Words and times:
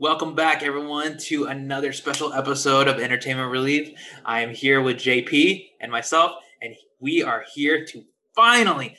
Welcome 0.00 0.34
back, 0.34 0.62
everyone, 0.62 1.18
to 1.24 1.44
another 1.44 1.92
special 1.92 2.32
episode 2.32 2.88
of 2.88 2.98
Entertainment 2.98 3.50
Relief. 3.50 3.90
I 4.24 4.40
am 4.40 4.54
here 4.54 4.80
with 4.80 4.96
JP 4.96 5.72
and 5.78 5.92
myself, 5.92 6.32
and 6.62 6.74
we 7.00 7.22
are 7.22 7.44
here 7.52 7.84
to 7.84 8.04
finally, 8.34 8.96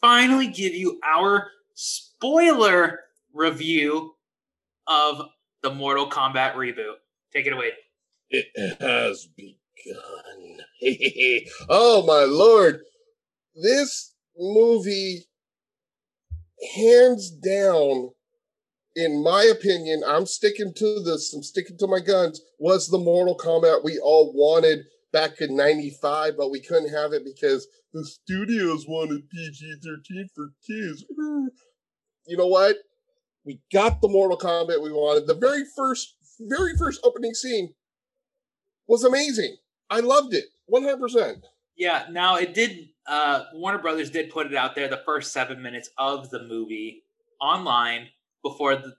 finally 0.00 0.46
give 0.46 0.72
you 0.72 1.00
our 1.04 1.50
spoiler 1.74 3.00
review 3.32 4.14
of 4.86 5.22
the 5.64 5.74
Mortal 5.74 6.08
Kombat 6.08 6.54
reboot. 6.54 6.98
Take 7.32 7.48
it 7.48 7.52
away. 7.52 7.72
It 8.30 8.46
has 8.80 9.26
begun. 9.36 10.60
oh 11.68 12.06
my 12.06 12.32
lord. 12.32 12.82
This 13.60 14.14
movie, 14.38 15.24
hands 16.76 17.28
down, 17.32 18.10
in 18.96 19.22
my 19.22 19.42
opinion, 19.44 20.02
I'm 20.06 20.26
sticking 20.26 20.72
to 20.74 21.00
this, 21.00 21.32
I'm 21.34 21.42
sticking 21.42 21.76
to 21.78 21.86
my 21.86 22.00
guns, 22.00 22.40
was 22.58 22.88
the 22.88 22.98
Mortal 22.98 23.36
Kombat 23.36 23.82
we 23.84 23.98
all 23.98 24.32
wanted 24.34 24.84
back 25.12 25.40
in 25.40 25.56
95, 25.56 26.36
but 26.36 26.50
we 26.50 26.60
couldn't 26.60 26.92
have 26.92 27.12
it 27.12 27.24
because 27.24 27.66
the 27.92 28.04
studios 28.04 28.86
wanted 28.88 29.28
PG 29.30 29.76
13 29.82 30.28
for 30.34 30.50
kids. 30.66 31.04
You 32.26 32.38
know 32.38 32.46
what? 32.46 32.76
We 33.44 33.60
got 33.70 34.00
the 34.00 34.08
Mortal 34.08 34.38
Kombat 34.38 34.82
we 34.82 34.90
wanted. 34.90 35.26
The 35.26 35.34
very 35.34 35.62
first, 35.76 36.14
very 36.40 36.74
first 36.78 37.02
opening 37.04 37.34
scene 37.34 37.74
was 38.88 39.04
amazing. 39.04 39.58
I 39.90 40.00
loved 40.00 40.32
it 40.32 40.44
100%. 40.72 41.42
Yeah, 41.76 42.06
now 42.10 42.36
it 42.36 42.54
did, 42.54 42.88
uh, 43.06 43.44
Warner 43.52 43.76
Brothers 43.76 44.08
did 44.08 44.30
put 44.30 44.46
it 44.46 44.54
out 44.54 44.74
there, 44.74 44.88
the 44.88 45.02
first 45.04 45.34
seven 45.34 45.60
minutes 45.60 45.90
of 45.98 46.30
the 46.30 46.44
movie 46.44 47.02
online 47.42 48.08
before 48.44 48.76
the 48.76 48.94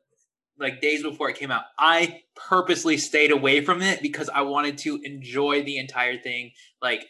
like 0.59 0.81
days 0.81 1.03
before 1.03 1.29
it 1.29 1.37
came 1.37 1.51
out. 1.51 1.63
I 1.79 2.21
purposely 2.35 2.97
stayed 2.97 3.31
away 3.31 3.63
from 3.63 3.81
it 3.81 4.01
because 4.01 4.29
I 4.29 4.41
wanted 4.41 4.77
to 4.79 4.99
enjoy 5.03 5.63
the 5.63 5.77
entire 5.77 6.17
thing, 6.17 6.51
like 6.81 7.05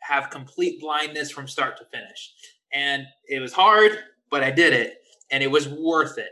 have 0.00 0.30
complete 0.30 0.80
blindness 0.80 1.30
from 1.30 1.46
start 1.46 1.76
to 1.78 1.84
finish. 1.84 2.32
And 2.72 3.04
it 3.26 3.40
was 3.40 3.52
hard, 3.52 3.92
but 4.30 4.42
I 4.42 4.50
did 4.50 4.72
it 4.72 5.02
and 5.30 5.42
it 5.42 5.50
was 5.50 5.68
worth 5.68 6.18
it. 6.18 6.30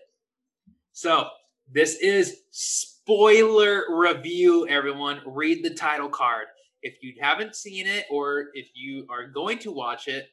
So, 0.93 1.29
this 1.71 1.97
is 1.97 2.41
spoiler 2.51 3.85
review 3.91 4.67
everyone. 4.69 5.21
Read 5.27 5.63
the 5.63 5.75
title 5.75 6.09
card. 6.09 6.47
If 6.83 6.95
you 7.03 7.15
haven't 7.21 7.55
seen 7.55 7.87
it 7.87 8.07
or 8.11 8.47
if 8.55 8.69
you 8.75 9.07
are 9.11 9.27
going 9.27 9.59
to 9.61 9.71
watch 9.71 10.09
it, 10.09 10.29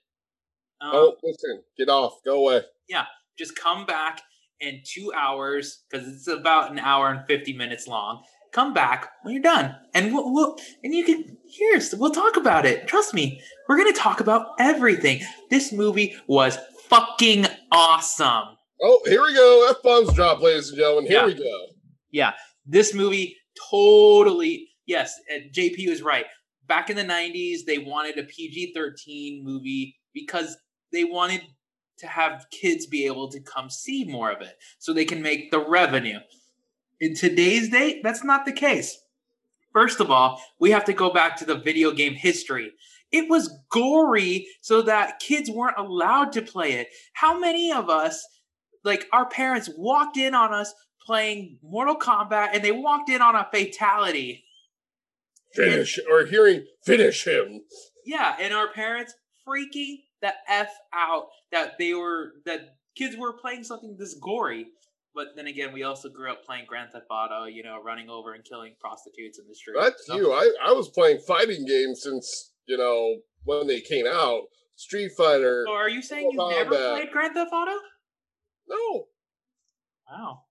um, 0.81 0.91
oh, 0.93 1.15
listen, 1.23 1.61
get 1.77 1.89
off, 1.89 2.23
go 2.23 2.47
away. 2.47 2.61
Yeah, 2.87 3.05
just 3.37 3.55
come 3.55 3.85
back 3.85 4.21
in 4.59 4.81
two 4.85 5.11
hours 5.15 5.83
because 5.89 6.07
it's 6.07 6.27
about 6.27 6.71
an 6.71 6.79
hour 6.79 7.09
and 7.09 7.25
50 7.27 7.53
minutes 7.53 7.87
long. 7.87 8.23
Come 8.51 8.73
back 8.73 9.09
when 9.23 9.33
you're 9.33 9.43
done 9.43 9.75
and 9.93 10.13
we'll, 10.13 10.33
we'll 10.33 10.57
and 10.81 10.93
you 10.93 11.03
can 11.03 11.37
here's 11.45 11.93
we'll 11.93 12.11
talk 12.11 12.37
about 12.37 12.65
it. 12.65 12.87
Trust 12.87 13.13
me 13.13 13.41
we're 13.67 13.77
gonna 13.77 13.91
talk 13.91 14.21
about 14.21 14.47
everything. 14.59 15.21
This 15.49 15.73
movie 15.73 16.15
was 16.27 16.57
fucking 16.87 17.47
awesome. 17.71 18.55
Oh 18.81 19.01
here 19.05 19.21
we 19.21 19.33
go. 19.33 19.67
F-bombs 19.71 20.13
drop 20.13 20.41
ladies 20.41 20.69
and 20.69 20.77
gentlemen. 20.77 21.05
Here 21.05 21.19
yeah. 21.19 21.25
we 21.25 21.33
go. 21.33 21.65
Yeah 22.11 22.31
this 22.65 22.93
movie 22.93 23.35
totally 23.69 24.69
yes 24.85 25.13
jp 25.53 25.89
was 25.89 26.01
right. 26.01 26.25
Back 26.67 26.89
in 26.89 26.95
the 26.95 27.03
90s 27.03 27.59
they 27.67 27.77
wanted 27.77 28.17
a 28.17 28.23
pg-13 28.23 29.43
movie 29.43 29.95
because 30.13 30.57
they 30.91 31.03
wanted 31.03 31.41
to 31.99 32.07
have 32.07 32.47
kids 32.51 32.85
be 32.85 33.05
able 33.05 33.29
to 33.29 33.39
come 33.39 33.69
see 33.69 34.03
more 34.05 34.31
of 34.31 34.41
it 34.41 34.57
so 34.79 34.93
they 34.93 35.05
can 35.05 35.21
make 35.21 35.51
the 35.51 35.59
revenue. 35.59 36.19
In 36.99 37.15
today's 37.15 37.69
date, 37.69 38.01
that's 38.03 38.23
not 38.23 38.45
the 38.45 38.53
case. 38.53 38.97
First 39.73 39.99
of 39.99 40.09
all, 40.09 40.41
we 40.59 40.71
have 40.71 40.85
to 40.85 40.93
go 40.93 41.11
back 41.11 41.35
to 41.37 41.45
the 41.45 41.55
video 41.55 41.91
game 41.91 42.13
history. 42.13 42.71
It 43.11 43.29
was 43.29 43.53
gory 43.69 44.47
so 44.61 44.81
that 44.83 45.19
kids 45.19 45.49
weren't 45.49 45.77
allowed 45.77 46.31
to 46.33 46.41
play 46.41 46.73
it. 46.73 46.87
How 47.13 47.37
many 47.37 47.71
of 47.71 47.89
us, 47.89 48.25
like 48.83 49.05
our 49.11 49.27
parents, 49.27 49.69
walked 49.77 50.17
in 50.17 50.33
on 50.33 50.53
us 50.53 50.73
playing 51.05 51.59
Mortal 51.61 51.97
Kombat 51.97 52.49
and 52.53 52.63
they 52.63 52.71
walked 52.71 53.09
in 53.09 53.21
on 53.21 53.35
a 53.35 53.47
fatality? 53.51 54.45
Finish, 55.53 55.97
and, 55.97 56.07
or 56.07 56.25
hearing, 56.25 56.65
finish 56.83 57.25
him. 57.25 57.61
Yeah, 58.05 58.35
and 58.39 58.53
our 58.53 58.71
parents 58.71 59.13
freaking 59.47 59.97
the 60.25 60.33
f 60.51 60.69
out 60.93 61.27
that 61.51 61.73
they 61.77 61.93
were 61.93 62.33
that 62.45 62.77
kids 62.97 63.15
were 63.15 63.33
playing 63.33 63.63
something 63.63 63.95
this 63.97 64.15
gory. 64.15 64.67
But 65.13 65.27
then 65.35 65.47
again, 65.47 65.71
we 65.71 65.83
also 65.83 66.09
grew 66.09 66.29
up 66.29 66.43
playing 66.43 66.65
Grand 66.67 66.91
Theft 66.91 67.05
Auto, 67.09 67.45
you 67.45 67.63
know, 67.63 67.81
running 67.81 68.09
over 68.09 68.33
and 68.33 68.43
killing 68.43 68.73
prostitutes 68.81 69.39
in 69.39 69.47
the 69.47 69.55
street. 69.55 69.77
That's 69.79 70.05
so. 70.07 70.15
you. 70.17 70.33
I, 70.33 70.51
I 70.67 70.71
was 70.73 70.89
playing 70.89 71.19
fighting 71.25 71.65
games 71.65 72.01
since, 72.03 72.51
you 72.65 72.77
know, 72.77 73.19
when 73.45 73.67
they 73.67 73.79
came 73.79 74.05
out. 74.07 74.41
Street 74.77 75.11
Fighter. 75.17 75.63
So 75.65 75.73
are 75.73 75.87
you 75.87 76.01
saying 76.01 76.31
you 76.33 76.49
never 76.49 76.75
played 76.75 77.09
Grand 77.09 77.33
Theft 77.33 77.53
Auto? 77.53 77.77
No. 78.67 79.05
Wow. 80.11 80.41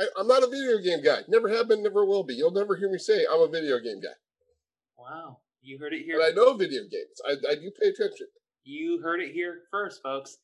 I, 0.00 0.20
am 0.20 0.26
not 0.26 0.42
a 0.42 0.48
video 0.48 0.78
game 0.78 1.04
guy. 1.04 1.20
Never 1.28 1.48
have 1.48 1.68
been, 1.68 1.80
never 1.80 2.04
will 2.04 2.24
be. 2.24 2.34
You'll 2.34 2.50
never 2.50 2.74
hear 2.74 2.90
me 2.90 2.98
say 2.98 3.24
I'm 3.32 3.42
a 3.42 3.48
video 3.48 3.78
game 3.78 4.00
guy. 4.02 4.16
Wow. 4.98 5.38
You 5.62 5.78
heard 5.78 5.92
it 5.92 6.02
here. 6.04 6.18
But 6.18 6.32
I 6.32 6.34
know 6.34 6.54
video 6.54 6.82
games. 6.82 7.20
I, 7.24 7.52
I 7.52 7.54
do 7.54 7.70
pay 7.80 7.90
attention. 7.90 8.26
You 8.64 9.00
heard 9.02 9.20
it 9.20 9.32
here 9.32 9.62
first, 9.70 10.02
folks. 10.02 10.38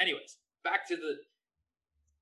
Anyways, 0.00 0.38
back 0.64 0.88
to 0.88 0.96
the 0.96 1.18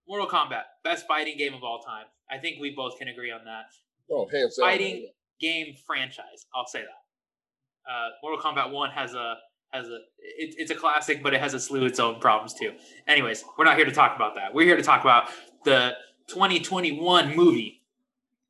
Mortal 0.06 0.28
Kombat, 0.28 0.62
best 0.84 1.06
fighting 1.06 1.38
game 1.38 1.54
of 1.54 1.62
all 1.62 1.80
time. 1.80 2.04
I 2.30 2.38
think 2.38 2.60
we 2.60 2.70
both 2.70 2.98
can 2.98 3.08
agree 3.08 3.30
on 3.30 3.44
that. 3.44 3.66
Oh, 4.10 4.28
hands 4.28 4.56
down. 4.56 4.66
Fighting 4.66 5.08
game 5.40 5.74
franchise. 5.86 6.46
I'll 6.54 6.66
say 6.66 6.80
that. 6.80 7.90
Uh, 7.90 8.08
Mortal 8.22 8.40
Kombat 8.40 8.70
One 8.70 8.90
has 8.90 9.14
a 9.14 9.36
has 9.70 9.86
a 9.88 9.96
it, 10.18 10.54
it's 10.58 10.70
a 10.70 10.74
classic, 10.74 11.22
but 11.22 11.32
it 11.32 11.40
has 11.40 11.54
a 11.54 11.60
slew 11.60 11.80
of 11.80 11.86
its 11.86 11.98
own 11.98 12.20
problems 12.20 12.52
too. 12.52 12.72
Anyways, 13.06 13.44
we're 13.56 13.64
not 13.64 13.76
here 13.76 13.86
to 13.86 13.92
talk 13.92 14.16
about 14.16 14.34
that. 14.34 14.52
We're 14.52 14.66
here 14.66 14.76
to 14.76 14.82
talk 14.82 15.00
about 15.00 15.30
the 15.64 15.94
2021 16.28 17.34
movie. 17.34 17.82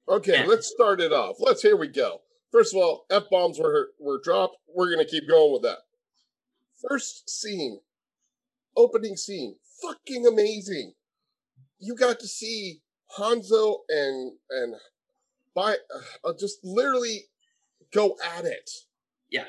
Okay, 0.08 0.38
and, 0.38 0.48
let's 0.48 0.66
start 0.66 1.00
it 1.00 1.12
off. 1.12 1.36
Let's 1.38 1.62
here 1.62 1.76
we 1.76 1.88
go. 1.88 2.22
First 2.50 2.74
of 2.74 2.80
all, 2.80 3.04
f 3.10 3.24
bombs 3.30 3.58
were 3.58 3.90
were 4.00 4.20
dropped. 4.20 4.56
We're 4.74 4.90
gonna 4.90 5.04
keep 5.04 5.28
going 5.28 5.52
with 5.52 5.62
that. 5.62 5.78
First 6.86 7.28
scene, 7.28 7.80
opening 8.76 9.16
scene, 9.16 9.56
fucking 9.82 10.26
amazing. 10.26 10.94
You 11.78 11.94
got 11.94 12.20
to 12.20 12.28
see 12.28 12.80
Hanzo 13.18 13.78
and 13.88 14.32
and 14.50 14.74
by 15.54 15.76
uh, 16.24 16.32
just 16.38 16.58
literally 16.62 17.24
go 17.92 18.16
at 18.36 18.44
it. 18.44 18.70
Yeah, 19.30 19.44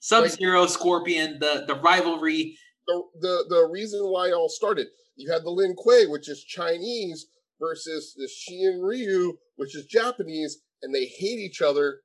Sub 0.00 0.28
Zero, 0.28 0.62
like, 0.62 0.70
Scorpion, 0.70 1.38
the 1.40 1.64
the 1.66 1.74
rivalry. 1.74 2.58
The, 2.86 3.02
the 3.20 3.44
the 3.48 3.68
reason 3.70 4.00
why 4.02 4.28
it 4.28 4.32
all 4.32 4.48
started. 4.48 4.88
You 5.16 5.32
had 5.32 5.44
the 5.44 5.50
Lin 5.50 5.74
Kuei, 5.76 6.06
which 6.06 6.28
is 6.28 6.42
Chinese, 6.42 7.26
versus 7.60 8.14
the 8.16 8.28
Shirai 8.28 8.82
Ryu, 8.82 9.38
which 9.56 9.76
is 9.76 9.86
Japanese, 9.86 10.62
and 10.82 10.94
they 10.94 11.06
hate 11.06 11.38
each 11.38 11.62
other 11.62 12.00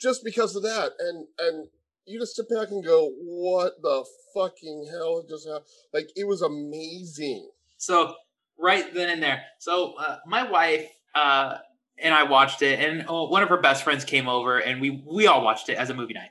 just 0.00 0.24
because 0.24 0.56
of 0.56 0.62
that. 0.64 0.92
And 0.98 1.26
and 1.38 1.68
you 2.06 2.18
just 2.18 2.36
sit 2.36 2.48
back 2.48 2.70
and 2.70 2.84
go, 2.84 3.10
"What 3.18 3.80
the 3.82 4.04
fucking 4.34 4.88
hell 4.90 5.24
just 5.28 5.46
happened?" 5.46 5.66
Like 5.92 6.10
it 6.16 6.26
was 6.26 6.42
amazing. 6.42 7.50
So 7.76 8.14
right 8.58 8.92
then 8.94 9.08
and 9.08 9.22
there. 9.22 9.42
So 9.58 9.94
uh, 9.98 10.18
my 10.26 10.48
wife 10.48 10.86
uh, 11.14 11.58
and 11.98 12.14
I 12.14 12.24
watched 12.24 12.62
it, 12.62 12.78
and 12.78 13.04
oh, 13.08 13.28
one 13.28 13.42
of 13.42 13.48
her 13.48 13.60
best 13.60 13.84
friends 13.84 14.04
came 14.04 14.28
over, 14.28 14.58
and 14.58 14.80
we 14.80 15.02
we 15.06 15.26
all 15.26 15.44
watched 15.44 15.68
it 15.68 15.76
as 15.76 15.90
a 15.90 15.94
movie 15.94 16.14
night. 16.14 16.30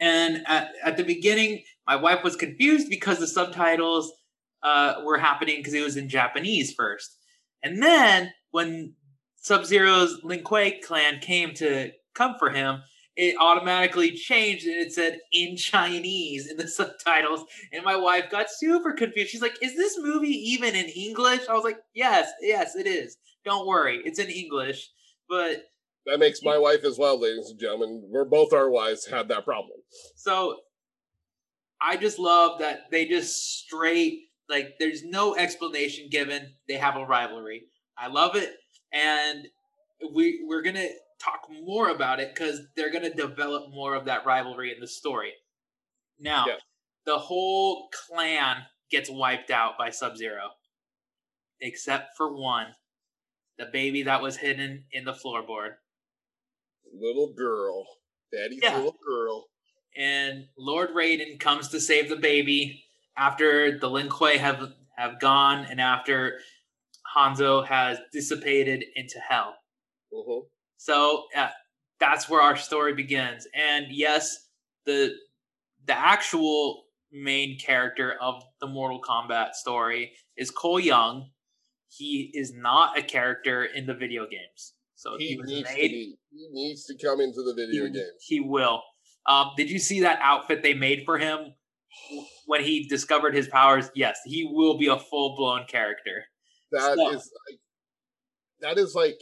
And 0.00 0.44
at, 0.46 0.70
at 0.84 0.96
the 0.96 1.02
beginning, 1.02 1.64
my 1.86 1.96
wife 1.96 2.22
was 2.22 2.36
confused 2.36 2.88
because 2.88 3.18
the 3.18 3.26
subtitles 3.26 4.12
uh, 4.62 5.00
were 5.04 5.18
happening 5.18 5.56
because 5.56 5.74
it 5.74 5.82
was 5.82 5.96
in 5.96 6.08
Japanese 6.08 6.72
first, 6.72 7.16
and 7.62 7.82
then 7.82 8.32
when 8.50 8.94
Sub 9.36 9.64
Zero's 9.64 10.20
Lin 10.22 10.42
Kuei 10.42 10.80
clan 10.80 11.20
came 11.20 11.54
to 11.54 11.90
come 12.14 12.36
for 12.38 12.50
him, 12.50 12.82
it 13.18 13.34
automatically 13.40 14.12
changed 14.12 14.64
and 14.64 14.76
it 14.76 14.92
said 14.92 15.18
in 15.32 15.56
Chinese 15.56 16.48
in 16.48 16.56
the 16.56 16.68
subtitles. 16.68 17.44
And 17.72 17.84
my 17.84 17.96
wife 17.96 18.30
got 18.30 18.46
super 18.48 18.92
confused. 18.92 19.30
She's 19.30 19.42
like, 19.42 19.58
Is 19.60 19.76
this 19.76 19.98
movie 19.98 20.28
even 20.28 20.74
in 20.74 20.86
English? 20.86 21.40
I 21.50 21.52
was 21.52 21.64
like, 21.64 21.80
Yes, 21.94 22.30
yes, 22.40 22.76
it 22.76 22.86
is. 22.86 23.18
Don't 23.44 23.66
worry, 23.66 24.00
it's 24.04 24.20
in 24.20 24.28
English. 24.30 24.88
But 25.28 25.64
that 26.06 26.20
makes 26.20 26.42
my 26.42 26.56
wife 26.56 26.84
as 26.84 26.96
well, 26.96 27.20
ladies 27.20 27.50
and 27.50 27.60
gentlemen. 27.60 28.02
We're 28.08 28.24
both 28.24 28.52
our 28.52 28.70
wives 28.70 29.06
had 29.06 29.28
that 29.28 29.44
problem. 29.44 29.78
So 30.14 30.56
I 31.82 31.96
just 31.96 32.18
love 32.20 32.60
that 32.60 32.90
they 32.90 33.04
just 33.04 33.58
straight 33.64 34.20
like 34.48 34.74
there's 34.78 35.02
no 35.04 35.34
explanation 35.36 36.08
given. 36.08 36.54
They 36.68 36.74
have 36.74 36.96
a 36.96 37.04
rivalry. 37.04 37.64
I 37.98 38.06
love 38.06 38.36
it. 38.36 38.54
And 38.92 39.48
we 40.14 40.44
we're 40.46 40.62
gonna 40.62 40.88
talk 41.22 41.48
more 41.64 41.88
about 41.90 42.20
it 42.20 42.34
because 42.34 42.60
they're 42.76 42.90
going 42.92 43.04
to 43.10 43.14
develop 43.14 43.70
more 43.70 43.94
of 43.94 44.04
that 44.06 44.24
rivalry 44.26 44.72
in 44.72 44.80
the 44.80 44.86
story. 44.86 45.32
Now, 46.18 46.44
yeah. 46.46 46.56
the 47.06 47.18
whole 47.18 47.88
clan 48.08 48.56
gets 48.90 49.10
wiped 49.10 49.50
out 49.50 49.76
by 49.78 49.90
Sub 49.90 50.16
Zero, 50.16 50.50
except 51.60 52.16
for 52.16 52.34
one. 52.36 52.68
the 53.58 53.66
baby 53.72 54.04
that 54.04 54.22
was 54.22 54.36
hidden 54.36 54.84
in 54.92 55.04
the 55.04 55.12
floorboard. 55.12 55.70
Little 56.92 57.32
girl. 57.34 57.84
Daddy's 58.32 58.60
Yeah. 58.62 58.76
little 58.76 58.96
girl. 59.04 59.48
and 59.96 60.46
Lord 60.56 60.90
Raiden 60.90 61.40
comes 61.40 61.68
to 61.70 61.80
save 61.80 62.08
the 62.08 62.14
baby 62.16 62.84
after 63.16 63.76
the 63.78 63.90
Lin 63.90 64.08
Kuei 64.08 64.38
have 64.38 64.72
have 64.96 65.18
gone 65.18 65.64
and 65.64 65.80
after 65.80 66.40
Hanzo 67.16 67.66
has 67.66 67.98
dissipated 68.12 68.84
into 68.94 69.18
hell. 69.18 69.56
hmm 70.12 70.46
So 70.78 71.24
uh, 71.36 71.48
that's 72.00 72.28
where 72.28 72.40
our 72.40 72.56
story 72.56 72.94
begins. 72.94 73.46
And 73.54 73.86
yes, 73.90 74.48
the 74.86 75.14
the 75.86 75.98
actual 75.98 76.84
main 77.12 77.58
character 77.58 78.14
of 78.20 78.42
the 78.60 78.66
Mortal 78.66 79.00
Kombat 79.02 79.52
story 79.52 80.12
is 80.36 80.50
Cole 80.50 80.80
Young. 80.80 81.30
He 81.88 82.30
is 82.34 82.52
not 82.54 82.98
a 82.98 83.02
character 83.02 83.64
in 83.64 83.86
the 83.86 83.94
video 83.94 84.24
games. 84.24 84.74
So 84.94 85.16
he, 85.16 85.28
He 85.28 85.36
needs 85.36 85.68
to 85.68 85.74
made 85.74 85.88
be. 85.90 86.16
He 86.30 86.48
needs 86.52 86.84
to 86.86 86.94
come 86.96 87.20
into 87.20 87.42
the 87.42 87.54
video 87.56 87.86
he, 87.86 87.92
games. 87.92 88.06
he 88.20 88.40
will. 88.40 88.82
Um, 89.26 89.50
did 89.56 89.70
you 89.70 89.78
see 89.78 90.00
that 90.00 90.18
outfit 90.22 90.62
they 90.62 90.74
made 90.74 91.02
for 91.04 91.18
him 91.18 91.54
when 92.46 92.62
he 92.62 92.86
discovered 92.88 93.34
his 93.34 93.48
powers? 93.48 93.90
Yes, 93.94 94.18
he 94.24 94.48
will 94.50 94.78
be 94.78 94.88
a 94.88 94.98
full 94.98 95.36
blown 95.36 95.64
character. 95.66 96.24
That 96.72 96.92
is 96.92 96.96
So- 96.96 97.04
like. 97.04 97.60
That 98.60 98.78
is 98.78 98.94
like. 98.94 99.18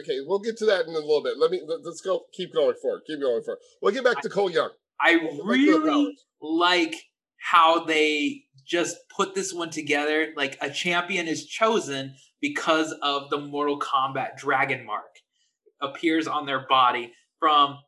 Okay, 0.00 0.18
we'll 0.24 0.38
get 0.38 0.56
to 0.58 0.66
that 0.66 0.86
in 0.86 0.94
a 0.94 0.98
little 0.98 1.22
bit. 1.22 1.38
Let 1.38 1.50
me 1.50 1.60
let, 1.66 1.80
us 1.86 2.00
go. 2.00 2.22
Keep 2.32 2.54
going 2.54 2.74
forward. 2.80 3.02
Keep 3.06 3.20
going 3.20 3.42
forward. 3.42 3.60
We'll 3.80 3.94
get 3.94 4.04
back 4.04 4.20
to 4.22 4.28
Cole 4.28 4.50
Young. 4.50 4.70
I 5.00 5.16
We'll 5.16 5.22
get 5.22 5.38
back 5.38 5.56
to 5.56 5.72
the 5.72 5.78
really 5.80 6.16
like 6.40 6.94
how 7.38 7.84
they 7.84 8.42
just 8.66 8.96
put 9.14 9.34
this 9.34 9.52
one 9.54 9.70
together. 9.70 10.32
Like 10.36 10.58
a 10.60 10.70
champion 10.70 11.28
is 11.28 11.46
chosen 11.46 12.14
because 12.40 12.92
of 13.02 13.30
the 13.30 13.38
Mortal 13.38 13.78
Kombat 13.78 14.36
dragon 14.36 14.84
mark 14.84 15.20
appears 15.80 16.26
on 16.26 16.46
their 16.46 16.66
body 16.68 17.12
from 17.38 17.78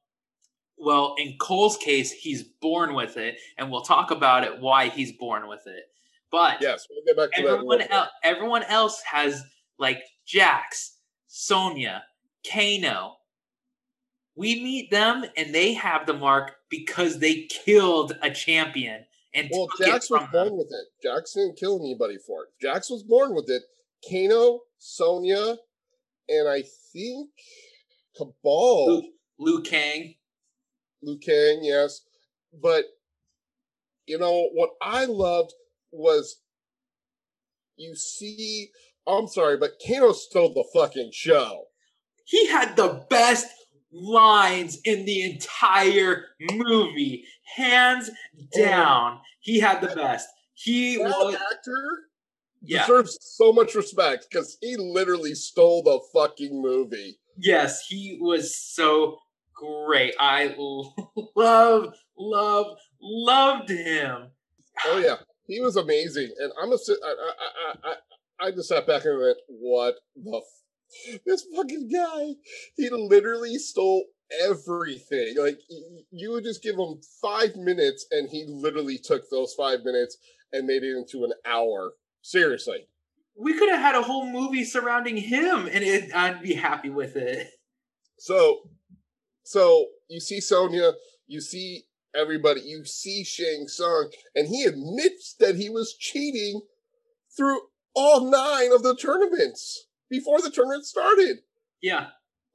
well 0.78 1.14
in 1.18 1.36
Cole's 1.40 1.76
case 1.76 2.12
he's 2.12 2.44
born 2.60 2.94
with 2.94 3.16
it 3.16 3.36
and 3.56 3.70
we'll 3.70 3.82
talk 3.82 4.10
about 4.10 4.44
it 4.44 4.60
why 4.60 4.88
he's 4.88 5.12
born 5.12 5.48
with 5.48 5.66
it. 5.66 5.84
But 6.30 6.58
Yes, 6.60 6.86
we'll 6.90 7.02
get 7.06 7.16
back 7.16 7.36
to 7.36 7.42
that. 7.42 7.48
everyone 7.48 7.80
else 7.82 8.08
everyone 8.22 8.62
else 8.64 9.02
has 9.10 9.42
like 9.78 10.02
Jax, 10.26 10.97
Sonya, 11.28 12.02
Kano. 12.50 13.16
We 14.34 14.62
meet 14.62 14.90
them 14.90 15.24
and 15.36 15.54
they 15.54 15.74
have 15.74 16.06
the 16.06 16.14
mark 16.14 16.52
because 16.70 17.18
they 17.18 17.46
killed 17.64 18.16
a 18.22 18.30
champion 18.30 19.04
and 19.34 19.48
Well, 19.52 19.68
Jax 19.78 20.10
was 20.10 20.26
born 20.32 20.48
them. 20.48 20.56
with 20.56 20.68
it. 20.70 20.86
Jax 21.06 21.34
didn't 21.34 21.58
kill 21.58 21.78
anybody 21.80 22.16
for 22.18 22.44
it. 22.44 22.48
Jax 22.60 22.88
was 22.90 23.02
born 23.02 23.34
with 23.34 23.50
it. 23.50 23.62
Kano, 24.08 24.60
Sonya, 24.78 25.56
and 26.28 26.48
I 26.48 26.62
think 26.92 27.30
Kabal, 28.16 29.02
Liu 29.38 29.60
Kang. 29.62 30.14
Liu 31.02 31.18
Kang, 31.18 31.60
yes. 31.62 32.00
But 32.62 32.84
you 34.06 34.18
know 34.18 34.48
what 34.54 34.70
I 34.80 35.04
loved 35.04 35.52
was 35.92 36.40
you 37.76 37.94
see. 37.94 38.70
I'm 39.08 39.26
sorry, 39.26 39.56
but 39.56 39.72
Kano 39.86 40.12
stole 40.12 40.52
the 40.52 40.64
fucking 40.74 41.10
show. 41.12 41.64
He 42.24 42.46
had 42.48 42.76
the 42.76 43.06
best 43.08 43.46
lines 43.90 44.78
in 44.84 45.06
the 45.06 45.22
entire 45.22 46.26
movie, 46.52 47.24
hands 47.56 48.10
down. 48.54 49.20
He 49.40 49.60
had 49.60 49.80
the 49.80 49.94
best. 49.94 50.28
He 50.52 50.98
That 50.98 51.08
was 51.08 51.34
actor 51.34 52.08
yeah. 52.62 52.86
deserves 52.86 53.18
so 53.20 53.52
much 53.52 53.74
respect 53.74 54.26
because 54.30 54.58
he 54.60 54.76
literally 54.76 55.34
stole 55.34 55.82
the 55.82 56.00
fucking 56.12 56.60
movie. 56.60 57.18
Yes, 57.36 57.86
he 57.86 58.18
was 58.20 58.56
so 58.56 59.18
great. 59.54 60.14
I 60.18 60.54
love, 61.36 61.94
love, 62.18 62.76
loved 63.00 63.70
him. 63.70 64.30
Oh 64.86 64.98
yeah, 64.98 65.16
he 65.46 65.60
was 65.60 65.76
amazing, 65.76 66.30
and 66.38 66.52
I'm 66.60 66.72
a. 66.72 66.76
I 66.76 67.14
I 67.14 67.90
I, 67.90 67.94
I, 68.40 68.50
just 68.50 68.68
sat 68.68 68.86
back 68.86 69.04
and 69.04 69.20
went, 69.20 69.38
"What 69.48 69.96
the? 70.16 70.36
F- 70.38 71.20
this 71.26 71.46
fucking 71.54 71.90
guy! 71.92 72.34
He 72.76 72.88
literally 72.90 73.58
stole 73.58 74.04
everything. 74.44 75.36
Like 75.38 75.58
you 76.10 76.32
would 76.32 76.44
just 76.44 76.62
give 76.62 76.76
him 76.76 77.00
five 77.20 77.56
minutes, 77.56 78.06
and 78.10 78.28
he 78.28 78.44
literally 78.48 78.98
took 78.98 79.28
those 79.30 79.54
five 79.54 79.84
minutes 79.84 80.16
and 80.52 80.66
made 80.66 80.82
it 80.82 80.96
into 80.96 81.24
an 81.24 81.32
hour. 81.44 81.92
Seriously. 82.22 82.88
We 83.36 83.56
could 83.56 83.68
have 83.68 83.80
had 83.80 83.94
a 83.94 84.02
whole 84.02 84.30
movie 84.30 84.64
surrounding 84.64 85.16
him, 85.16 85.68
and 85.70 85.84
it, 85.84 86.14
I'd 86.14 86.42
be 86.42 86.54
happy 86.54 86.90
with 86.90 87.16
it. 87.16 87.48
So, 88.18 88.62
so 89.44 89.86
you 90.08 90.18
see 90.18 90.40
Sonya, 90.40 90.92
you 91.28 91.40
see 91.40 91.84
everybody, 92.16 92.62
you 92.62 92.84
see 92.84 93.22
Shang 93.24 93.68
Tsung, 93.68 94.10
and 94.34 94.48
he 94.48 94.64
admits 94.64 95.34
that 95.38 95.54
he 95.54 95.70
was 95.70 95.94
cheating 95.94 96.62
through 97.36 97.60
all 97.98 98.30
nine 98.30 98.72
of 98.72 98.82
the 98.82 98.94
tournaments 98.94 99.86
before 100.08 100.40
the 100.40 100.50
tournament 100.50 100.86
started. 100.86 101.38
Yeah, 101.82 102.06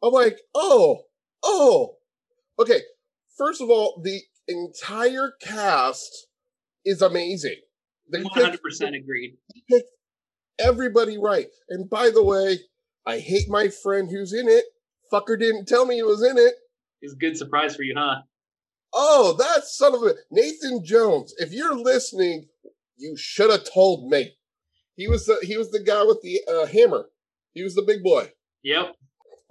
I'm 0.01 0.13
like, 0.13 0.39
oh, 0.55 1.01
oh, 1.43 1.95
okay. 2.59 2.81
First 3.37 3.61
of 3.61 3.69
all, 3.69 4.01
the 4.03 4.21
entire 4.47 5.33
cast 5.41 6.27
is 6.85 7.01
amazing. 7.01 7.57
They 8.11 8.23
hundred 8.23 8.61
percent 8.61 8.95
agreed. 8.95 9.37
picked 9.69 9.89
everybody 10.59 11.17
right. 11.17 11.47
And 11.69 11.89
by 11.89 12.09
the 12.09 12.23
way, 12.23 12.59
I 13.05 13.19
hate 13.19 13.49
my 13.49 13.67
friend 13.69 14.09
who's 14.09 14.33
in 14.33 14.47
it. 14.47 14.65
Fucker 15.11 15.39
didn't 15.39 15.67
tell 15.67 15.85
me 15.85 15.95
he 15.95 16.03
was 16.03 16.23
in 16.23 16.37
it. 16.37 16.53
It's 17.01 17.13
a 17.13 17.17
good 17.17 17.37
surprise 17.37 17.75
for 17.75 17.83
you, 17.83 17.95
huh? 17.97 18.21
Oh, 18.93 19.35
that 19.37 19.65
son 19.65 19.95
of 19.95 20.03
a 20.03 20.13
Nathan 20.31 20.85
Jones. 20.85 21.33
If 21.37 21.51
you're 21.51 21.75
listening, 21.75 22.47
you 22.97 23.15
should 23.17 23.49
have 23.49 23.65
told 23.71 24.09
me. 24.09 24.35
He 24.95 25.07
was 25.07 25.25
the 25.25 25.37
he 25.43 25.57
was 25.57 25.71
the 25.71 25.79
guy 25.79 26.03
with 26.03 26.21
the 26.21 26.41
uh, 26.49 26.65
hammer. 26.67 27.09
He 27.53 27.63
was 27.63 27.75
the 27.75 27.81
big 27.81 28.03
boy. 28.03 28.31
Yep. 28.63 28.95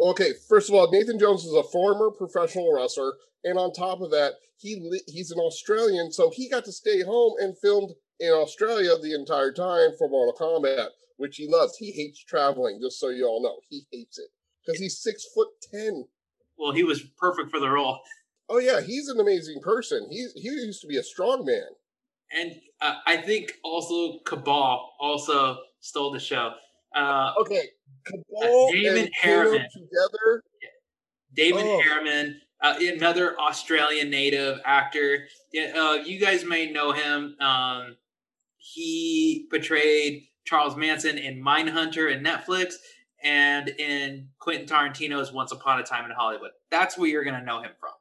Okay, 0.00 0.32
first 0.48 0.68
of 0.68 0.74
all, 0.74 0.90
Nathan 0.90 1.18
Jones 1.18 1.44
is 1.44 1.54
a 1.54 1.62
former 1.62 2.10
professional 2.10 2.75
wrestler, 2.75 3.14
and 3.44 3.58
on 3.58 3.72
top 3.72 4.00
of 4.00 4.11
that, 4.11 4.34
he 4.56 5.00
he's 5.06 5.30
an 5.30 5.38
Australian, 5.38 6.12
so 6.12 6.30
he 6.30 6.49
got 6.49 6.64
to 6.64 6.72
stay 6.72 7.02
home 7.02 7.34
and 7.38 7.58
filmed 7.58 7.92
in 8.20 8.30
Australia 8.30 8.96
the 9.00 9.14
entire 9.14 9.52
time 9.52 9.90
for 9.99 10.08
Mortal 10.08 10.34
Kombat, 10.38 10.88
which 11.16 11.37
he 11.37 11.49
loves. 11.49 11.76
He 11.76 11.92
hates 11.92 12.25
traveling, 12.25 12.80
just 12.82 12.99
so 12.99 13.08
you 13.08 13.26
all 13.26 13.42
know. 13.42 13.58
He 13.68 13.87
hates 13.92 14.18
it 14.18 14.28
because 14.64 14.80
he's 14.80 15.02
six 15.02 15.26
foot 15.34 15.49
ten. 15.72 16.04
Well, 16.56 16.72
he 16.72 16.84
was 16.84 17.02
perfect 17.18 17.50
for 17.50 17.58
the 17.58 17.68
role, 17.68 18.00
Oh 18.52 18.58
yeah, 18.58 18.82
he's 18.82 19.08
an 19.08 19.18
amazing 19.18 19.61
person. 19.62 20.06
He's 20.11 20.32
he 20.34 20.49
used 20.49 20.82
to 20.82 20.87
be 20.87 20.99
a 20.99 21.02
strong 21.02 21.46
man. 21.46 21.68
And 22.34 22.52
uh, 22.80 22.96
I 23.06 23.16
think 23.18 23.52
also 23.62 24.18
Kabal 24.24 24.94
also 25.00 25.58
stole 25.80 26.12
the 26.12 26.18
show. 26.20 26.52
Uh, 26.94 27.32
Okay, 27.40 27.68
Kabal 28.06 28.70
Damon 28.72 28.98
and 29.04 29.10
Herriman. 29.22 29.66
together. 29.72 30.42
Damon 31.34 31.64
Oh. 31.66 31.82
Herriman, 31.86 32.34
uh, 32.62 32.74
another 32.80 33.38
Australian 33.40 34.10
native 34.10 34.60
actor. 34.64 35.26
Yeah, 35.52 35.72
Uh, 35.76 35.94
you 35.94 36.18
guys 36.18 36.44
may 36.44 36.70
know 36.70 36.92
him. 36.92 37.36
Um, 37.40 37.96
he 38.58 39.46
portrayed 39.50 40.24
Charles 40.44 40.76
Manson 40.76 41.18
in 41.18 41.42
Mindhunter 41.42 42.12
and 42.14 42.24
Netflix, 42.24 42.74
and 43.22 43.68
in 43.68 44.28
Quentin 44.38 44.66
Tarantino's 44.66 45.32
Once 45.32 45.52
Upon 45.52 45.78
a 45.80 45.82
Time 45.82 46.04
in 46.04 46.10
Hollywood. 46.10 46.50
That's 46.70 46.98
where 46.98 47.08
you're 47.08 47.24
going 47.24 47.38
to 47.38 47.44
know 47.44 47.60
him 47.62 47.70
from. 47.80 47.92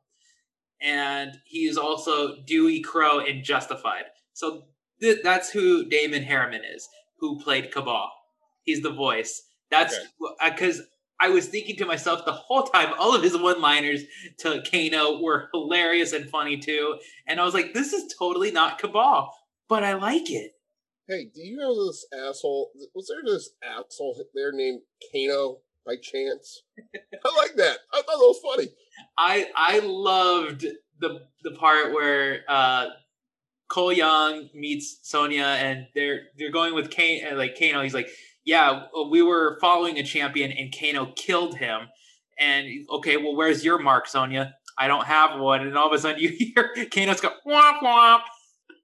And 0.82 1.38
he 1.46 1.68
is 1.68 1.78
also 1.78 2.38
Dewey 2.46 2.82
Crowe 2.82 3.20
in 3.20 3.44
Justified. 3.44 4.06
So 4.34 4.64
th- 5.02 5.20
that's 5.24 5.50
who 5.50 5.86
Damon 5.86 6.24
Herriman 6.24 6.62
is, 6.76 6.88
who 7.20 7.40
played 7.40 7.72
Kabal. 7.72 8.10
He's 8.64 8.82
the 8.82 8.92
voice. 8.92 9.44
That's 9.70 9.96
because 10.44 10.82
I 11.20 11.30
was 11.30 11.48
thinking 11.48 11.78
to 11.78 11.86
myself 11.86 12.26
the 12.26 12.32
whole 12.32 12.64
time, 12.64 12.94
all 12.98 13.16
of 13.16 13.24
his 13.24 13.38
one 13.38 13.62
liners 13.62 14.02
to 14.40 14.64
Kano 14.70 15.22
were 15.22 15.50
hilarious 15.54 16.14
and 16.14 16.30
funny 16.30 16.58
too. 16.58 16.98
And 17.28 17.40
I 17.40 17.46
was 17.46 17.54
like, 17.54 17.74
this 17.74 17.94
is 17.94 18.14
totally 18.18 18.52
not 18.52 18.80
Kabal, 18.80 19.30
but 19.70 19.84
I 19.84 19.94
like 19.94 20.32
it. 20.32 20.54
Hey, 21.08 21.30
do 21.34 21.42
you 21.42 21.58
know 21.58 21.88
this 21.88 22.06
asshole? 22.14 22.72
Was 22.96 23.08
there 23.08 23.34
this 23.34 23.52
asshole 23.64 24.24
there 24.34 24.52
named 24.52 24.82
Kano 25.12 25.60
by 25.86 25.96
chance? 25.96 26.64
I 27.26 27.38
like 27.38 27.56
that. 27.56 27.80
I 27.94 27.98
thought 27.98 28.06
that 28.08 28.18
was 28.18 28.56
funny. 28.56 28.70
I 29.18 29.48
I 29.56 29.80
loved 29.80 30.66
the 31.00 31.22
the 31.44 31.52
part 31.52 31.94
where 31.94 32.42
uh 32.48 32.88
Cole 33.72 33.94
Young 33.94 34.50
meets 34.54 35.00
Sonya, 35.02 35.46
and 35.46 35.88
they're 35.96 36.24
they're 36.38 36.52
going 36.52 36.76
with 36.76 36.92
Kane 36.92 37.26
uh, 37.26 37.38
like 37.38 37.58
Kano. 37.58 37.82
He's 37.82 37.94
like, 37.94 38.10
yeah, 38.44 38.88
we 39.10 39.22
were 39.22 39.58
following 39.62 39.98
a 39.98 40.04
champion 40.04 40.52
and 40.52 40.76
Kano 40.78 41.14
killed 41.16 41.58
him. 41.58 41.88
And 42.38 42.68
okay, 42.90 43.16
well, 43.16 43.34
where's 43.34 43.64
your 43.64 43.80
mark, 43.80 44.08
Sonya? 44.08 44.56
I 44.78 44.88
don't 44.88 45.06
have 45.06 45.40
one. 45.40 45.62
And 45.62 45.78
all 45.78 45.88
of 45.88 45.94
a 45.94 46.00
sudden, 46.00 46.20
you 46.22 46.30
hear 46.30 46.74
Kano's 46.92 47.22
go 47.22 47.32
womp 47.48 47.80
womp. 47.80 48.22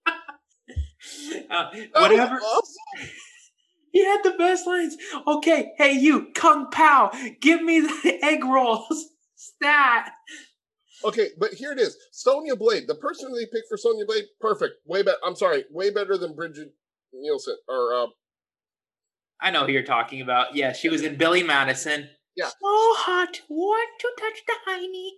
uh, 1.52 1.70
whatever. 1.94 2.36
awesome. 2.36 3.10
He 3.92 4.06
had 4.06 4.22
the 4.24 4.36
best 4.38 4.68
lines. 4.68 4.96
Okay, 5.28 5.74
hey 5.78 5.94
you, 5.94 6.28
Kung 6.34 6.70
Pao, 6.72 7.12
give 7.42 7.62
me 7.62 7.82
the 7.82 8.20
egg 8.24 8.46
rolls. 8.46 9.08
Stat. 9.36 10.12
Okay, 11.04 11.30
but 11.38 11.54
here 11.54 11.72
it 11.72 11.80
is. 11.80 11.98
Sonya 12.12 12.56
Blade, 12.56 12.88
the 12.88 12.96
person 12.96 13.32
they 13.34 13.46
picked 13.46 13.68
for 13.70 13.78
Sonya 13.78 14.06
Blade, 14.06 14.26
perfect. 14.40 14.76
Way 14.86 15.04
better. 15.04 15.18
I'm 15.26 15.36
sorry, 15.36 15.66
way 15.72 15.92
better 15.92 16.18
than 16.18 16.36
Bridget 16.36 16.74
Nielsen 17.14 17.58
or 17.68 17.94
uh, 17.94 18.08
I 19.40 19.52
know 19.52 19.66
who 19.66 19.72
you're 19.72 19.84
talking 19.84 20.22
about. 20.22 20.56
Yeah, 20.56 20.74
she 20.74 20.90
was 20.90 21.04
in 21.04 21.16
Billy 21.16 21.44
Madison. 21.44 22.10
Yeah. 22.36 22.48
So 22.48 22.54
hot. 22.64 23.42
Want 23.50 23.90
to 24.00 24.10
touch 24.20 24.42
the 24.48 24.54
hiney? 24.68 25.10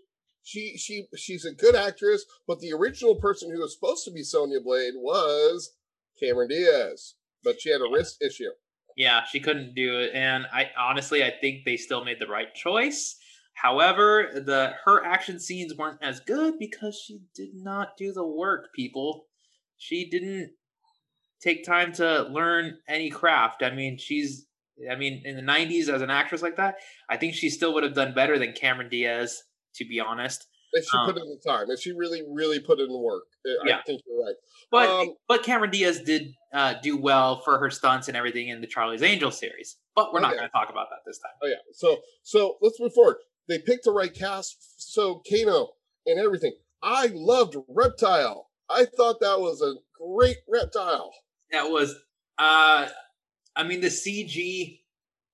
she 0.49 0.77
she 0.77 1.05
she's 1.15 1.45
a 1.45 1.53
good 1.53 1.75
actress, 1.75 2.25
but 2.47 2.59
the 2.59 2.73
original 2.73 3.15
person 3.15 3.51
who 3.51 3.59
was 3.59 3.75
supposed 3.75 4.03
to 4.05 4.11
be 4.11 4.23
Sonya 4.23 4.59
Blade 4.61 4.93
was 4.95 5.75
Cameron 6.19 6.49
Diaz, 6.49 7.13
but 7.43 7.61
she 7.61 7.69
had 7.69 7.81
a 7.81 7.91
wrist 7.91 8.17
issue. 8.21 8.49
Yeah, 8.97 9.23
she 9.31 9.39
couldn't 9.39 9.75
do 9.75 9.99
it, 9.99 10.11
and 10.15 10.47
I 10.51 10.71
honestly 10.77 11.23
I 11.23 11.31
think 11.39 11.65
they 11.65 11.77
still 11.77 12.03
made 12.03 12.17
the 12.19 12.27
right 12.27 12.53
choice. 12.55 13.15
However, 13.61 14.29
the 14.33 14.73
her 14.85 15.03
action 15.03 15.39
scenes 15.39 15.75
weren't 15.75 16.01
as 16.01 16.19
good 16.21 16.57
because 16.59 16.95
she 16.95 17.21
did 17.35 17.49
not 17.53 17.97
do 17.97 18.13
the 18.13 18.25
work. 18.25 18.69
People, 18.73 19.25
she 19.77 20.09
didn't 20.09 20.51
take 21.41 21.63
time 21.65 21.91
to 21.93 22.23
learn 22.23 22.77
any 22.87 23.09
craft. 23.09 23.63
I 23.63 23.71
mean, 23.71 23.97
she's 23.97 24.47
I 24.89 24.95
mean, 24.95 25.21
in 25.25 25.35
the 25.35 25.41
'90s 25.41 25.89
as 25.89 26.01
an 26.01 26.09
actress 26.09 26.41
like 26.41 26.55
that, 26.57 26.75
I 27.09 27.17
think 27.17 27.33
she 27.33 27.49
still 27.49 27.73
would 27.73 27.83
have 27.83 27.93
done 27.95 28.13
better 28.13 28.39
than 28.39 28.53
Cameron 28.53 28.89
Diaz. 28.89 29.43
To 29.75 29.85
be 29.85 29.99
honest, 29.99 30.47
If 30.73 30.85
she 30.85 30.97
Um, 30.97 31.05
put 31.05 31.17
in 31.17 31.29
the 31.29 31.39
time, 31.45 31.69
if 31.69 31.79
she 31.79 31.91
really, 31.91 32.23
really 32.27 32.59
put 32.59 32.79
in 32.79 32.87
the 32.87 32.97
work, 32.97 33.25
I 33.45 33.69
Yeah. 33.69 33.81
think 33.83 34.01
you're 34.07 34.23
right. 34.25 34.35
but 34.71 34.89
Um, 34.89 35.15
but 35.27 35.43
Cameron 35.43 35.69
Diaz 35.71 36.01
did 36.01 36.33
uh, 36.53 36.73
do 36.81 36.97
well 36.97 37.41
for 37.41 37.59
her 37.59 37.69
stunts 37.69 38.07
and 38.07 38.17
everything 38.17 38.47
in 38.47 38.61
the 38.61 38.67
Charlie's 38.67 39.03
Angel 39.03 39.31
series. 39.31 39.77
But 39.95 40.11
we're 40.11 40.21
not 40.21 40.29
Okay. 40.31 40.39
going 40.39 40.49
to 40.49 40.51
talk 40.51 40.69
about 40.69 40.89
that 40.89 40.99
this 41.05 41.19
time. 41.19 41.31
Oh 41.43 41.47
yeah. 41.47 41.57
So 41.73 42.01
so 42.23 42.57
let's 42.61 42.79
move 42.79 42.93
forward. 42.93 43.17
They 43.49 43.57
picked 43.59 43.83
the 43.83 43.91
right 43.91 44.13
cast. 44.13 44.79
So 44.79 45.21
Kano 45.29 45.71
and 46.05 46.19
everything. 46.19 46.53
I 46.81 47.09
loved 47.11 47.57
Reptile. 47.67 48.49
I 48.69 48.85
thought 48.85 49.19
that 49.19 49.41
was 49.41 49.61
a 49.61 49.73
great 49.99 50.37
reptile. 50.47 51.11
That 51.51 51.69
was, 51.69 51.95
uh, 52.37 52.87
I 53.55 53.63
mean, 53.63 53.81
the 53.81 53.87
CG 53.87 54.79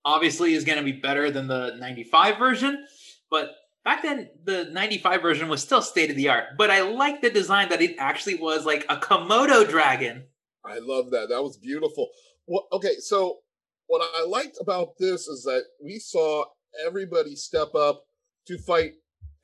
obviously 0.04 0.54
is 0.54 0.64
going 0.64 0.78
to 0.78 0.84
be 0.84 0.92
better 0.92 1.30
than 1.30 1.46
the 1.46 1.76
'95 1.78 2.38
version, 2.38 2.86
but 3.30 3.50
back 3.84 4.02
then 4.02 4.30
the 4.44 4.70
'95 4.72 5.20
version 5.20 5.48
was 5.48 5.62
still 5.62 5.82
state 5.82 6.10
of 6.10 6.16
the 6.16 6.30
art. 6.30 6.44
But 6.56 6.70
I 6.70 6.80
like 6.80 7.20
the 7.20 7.30
design 7.30 7.68
that 7.68 7.82
it 7.82 7.96
actually 7.98 8.36
was 8.36 8.64
like 8.64 8.86
a 8.88 8.96
Komodo 8.96 9.68
dragon. 9.68 10.24
I 10.64 10.78
love 10.78 11.10
that. 11.10 11.28
That 11.28 11.42
was 11.42 11.58
beautiful. 11.58 12.08
Well, 12.46 12.66
okay, 12.72 12.96
so 12.98 13.40
what 13.88 14.02
I 14.16 14.24
liked 14.24 14.56
about 14.60 14.96
this 14.98 15.28
is 15.28 15.42
that 15.44 15.64
we 15.84 15.98
saw 15.98 16.46
everybody 16.84 17.34
step 17.36 17.74
up 17.74 18.04
to 18.46 18.58
fight 18.58 18.92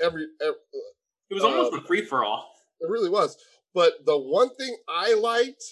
every. 0.00 0.26
ev- 0.40 0.54
It 1.30 1.34
was 1.34 1.44
almost 1.44 1.72
Uh, 1.72 1.78
a 1.78 1.84
free 1.86 2.04
for 2.04 2.24
all. 2.24 2.52
It 2.80 2.88
really 2.90 3.08
was. 3.10 3.36
But 3.74 4.04
the 4.04 4.18
one 4.18 4.54
thing 4.56 4.76
I 4.88 5.14
liked 5.14 5.62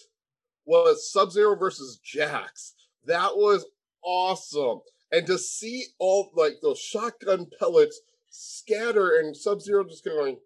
was 0.65 1.11
Sub 1.13 1.31
Zero 1.33 1.57
versus 1.57 1.99
Jax. 2.03 2.75
That 3.05 3.37
was 3.37 3.67
awesome. 4.03 4.81
And 5.13 5.27
to 5.27 5.39
see 5.39 5.87
all 5.99 6.31
like 6.35 6.55
those 6.63 6.79
shotgun 6.79 7.47
pellets 7.59 8.01
scatter 8.31 9.19
and 9.19 9.37
Sub 9.37 9.61
Zero 9.61 9.85
just 9.85 10.05
going, 10.05 10.39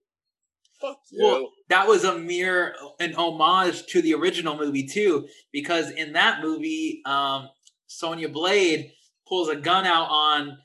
fuck 0.80 0.99
you. 1.11 1.23
Well, 1.25 1.52
that 1.68 1.87
was 1.87 2.04
a 2.04 2.18
mere 2.18 2.75
an 2.99 3.14
homage 3.14 3.87
to 3.87 4.02
the 4.02 4.14
original 4.14 4.56
movie 4.56 4.87
too, 4.87 5.28
because 5.52 5.90
in 5.90 6.12
that 6.14 6.42
movie, 6.42 7.02
um, 7.04 7.50
Sonya 7.87 8.28
Blade 8.30 8.92
pulls 9.28 9.49
a 9.49 9.56
gun 9.56 9.85
out 9.87 10.09
on 10.11 10.59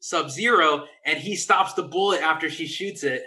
Sub 0.00 0.30
Zero, 0.30 0.86
and 1.04 1.18
he 1.18 1.34
stops 1.36 1.74
the 1.74 1.82
bullet 1.82 2.20
after 2.22 2.48
she 2.48 2.66
shoots 2.66 3.02
it. 3.02 3.22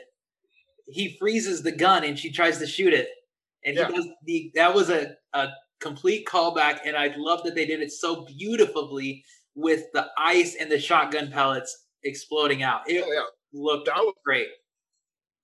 He 0.88 1.18
freezes 1.20 1.64
the 1.64 1.72
gun, 1.72 2.04
and 2.04 2.18
she 2.18 2.32
tries 2.32 2.58
to 2.60 2.68
shoot 2.68 2.94
it, 2.94 3.10
and 3.66 3.76
Yeah. 3.78 3.88
he 3.88 3.94
does 3.96 4.08
the. 4.26 4.52
That 4.56 4.74
was 4.74 4.90
a 4.90 5.16
a 5.34 5.50
complete 5.80 6.26
callback, 6.28 6.82
and 6.86 6.96
I 6.98 7.14
love 7.18 7.44
that 7.44 7.56
they 7.56 7.66
did 7.66 7.82
it 7.82 7.92
so 7.92 8.26
beautifully 8.26 9.24
with 9.56 9.86
the 9.94 10.08
ice 10.18 10.56
and 10.56 10.72
the 10.72 10.80
shotgun 10.80 11.32
pellets 11.32 11.86
exploding 12.04 12.64
out. 12.64 12.90
It 12.90 13.04
Oh, 13.06 13.12
yeah. 13.12 13.24
looked 13.54 13.88
That 13.88 13.98
was, 13.98 14.16
great. 14.24 14.48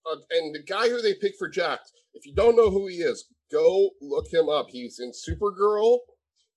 uh, 0.06 0.16
and 0.32 0.54
the 0.56 0.64
guy 0.64 0.90
who 0.90 1.02
they 1.02 1.14
picked 1.16 1.38
for 1.38 1.50
Jack, 1.50 1.80
if 2.14 2.26
you 2.26 2.34
don't 2.34 2.56
know 2.56 2.70
who 2.70 2.88
he 2.88 2.98
is, 2.98 3.26
go 3.52 3.92
look 4.02 4.32
him 4.32 4.48
up. 4.50 4.68
He's 4.70 5.00
in 5.00 5.12
Supergirl. 5.12 6.00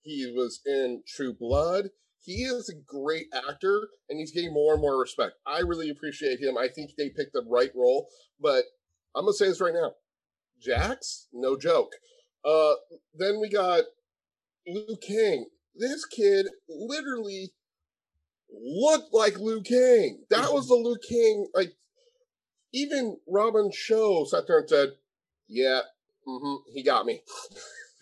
He 0.02 0.32
was 0.32 0.60
in 0.66 1.02
True 1.06 1.32
Blood. 1.34 1.90
He 2.22 2.42
is 2.42 2.68
a 2.68 2.74
great 2.74 3.26
actor, 3.32 3.88
and 4.08 4.18
he's 4.18 4.32
getting 4.32 4.52
more 4.52 4.74
and 4.74 4.82
more 4.82 5.00
respect. 5.00 5.34
I 5.46 5.60
really 5.60 5.88
appreciate 5.88 6.40
him. 6.40 6.58
I 6.58 6.68
think 6.68 6.90
they 6.96 7.08
picked 7.08 7.32
the 7.32 7.44
right 7.48 7.70
role. 7.74 8.08
But 8.40 8.64
I'm 9.14 9.24
gonna 9.24 9.32
say 9.32 9.48
this 9.48 9.60
right 9.60 9.74
now, 9.74 9.92
Jax, 10.60 11.28
no 11.32 11.56
joke. 11.56 11.92
Uh, 12.44 12.74
then 13.14 13.40
we 13.40 13.48
got 13.48 13.84
Liu 14.66 14.96
Kang. 15.02 15.46
This 15.74 16.04
kid 16.04 16.46
literally 16.68 17.52
looked 18.52 19.14
like 19.14 19.38
Liu 19.38 19.62
Kang. 19.62 20.24
That 20.30 20.52
was 20.52 20.68
the 20.68 20.74
Liu 20.74 20.96
Kang. 21.06 21.46
Like 21.54 21.72
even 22.72 23.16
Robin 23.26 23.70
Shou 23.72 24.26
sat 24.26 24.46
there 24.46 24.58
and 24.58 24.68
said, 24.68 24.90
"Yeah, 25.48 25.82
hmm 26.26 26.56
he 26.72 26.82
got 26.82 27.06
me." 27.06 27.22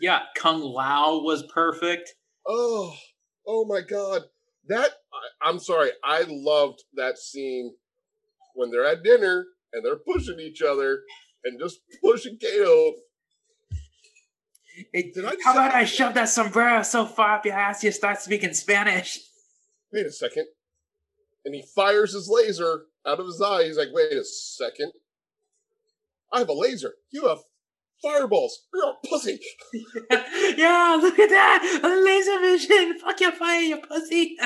Yeah, 0.00 0.20
Kung 0.36 0.60
Lao 0.60 1.22
was 1.24 1.42
perfect. 1.52 2.14
Oh, 2.46 2.94
oh 3.48 3.64
my 3.64 3.80
God! 3.80 4.22
That 4.68 4.90
I, 5.42 5.48
I'm 5.48 5.58
sorry. 5.58 5.90
I 6.04 6.24
loved 6.28 6.84
that 6.94 7.18
scene 7.18 7.74
when 8.54 8.70
they're 8.70 8.84
at 8.86 9.02
dinner 9.02 9.46
and 9.72 9.84
they're 9.84 9.96
pushing 9.96 10.38
each 10.38 10.62
other 10.62 11.00
and 11.44 11.58
just 11.58 11.80
pushing 12.04 12.36
Kato. 12.38 12.92
It- 14.92 15.14
Did 15.14 15.24
I 15.24 15.34
how 15.42 15.52
about 15.52 15.74
I 15.74 15.84
shove 15.84 16.14
that 16.14 16.28
sombrero 16.28 16.82
so 16.82 17.04
far 17.06 17.36
up 17.36 17.44
your 17.46 17.54
ass 17.54 17.82
you 17.82 17.90
start 17.90 18.20
speaking 18.20 18.52
Spanish? 18.54 19.18
Wait 19.92 20.06
a 20.06 20.12
second. 20.12 20.46
And 21.44 21.54
he 21.54 21.62
fires 21.74 22.12
his 22.12 22.28
laser 22.28 22.82
out 23.06 23.18
of 23.18 23.26
his 23.26 23.40
eye. 23.40 23.64
He's 23.64 23.78
like, 23.78 23.88
"Wait 23.92 24.12
a 24.12 24.24
second. 24.24 24.92
I 26.32 26.40
have 26.40 26.48
a 26.50 26.52
laser. 26.52 26.94
You 27.10 27.26
have 27.26 27.38
fireballs. 28.02 28.66
You're 28.72 28.90
a 28.90 29.06
pussy." 29.06 29.40
yeah, 30.10 30.98
look 31.00 31.18
at 31.18 31.30
that! 31.30 31.80
A 31.82 31.88
laser 32.04 32.40
vision! 32.40 32.98
Fuck 32.98 33.20
your 33.20 33.32
fire, 33.32 33.60
you 33.60 33.78
pussy! 33.78 34.36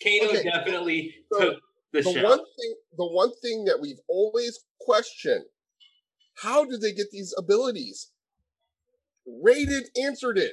Kato 0.00 0.26
Okay, 0.26 0.42
definitely 0.42 1.14
so 1.32 1.40
took 1.40 1.60
the, 1.92 2.02
the 2.02 2.12
show. 2.12 2.22
one 2.22 2.38
thing 2.38 2.74
the 2.96 3.06
one 3.06 3.32
thing 3.40 3.64
that 3.64 3.78
we've 3.80 4.00
always 4.08 4.58
questioned 4.80 5.44
how 6.42 6.64
did 6.64 6.80
they 6.80 6.92
get 6.92 7.06
these 7.12 7.32
abilities 7.38 8.10
rated 9.42 9.84
answered 9.96 10.36
it 10.36 10.52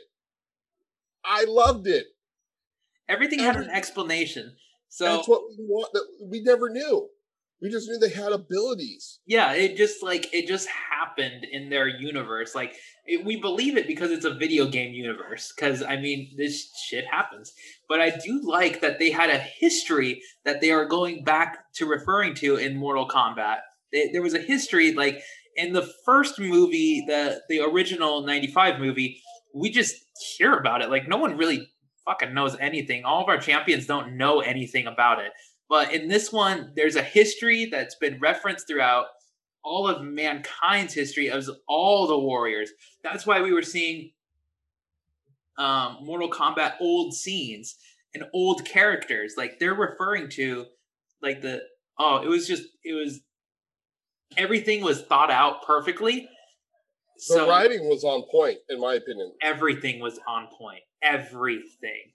i 1.25 1.43
loved 1.45 1.87
it 1.87 2.05
Everything 3.11 3.39
had 3.39 3.57
an 3.57 3.69
explanation. 3.69 4.55
So 4.87 5.03
that's 5.03 5.27
what 5.27 5.41
we 5.49 5.65
want 5.65 5.91
that 5.93 6.07
we 6.23 6.41
never 6.41 6.69
knew 6.69 7.09
we 7.61 7.69
just 7.69 7.87
knew 7.87 7.99
they 7.99 8.09
had 8.09 8.31
abilities 8.31 9.19
yeah, 9.25 9.53
it 9.53 9.77
just 9.77 10.03
like 10.03 10.27
it 10.33 10.47
just 10.47 10.67
happened 10.67 11.45
in 11.49 11.69
their 11.69 11.87
universe. 11.87 12.53
Like 12.55 12.75
it, 13.05 13.25
we 13.25 13.37
believe 13.37 13.77
it 13.77 13.87
because 13.87 14.11
it's 14.11 14.25
a 14.25 14.33
video 14.33 14.67
game 14.67 14.93
universe. 14.93 15.53
Because 15.55 15.83
I 15.83 15.97
mean, 15.97 16.33
this 16.37 16.69
shit 16.85 17.05
happens. 17.05 17.53
But 17.87 18.01
I 18.01 18.09
do 18.09 18.41
like 18.43 18.81
that 18.81 18.99
they 18.99 19.11
had 19.11 19.29
a 19.29 19.37
history 19.37 20.21
that 20.43 20.61
they 20.61 20.71
are 20.71 20.85
going 20.85 21.23
back 21.23 21.71
to 21.75 21.85
referring 21.85 22.33
to 22.35 22.55
in 22.57 22.77
Mortal 22.77 23.07
Kombat. 23.07 23.59
They, 23.93 24.09
there 24.11 24.21
was 24.21 24.33
a 24.33 24.39
history 24.39 24.93
like 24.93 25.21
in 25.55 25.73
the 25.73 25.89
first 26.05 26.39
movie, 26.39 27.05
the 27.07 27.41
the 27.47 27.61
original 27.61 28.25
'95 28.25 28.79
movie. 28.79 29.21
We 29.53 29.69
just 29.69 29.95
hear 30.37 30.57
about 30.57 30.81
it. 30.81 30.89
Like 30.89 31.07
no 31.07 31.17
one 31.17 31.37
really 31.37 31.69
fucking 32.05 32.33
knows 32.33 32.57
anything. 32.59 33.05
All 33.05 33.23
of 33.23 33.29
our 33.29 33.37
champions 33.37 33.85
don't 33.85 34.17
know 34.17 34.41
anything 34.41 34.87
about 34.87 35.19
it. 35.19 35.31
But 35.71 35.93
in 35.93 36.09
this 36.09 36.33
one, 36.33 36.73
there's 36.75 36.97
a 36.97 37.01
history 37.01 37.67
that's 37.67 37.95
been 37.95 38.19
referenced 38.19 38.67
throughout 38.67 39.05
all 39.63 39.87
of 39.87 40.03
mankind's 40.03 40.93
history 40.93 41.29
of 41.29 41.49
all 41.65 42.07
the 42.07 42.19
warriors. 42.19 42.71
That's 43.05 43.25
why 43.25 43.41
we 43.41 43.53
were 43.53 43.61
seeing 43.61 44.11
um, 45.57 45.99
Mortal 46.01 46.29
Kombat 46.29 46.73
old 46.81 47.13
scenes 47.13 47.77
and 48.13 48.25
old 48.33 48.65
characters. 48.65 49.35
Like 49.37 49.59
they're 49.59 49.73
referring 49.73 50.27
to, 50.31 50.65
like 51.21 51.41
the 51.41 51.61
oh, 51.97 52.17
it 52.17 52.27
was 52.27 52.49
just 52.49 52.63
it 52.83 52.93
was 52.93 53.21
everything 54.35 54.83
was 54.83 55.03
thought 55.03 55.31
out 55.31 55.65
perfectly. 55.65 56.27
the 57.29 57.35
So 57.35 57.47
writing 57.47 57.87
was 57.87 58.03
on 58.03 58.23
point 58.29 58.57
in 58.69 58.81
my 58.81 58.95
opinion 58.95 59.31
everything 59.41 60.01
was 60.01 60.19
on 60.27 60.47
point. 60.47 60.81
Everything. 61.01 62.11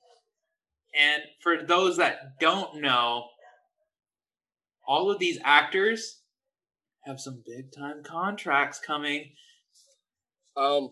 And 0.94 1.22
for 1.40 1.62
those 1.62 1.96
that 1.96 2.38
don't 2.38 2.82
know, 2.82 3.28
all 4.86 5.10
of 5.10 5.18
these 5.18 5.38
actors 5.44 6.20
have 7.04 7.20
some 7.20 7.42
big 7.46 7.72
time 7.72 8.02
contracts 8.04 8.80
coming. 8.84 9.30
um 10.56 10.90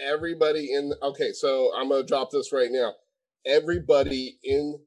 everybody 0.00 0.72
in 0.72 0.92
okay, 1.02 1.32
so 1.32 1.72
I'm 1.76 1.88
gonna 1.88 2.04
drop 2.04 2.30
this 2.30 2.52
right 2.52 2.70
now. 2.70 2.94
Everybody 3.46 4.38
in 4.42 4.78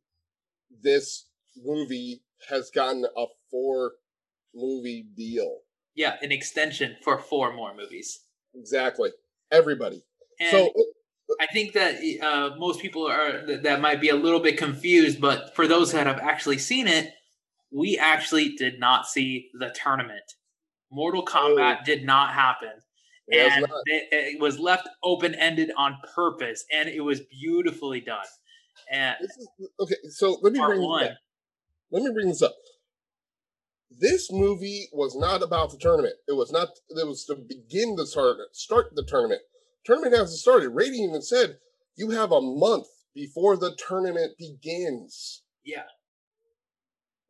this 0.82 1.26
movie 1.58 2.22
has 2.50 2.72
gotten 2.72 3.06
a 3.18 3.26
four 3.50 3.94
movie 4.56 5.06
deal. 5.16 5.60
Yeah, 5.96 6.16
an 6.22 6.32
extension 6.32 6.96
for 7.04 7.20
four 7.20 7.54
more 7.54 7.76
movies. 7.76 8.22
Exactly. 8.56 9.12
Everybody. 9.52 10.04
And 10.40 10.50
so 10.52 10.74
I 11.40 11.48
think 11.48 11.74
that 11.74 12.02
uh, 12.22 12.56
most 12.58 12.82
people 12.82 13.08
are 13.08 13.46
that, 13.46 13.64
that 13.64 13.82
might 13.82 14.02
be 14.02 14.10
a 14.10 14.16
little 14.16 14.40
bit 14.40 14.58
confused, 14.58 15.20
but 15.20 15.56
for 15.56 15.68
those 15.68 15.92
that 15.92 16.08
have 16.08 16.20
actually 16.20 16.58
seen 16.58 16.88
it, 16.88 17.14
we 17.72 17.98
actually 17.98 18.50
did 18.56 18.80
not 18.80 19.08
see 19.08 19.50
the 19.54 19.70
tournament. 19.70 20.36
Mortal 20.92 21.26
Kombat 21.26 21.80
Oh. 21.82 21.84
did 21.86 22.04
not 22.06 22.34
happen. 22.34 22.82
it 23.28 23.52
and 23.52 23.62
not- 23.62 23.82
it, 23.86 24.08
it 24.12 24.40
was 24.42 24.60
left 24.60 24.90
open 25.04 25.34
ended 25.36 25.72
on 25.78 25.98
purpose, 26.16 26.66
and 26.72 26.90
it 26.90 27.00
was 27.02 27.22
beautifully 27.22 28.02
done. 28.02 28.26
And 28.90 29.16
this 29.22 29.38
is 29.38 29.48
okay, 29.80 29.96
so 30.10 30.38
let 30.42 30.52
me 30.52 30.60
bring 30.60 30.82
one, 30.82 31.04
this 31.04 31.12
up. 31.12 31.18
Let 31.92 32.04
me 32.04 32.12
bring 32.14 32.28
this 32.28 32.42
up. 32.42 32.56
This 33.90 34.32
movie 34.32 34.90
was 34.92 35.16
not 35.16 35.44
about 35.44 35.72
the 35.72 35.78
tournament. 35.78 36.16
It 36.28 36.34
was 36.34 36.52
not 36.52 36.70
it 36.90 37.08
was 37.08 37.24
to 37.26 37.36
begin 37.36 37.96
the 37.96 38.06
tournament, 38.12 38.56
start 38.56 38.88
the 38.96 39.04
tournament. 39.06 39.42
Tournament 39.86 40.16
hasn't 40.16 40.40
started. 40.40 40.72
Raiden 40.72 41.08
even 41.08 41.22
said 41.22 41.58
you 41.96 42.10
have 42.12 42.32
a 42.32 42.42
month 42.42 42.88
before 43.14 43.56
the 43.58 43.76
tournament 43.88 44.34
begins. 44.38 45.44
yeah, 45.64 45.84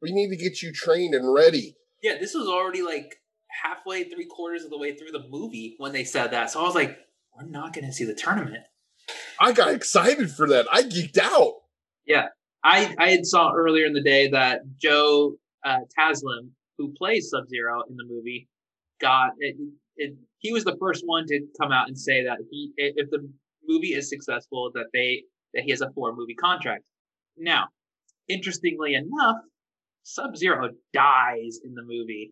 We 0.01 0.11
need 0.11 0.29
to 0.29 0.35
get 0.35 0.61
you 0.61 0.71
trained 0.73 1.13
and 1.13 1.33
ready. 1.33 1.75
yeah, 2.01 2.17
this 2.19 2.33
was 2.33 2.47
already 2.47 2.81
like 2.81 3.15
halfway, 3.63 4.05
three 4.05 4.25
quarters 4.25 4.63
of 4.63 4.71
the 4.71 4.77
way 4.77 4.95
through 4.95 5.11
the 5.11 5.27
movie 5.29 5.75
when 5.77 5.91
they 5.91 6.03
said 6.03 6.31
that. 6.31 6.49
So 6.49 6.59
I 6.61 6.63
was 6.63 6.75
like, 6.75 6.97
we're 7.35 7.45
not 7.47 7.73
going 7.73 7.85
to 7.85 7.93
see 7.93 8.05
the 8.05 8.15
tournament. 8.15 8.63
I 9.39 9.51
got 9.51 9.73
excited 9.73 10.31
for 10.31 10.47
that. 10.49 10.67
I 10.71 10.83
geeked 10.83 11.17
out. 11.17 11.53
Yeah. 12.05 12.27
I 12.63 12.93
I 12.99 13.09
had 13.09 13.25
saw 13.25 13.51
earlier 13.53 13.85
in 13.85 13.93
the 13.93 14.03
day 14.03 14.29
that 14.29 14.61
Joe 14.77 15.37
uh, 15.65 15.79
Taslim, 15.97 16.49
who 16.77 16.93
plays 16.97 17.29
Sub 17.29 17.47
Zero 17.49 17.81
in 17.89 17.95
the 17.95 18.03
movie, 18.07 18.47
got 18.99 19.31
it, 19.39 19.55
it. 19.97 20.15
He 20.37 20.51
was 20.51 20.63
the 20.63 20.77
first 20.79 21.03
one 21.05 21.25
to 21.27 21.41
come 21.59 21.71
out 21.71 21.87
and 21.87 21.97
say 21.97 22.23
that 22.23 22.37
he, 22.49 22.71
if 22.77 23.09
the 23.09 23.27
movie 23.67 23.93
is 23.93 24.09
successful, 24.09 24.71
that 24.75 24.87
they 24.93 25.23
that 25.53 25.63
he 25.63 25.71
has 25.71 25.81
a 25.81 25.91
four 25.91 26.15
movie 26.15 26.35
contract. 26.35 26.83
Now, 27.37 27.69
interestingly 28.27 28.93
enough, 28.93 29.37
Sub 30.03 30.35
Zero 30.35 30.69
dies 30.93 31.59
in 31.63 31.73
the 31.73 31.83
movie. 31.83 32.31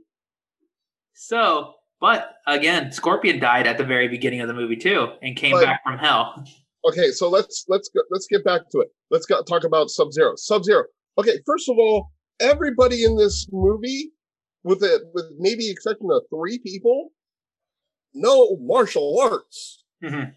So, 1.13 1.73
but 2.01 2.31
again, 2.47 2.91
Scorpion 2.91 3.39
died 3.39 3.67
at 3.67 3.77
the 3.77 3.83
very 3.83 4.07
beginning 4.07 4.41
of 4.41 4.47
the 4.47 4.53
movie 4.53 4.75
too, 4.77 5.07
and 5.21 5.35
came 5.35 5.51
But- 5.53 5.65
back 5.65 5.81
from 5.83 5.97
hell. 5.97 6.43
Okay, 6.87 7.11
so 7.11 7.27
let's 7.29 7.65
let's 7.67 7.89
go, 7.89 7.99
let's 8.09 8.25
get 8.27 8.41
back 8.45 8.61
to 8.71 8.79
it. 8.79 8.87
Let's 9.11 9.25
go, 9.25 9.43
talk 9.43 9.65
about 9.65 9.89
Sub 9.89 10.13
Zero. 10.13 10.35
Sub 10.37 10.63
Zero. 10.63 10.85
Okay, 11.17 11.33
first 11.45 11.67
of 11.67 11.75
all, 11.77 12.13
everybody 12.39 13.03
in 13.03 13.17
this 13.17 13.49
movie, 13.51 14.13
with 14.63 14.81
it, 14.81 15.01
with 15.13 15.25
maybe 15.37 15.69
exception 15.69 16.07
of 16.09 16.21
three 16.33 16.57
people, 16.57 17.09
know 18.13 18.55
martial 18.61 19.19
arts. 19.19 19.83
Mhm. 20.01 20.35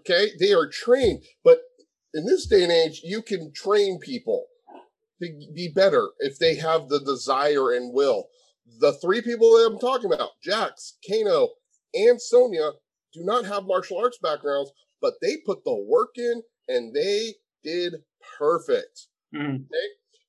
Okay, 0.00 0.32
they 0.38 0.52
are 0.52 0.68
trained, 0.68 1.24
but 1.42 1.60
in 2.12 2.26
this 2.26 2.44
day 2.46 2.62
and 2.62 2.70
age, 2.70 3.00
you 3.02 3.22
can 3.22 3.54
train 3.54 3.98
people 4.00 4.48
be 5.54 5.70
better 5.74 6.10
if 6.20 6.38
they 6.38 6.56
have 6.56 6.88
the 6.88 7.00
desire 7.00 7.72
and 7.72 7.92
will. 7.92 8.28
The 8.78 8.92
three 8.94 9.22
people 9.22 9.50
that 9.52 9.70
I'm 9.70 9.78
talking 9.78 10.12
about, 10.12 10.30
Jax, 10.42 10.96
Kano, 11.08 11.50
and 11.94 12.20
Sonya, 12.20 12.72
do 13.12 13.24
not 13.24 13.44
have 13.44 13.64
martial 13.64 13.98
arts 13.98 14.18
backgrounds, 14.22 14.72
but 15.00 15.14
they 15.20 15.36
put 15.38 15.64
the 15.64 15.74
work 15.74 16.16
in 16.16 16.42
and 16.68 16.94
they 16.94 17.34
did 17.62 18.04
perfect. 18.38 19.08
Mhm. 19.34 19.66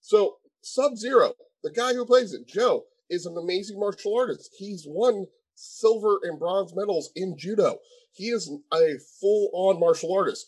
So 0.01 0.39
Sub 0.61 0.97
Zero, 0.97 1.35
the 1.63 1.71
guy 1.71 1.93
who 1.93 2.05
plays 2.05 2.33
it, 2.33 2.45
Joe, 2.45 2.87
is 3.09 3.25
an 3.25 3.37
amazing 3.37 3.79
martial 3.79 4.15
artist. 4.17 4.53
He's 4.57 4.85
won 4.87 5.27
silver 5.55 6.19
and 6.23 6.39
bronze 6.39 6.75
medals 6.75 7.11
in 7.15 7.37
judo. 7.37 7.79
He 8.11 8.29
is 8.29 8.51
a 8.73 8.97
full-on 9.19 9.79
martial 9.79 10.13
artist. 10.13 10.47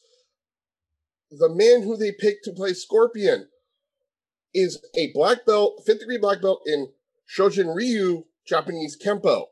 The 1.32 1.50
man 1.50 1.84
who 1.84 1.98
they 1.98 2.12
picked 2.12 2.44
to 2.46 2.54
play 2.54 2.74
Scorpion 2.74 3.50
is 4.56 4.84
a 4.96 5.12
black 5.14 5.46
belt, 5.46 5.84
fifth 5.86 6.00
degree 6.00 6.18
black 6.18 6.42
belt 6.42 6.62
in 6.66 6.88
Shojin 7.38 7.76
Ryu 7.76 8.24
Japanese 8.48 8.98
Kempo. 8.98 9.46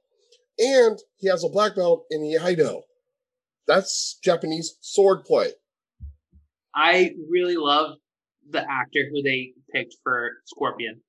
And 0.57 0.97
he 1.17 1.27
has 1.27 1.43
a 1.43 1.49
black 1.49 1.75
belt 1.75 2.05
in 2.09 2.21
Iaido. 2.21 2.81
That's 3.67 4.19
Japanese 4.23 4.77
sword 4.81 5.25
play. 5.25 5.49
I 6.75 7.11
really 7.29 7.57
love 7.57 7.97
the 8.49 8.59
actor 8.59 9.09
who 9.11 9.21
they 9.21 9.53
picked 9.73 9.95
for 10.03 10.31
Scorpion, 10.45 11.01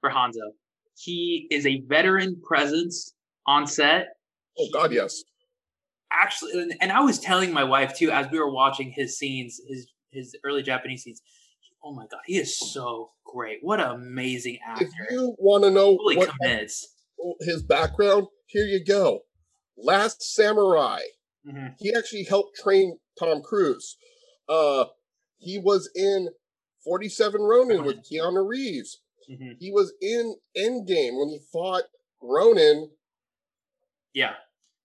for 0.00 0.10
Hanzo. 0.10 0.52
He 0.96 1.46
is 1.50 1.66
a 1.66 1.82
veteran 1.86 2.40
presence 2.46 3.14
on 3.46 3.66
set. 3.66 4.08
Oh 4.58 4.68
God, 4.72 4.92
yes. 4.92 5.22
Actually, 6.12 6.62
and, 6.62 6.74
and 6.80 6.92
I 6.92 7.00
was 7.00 7.18
telling 7.18 7.52
my 7.52 7.64
wife 7.64 7.96
too 7.96 8.10
as 8.10 8.30
we 8.30 8.38
were 8.38 8.52
watching 8.52 8.92
his 8.94 9.18
scenes, 9.18 9.60
his 9.68 9.88
his 10.10 10.36
early 10.44 10.62
Japanese 10.62 11.02
scenes. 11.02 11.22
Oh 11.82 11.92
my 11.94 12.06
god, 12.10 12.20
he 12.26 12.38
is 12.38 12.56
so 12.58 13.10
great! 13.34 13.58
What 13.62 13.80
an 13.80 13.90
amazing 13.90 14.58
actor. 14.64 14.84
If 14.84 14.92
you 15.10 15.34
want 15.38 15.64
to 15.64 15.70
know 15.70 15.96
Fully 15.96 16.16
what 16.16 16.30
commits. 16.40 16.94
his 17.40 17.62
background, 17.62 18.26
here 18.46 18.64
you 18.64 18.84
go. 18.84 19.20
Last 19.76 20.22
Samurai. 20.22 21.00
Mhm. 21.46 21.74
He 21.78 21.92
actually 21.94 22.24
helped 22.24 22.56
train 22.56 22.98
Tom 23.18 23.42
Cruise. 23.42 23.96
Uh, 24.48 24.86
he 25.38 25.58
was 25.58 25.90
in 25.94 26.28
47 26.84 27.40
Ronin 27.42 27.84
with 27.84 27.98
Keanu 28.08 28.46
Reeves. 28.46 29.00
Mhm. 29.28 29.56
He 29.58 29.70
was 29.72 29.92
in 30.00 30.36
Endgame 30.56 31.18
when 31.18 31.28
he 31.30 31.40
fought 31.52 31.84
Ronin. 32.22 32.90
Yeah, 34.12 34.34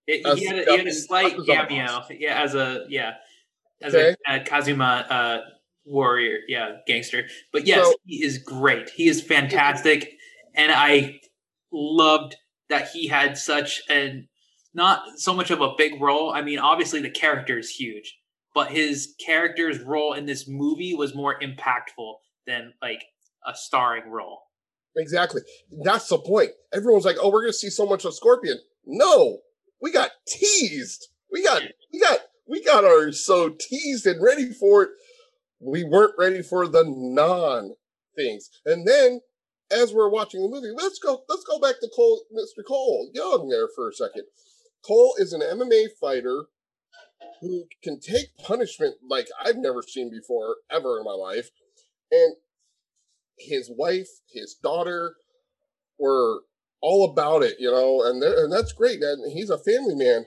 It- 0.08 0.26
he, 0.38 0.46
had 0.46 0.60
a, 0.60 0.72
he 0.72 0.78
had 0.78 0.88
a 0.88 0.92
slight 0.94 1.36
cameo. 1.46 2.04
Yeah, 2.10 2.42
as 2.42 2.56
a 2.56 2.86
yeah, 2.90 3.18
as 3.82 3.94
Okay. 3.94 4.16
a, 4.28 4.36
a 4.38 4.44
Kazuma 4.44 5.06
uh, 5.10 5.50
warrior, 5.90 6.40
yeah, 6.48 6.78
gangster. 6.88 7.26
But 7.52 7.66
yes, 7.66 7.86
So- 7.86 7.96
he 8.06 8.24
is 8.24 8.38
great. 8.38 8.90
He 8.90 9.08
is 9.08 9.22
fantastic, 9.22 10.14
and 10.56 10.72
I 10.72 11.20
loved 11.72 12.36
that 12.70 12.90
he 12.90 13.08
had 13.08 13.38
such 13.38 13.82
an 13.90 14.28
not 14.74 15.02
so 15.18 15.34
much 15.34 15.50
of 15.50 15.62
a 15.62 15.74
big 15.78 16.00
role. 16.00 16.32
I 16.32 16.42
mean, 16.44 16.60
obviously 16.60 17.02
the 17.02 17.10
character 17.10 17.58
is 17.58 17.72
huge, 17.72 18.18
but 18.54 18.70
his 18.72 19.16
character's 19.26 19.80
role 19.80 20.14
in 20.14 20.28
this 20.28 20.48
movie 20.48 20.94
was 20.94 21.16
more 21.16 21.40
impactful 21.40 22.14
than 22.46 22.74
like 22.82 23.04
a 23.48 23.56
starring 23.56 24.10
role. 24.12 24.42
Exactly. 24.96 25.42
That's 25.84 26.08
the 26.08 26.20
point. 26.20 26.52
Everyone's 26.74 27.06
like, 27.06 27.18
"Oh, 27.20 27.30
we're 27.30 27.42
going 27.42 27.52
to 27.52 27.58
see 27.58 27.70
so 27.70 27.86
much 27.86 28.06
of 28.06 28.14
Scorpion." 28.14 28.60
No, 28.86 29.40
we 29.82 29.92
got 29.92 30.12
teased. 30.28 31.08
We 31.32 31.44
got, 31.44 31.62
we 31.94 32.00
got, 32.00 32.20
we 32.48 32.64
got 32.64 32.84
our 32.86 33.12
so 33.12 33.50
teased 33.50 34.06
and 34.08 34.22
ready 34.22 34.52
for 34.52 34.84
it. 34.84 34.90
We 35.60 35.84
weren't 35.84 36.16
ready 36.18 36.42
for 36.42 36.68
the 36.68 36.84
non 36.86 37.76
things. 38.16 38.50
And 38.66 38.88
then, 38.88 39.22
as 39.72 39.94
we're 39.94 40.10
watching 40.10 40.42
the 40.42 40.48
movie, 40.48 40.74
let's 40.76 41.00
go, 41.00 41.24
let's 41.30 41.44
go 41.44 41.60
back 41.60 41.80
to 41.82 41.90
Cole, 41.96 42.24
Mr. 42.34 42.64
Cole 42.66 43.10
Young 43.14 43.50
there 43.50 43.68
for 43.76 43.90
a 43.90 43.94
second. 43.94 44.24
Cole 44.86 45.16
is 45.18 45.34
an 45.34 45.42
MMA 45.42 45.88
fighter 46.00 46.46
who 47.42 47.66
can 47.84 48.00
take 48.00 48.38
punishment 48.38 48.96
like 49.08 49.28
I've 49.44 49.58
never 49.58 49.82
seen 49.82 50.10
before 50.10 50.58
ever 50.72 50.98
in 51.00 51.06
my 51.06 51.14
life, 51.14 51.50
and 52.12 52.36
his 53.38 53.70
wife, 53.74 54.10
his 54.32 54.56
daughter 54.56 55.16
were 55.98 56.42
all 56.82 57.10
about 57.10 57.44
it, 57.44 57.58
you 57.60 57.70
know, 57.72 58.04
and 58.04 58.24
and 58.24 58.52
that's 58.52 58.74
great. 58.74 59.02
And 59.02 59.32
he's 59.32 59.50
a 59.50 59.58
family 59.58 59.96
man, 59.96 60.26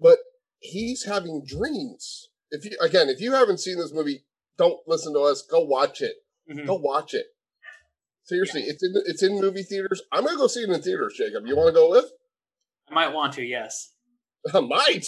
but 0.00 0.18
he's 0.58 1.04
having 1.04 1.44
dreams. 1.46 2.27
If 2.50 2.64
you 2.64 2.72
again, 2.80 3.08
if 3.08 3.20
you 3.20 3.32
haven't 3.32 3.60
seen 3.60 3.78
this 3.78 3.92
movie, 3.92 4.24
don't 4.56 4.78
listen 4.86 5.12
to 5.14 5.20
us. 5.20 5.42
Go 5.42 5.60
watch 5.60 6.00
it. 6.00 6.16
Mhm. 6.50 6.66
Go 6.66 6.74
watch 6.76 7.14
it. 7.14 7.26
Seriously, 8.24 8.62
it's 8.62 8.82
in 8.82 8.92
it's 9.06 9.22
in 9.22 9.40
movie 9.40 9.62
theaters. 9.62 10.02
I'm 10.12 10.24
gonna 10.24 10.36
go 10.36 10.46
see 10.46 10.60
it 10.62 10.70
in 10.70 10.82
theaters, 10.82 11.14
Jacob. 11.16 11.46
You 11.46 11.56
want 11.56 11.68
to 11.68 11.72
go 11.72 11.90
with? 11.90 12.06
I 12.90 12.94
might 12.94 13.12
want 13.12 13.34
to, 13.34 13.42
yes. 13.42 13.92
I 14.54 14.60
might. 14.60 15.06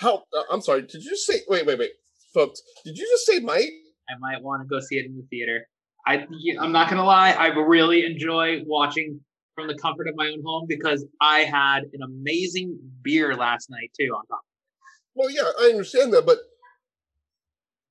How? 0.00 0.24
Uh, 0.36 0.42
I'm 0.50 0.60
sorry. 0.60 0.82
Did 0.82 1.04
you 1.04 1.16
say? 1.16 1.40
Wait, 1.48 1.66
wait, 1.66 1.78
wait, 1.78 1.90
folks. 2.32 2.60
Did 2.84 2.96
you 2.98 3.06
just 3.08 3.26
say 3.26 3.38
might? 3.40 3.70
I 4.08 4.18
might 4.20 4.42
want 4.42 4.62
to 4.62 4.68
go 4.68 4.80
see 4.80 4.96
it 4.96 5.06
in 5.06 5.16
the 5.16 5.26
theater. 5.30 5.66
I, 6.06 6.26
I'm 6.60 6.72
not 6.72 6.90
gonna 6.90 7.04
lie, 7.04 7.30
I 7.30 7.46
really 7.46 8.04
enjoy 8.04 8.62
watching 8.66 9.20
from 9.54 9.68
the 9.68 9.74
comfort 9.78 10.06
of 10.08 10.14
my 10.16 10.26
own 10.26 10.42
home 10.44 10.66
because 10.68 11.06
I 11.20 11.40
had 11.40 11.84
an 11.92 12.02
amazing 12.04 12.78
beer 13.02 13.34
last 13.34 13.70
night 13.70 13.90
too. 13.98 14.08
On 14.14 14.26
top, 14.26 14.40
Well, 15.14 15.30
yeah, 15.30 15.50
I 15.60 15.70
understand 15.70 16.12
that, 16.12 16.26
but 16.26 16.38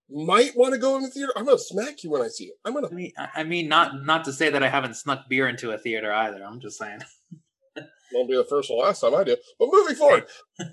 might 0.09 0.55
want 0.55 0.73
to 0.73 0.79
go 0.79 0.95
in 0.95 1.03
the 1.03 1.09
theater. 1.09 1.31
I'm 1.35 1.45
gonna 1.45 1.57
smack 1.57 2.03
you 2.03 2.11
when 2.11 2.21
I 2.21 2.27
see 2.27 2.45
it. 2.45 2.55
I'm 2.65 2.73
gonna. 2.73 2.89
I 2.89 2.93
mean, 2.93 3.11
I 3.17 3.43
mean, 3.43 3.67
not 3.67 4.03
not 4.03 4.25
to 4.25 4.33
say 4.33 4.49
that 4.49 4.63
I 4.63 4.69
haven't 4.69 4.95
snuck 4.95 5.29
beer 5.29 5.47
into 5.47 5.71
a 5.71 5.77
theater 5.77 6.11
either. 6.11 6.43
I'm 6.43 6.59
just 6.59 6.77
saying. 6.77 6.99
Won't 8.13 8.29
be 8.29 8.35
the 8.35 8.43
first 8.43 8.69
or 8.69 8.83
last 8.83 9.01
time 9.01 9.15
I 9.15 9.23
do. 9.23 9.35
But 9.57 9.69
moving 9.71 9.95
forward, 9.95 10.25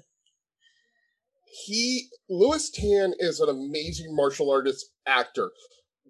he 1.67 2.09
Lewis 2.29 2.71
Tan 2.71 3.15
is 3.19 3.41
an 3.41 3.49
amazing 3.49 4.15
martial 4.15 4.51
artist 4.51 4.91
actor. 5.07 5.51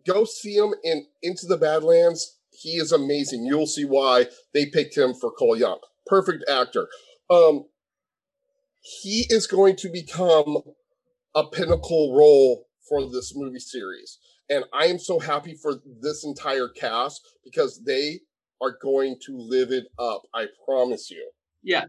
Go 0.06 0.24
see 0.24 0.54
him 0.54 0.74
in 0.82 1.06
Into 1.22 1.46
the 1.46 1.56
Badlands. 1.56 2.38
He 2.50 2.70
is 2.70 2.90
amazing. 2.90 3.44
You'll 3.44 3.66
see 3.66 3.84
why 3.84 4.26
they 4.52 4.66
picked 4.66 4.96
him 4.96 5.14
for 5.14 5.30
Cole 5.30 5.56
Young. 5.56 5.78
Perfect 6.06 6.44
actor. 6.48 6.88
Um, 7.30 7.66
he 8.80 9.26
is 9.28 9.46
going 9.46 9.76
to 9.76 9.88
become 9.88 10.58
a 11.34 11.46
pinnacle 11.46 12.14
role 12.16 12.66
for 12.88 13.10
this 13.10 13.34
movie 13.34 13.58
series. 13.58 14.18
And 14.48 14.64
I 14.72 14.86
am 14.86 14.98
so 14.98 15.18
happy 15.18 15.54
for 15.54 15.74
this 16.00 16.24
entire 16.24 16.68
cast 16.68 17.26
because 17.44 17.82
they 17.84 18.20
are 18.60 18.76
going 18.82 19.16
to 19.26 19.36
live 19.36 19.70
it 19.70 19.86
up. 19.98 20.22
I 20.34 20.46
promise 20.64 21.10
you. 21.10 21.30
Yeah, 21.62 21.84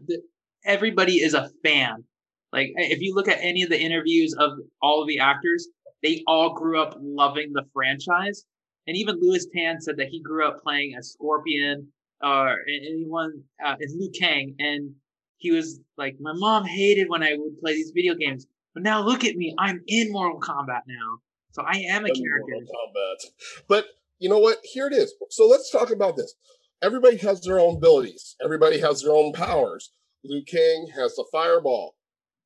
everybody 0.64 1.16
is 1.16 1.34
a 1.34 1.50
fan. 1.64 2.04
Like 2.52 2.72
if 2.76 3.00
you 3.00 3.14
look 3.14 3.28
at 3.28 3.38
any 3.40 3.62
of 3.62 3.70
the 3.70 3.80
interviews 3.80 4.34
of 4.38 4.52
all 4.80 5.02
of 5.02 5.08
the 5.08 5.18
actors, 5.18 5.68
they 6.02 6.22
all 6.26 6.54
grew 6.54 6.80
up 6.80 6.96
loving 7.00 7.52
the 7.52 7.64
franchise. 7.72 8.44
And 8.86 8.96
even 8.96 9.20
Lewis 9.20 9.46
Tan 9.54 9.80
said 9.80 9.96
that 9.98 10.08
he 10.08 10.20
grew 10.20 10.46
up 10.46 10.62
playing 10.62 10.94
as 10.98 11.12
Scorpion 11.12 11.88
or 12.22 12.50
uh, 12.50 12.54
anyone 12.66 13.42
uh, 13.64 13.74
as 13.82 13.94
Liu 13.96 14.10
Kang, 14.10 14.54
and 14.58 14.92
he 15.38 15.50
was 15.50 15.80
like, 15.96 16.16
"My 16.20 16.32
mom 16.34 16.64
hated 16.64 17.08
when 17.08 17.22
I 17.22 17.34
would 17.36 17.58
play 17.58 17.74
these 17.74 17.92
video 17.94 18.14
games, 18.14 18.46
but 18.74 18.82
now 18.82 19.02
look 19.02 19.24
at 19.24 19.36
me, 19.36 19.54
I'm 19.58 19.82
in 19.86 20.12
Mortal 20.12 20.40
Kombat 20.40 20.82
now, 20.86 21.18
so 21.52 21.62
I 21.62 21.78
am 21.78 22.04
a 22.04 22.08
I'm 22.08 22.14
character." 22.14 22.44
Mortal 22.48 22.68
Kombat, 22.68 23.30
but 23.68 23.86
you 24.18 24.28
know 24.28 24.38
what? 24.38 24.58
Here 24.62 24.86
it 24.86 24.94
is. 24.94 25.14
So 25.30 25.46
let's 25.46 25.70
talk 25.70 25.90
about 25.90 26.16
this. 26.16 26.34
Everybody 26.82 27.16
has 27.18 27.40
their 27.40 27.58
own 27.58 27.76
abilities. 27.76 28.36
Everybody 28.42 28.80
has 28.80 29.02
their 29.02 29.12
own 29.12 29.32
powers. 29.32 29.92
Liu 30.24 30.42
Kang 30.44 30.88
has 30.94 31.14
the 31.16 31.24
fireball. 31.32 31.96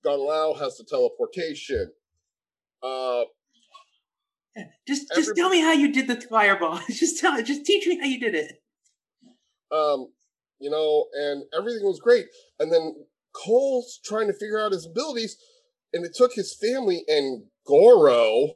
Kung 0.04 0.20
Lao 0.20 0.54
has 0.54 0.76
the 0.76 0.84
teleportation. 0.84 1.90
Uh, 2.82 3.24
just 4.86 5.10
just 5.14 5.32
tell 5.36 5.50
me 5.50 5.60
how 5.60 5.72
you 5.72 5.92
did 5.92 6.06
the 6.06 6.20
fireball. 6.20 6.80
just 6.88 7.18
tell 7.20 7.42
just 7.42 7.64
teach 7.64 7.86
me 7.86 7.98
how 7.98 8.06
you 8.06 8.20
did 8.20 8.34
it. 8.34 8.62
Um, 9.72 10.08
you 10.60 10.70
know, 10.70 11.06
and 11.12 11.44
everything 11.56 11.84
was 11.84 12.00
great. 12.00 12.26
And 12.60 12.72
then 12.72 12.94
Cole's 13.34 14.00
trying 14.04 14.28
to 14.28 14.32
figure 14.32 14.58
out 14.58 14.72
his 14.72 14.86
abilities, 14.86 15.36
and 15.92 16.04
it 16.04 16.14
took 16.14 16.32
his 16.34 16.54
family 16.54 17.02
and 17.08 17.44
Goro. 17.66 18.54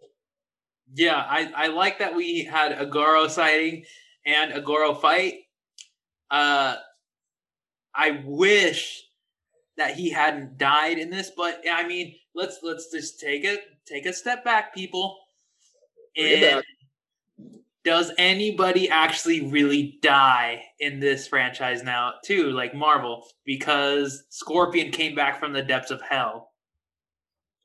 Yeah, 0.93 1.17
I, 1.17 1.53
I 1.55 1.67
like 1.69 1.99
that 1.99 2.15
we 2.15 2.45
had 2.45 2.73
a 2.73 2.87
Goro 2.87 3.29
sighting 3.29 3.85
and 4.27 4.53
a 4.53 4.61
Goro 4.61 4.95
fight. 4.95 5.35
Uh, 6.31 6.77
I 7.95 8.23
wish 8.25 9.03
that 9.77 9.95
he 9.95 10.11
hadn't 10.11 10.59
died 10.59 10.99
in 10.99 11.11
this, 11.11 11.31
but 11.37 11.63
I 11.71 11.87
mean, 11.87 12.15
let's 12.35 12.59
let's 12.63 12.91
just 12.91 13.21
take 13.21 13.45
a 13.45 13.59
take 13.87 14.07
a 14.07 14.13
step 14.13 14.45
back, 14.45 14.75
people. 14.75 15.17
And 16.17 16.63
does 17.85 18.13
anybody 18.19 18.91
actually 18.91 19.49
really 19.51 19.99
die 20.03 20.63
in 20.81 21.01
this 21.01 21.27
franchise 21.27 21.83
now, 21.83 22.15
too, 22.25 22.51
like 22.51 22.75
Marvel? 22.75 23.25
Because 23.45 24.25
Scorpion 24.29 24.91
came 24.93 25.15
back 25.15 25.41
from 25.41 25.53
the 25.53 25.63
depths 25.63 25.91
of 25.91 26.03
hell. 26.03 26.50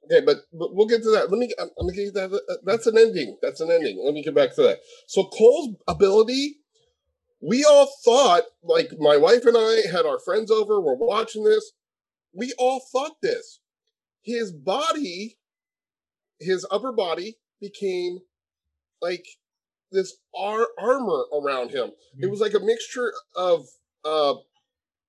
Okay, 0.05 0.23
but, 0.25 0.37
but 0.53 0.73
we'll 0.73 0.87
get 0.87 1.03
to 1.03 1.11
that. 1.11 1.31
Let 1.31 1.39
me. 1.39 1.51
I'm, 1.59 1.69
I'm 1.79 1.87
gonna 1.87 1.95
get 1.95 2.13
that. 2.13 2.31
Uh, 2.33 2.55
that's 2.63 2.87
an 2.87 2.97
ending. 2.97 3.37
That's 3.41 3.61
an 3.61 3.71
ending. 3.71 4.01
Let 4.03 4.13
me 4.13 4.23
get 4.23 4.35
back 4.35 4.55
to 4.55 4.61
that. 4.63 4.79
So 5.07 5.25
Cole's 5.25 5.75
ability, 5.87 6.57
we 7.41 7.63
all 7.63 7.89
thought, 8.03 8.43
like 8.63 8.91
my 8.99 9.17
wife 9.17 9.45
and 9.45 9.57
I 9.57 9.87
had 9.91 10.05
our 10.05 10.19
friends 10.19 10.51
over. 10.51 10.79
We're 10.79 10.95
watching 10.95 11.43
this 11.43 11.71
we 12.35 12.53
all 12.57 12.81
thought 12.91 13.21
this. 13.21 13.59
His 14.21 14.51
body, 14.51 15.37
his 16.39 16.65
upper 16.69 16.91
body 16.91 17.37
became 17.61 18.19
like 19.01 19.25
this 19.91 20.17
ar- 20.37 20.67
armor 20.79 21.25
around 21.33 21.71
him. 21.71 21.87
Mm-hmm. 21.87 22.23
It 22.23 22.29
was 22.29 22.41
like 22.41 22.53
a 22.53 22.59
mixture 22.59 23.13
of 23.35 23.67
uh, 24.03 24.35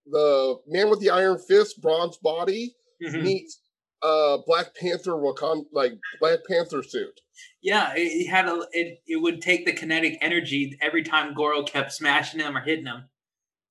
the 0.06 0.60
man 0.66 0.88
with 0.88 1.00
the 1.00 1.10
iron 1.10 1.38
fist, 1.38 1.82
bronze 1.82 2.16
body, 2.16 2.76
mm-hmm. 3.02 3.22
meets 3.22 3.60
uh, 4.02 4.38
Black 4.46 4.74
Panther 4.74 5.12
Wakanda, 5.12 5.64
like 5.72 5.92
Black 6.20 6.40
Panther 6.48 6.82
suit. 6.82 7.20
Yeah, 7.62 7.92
it, 7.96 8.28
had 8.28 8.46
a 8.46 8.66
it. 8.72 8.98
It 9.06 9.20
would 9.20 9.40
take 9.40 9.66
the 9.66 9.72
kinetic 9.72 10.18
energy 10.20 10.76
every 10.80 11.02
time 11.02 11.34
Goro 11.34 11.62
kept 11.62 11.92
smashing 11.92 12.40
him 12.40 12.56
or 12.56 12.60
hitting 12.60 12.86
him. 12.86 13.04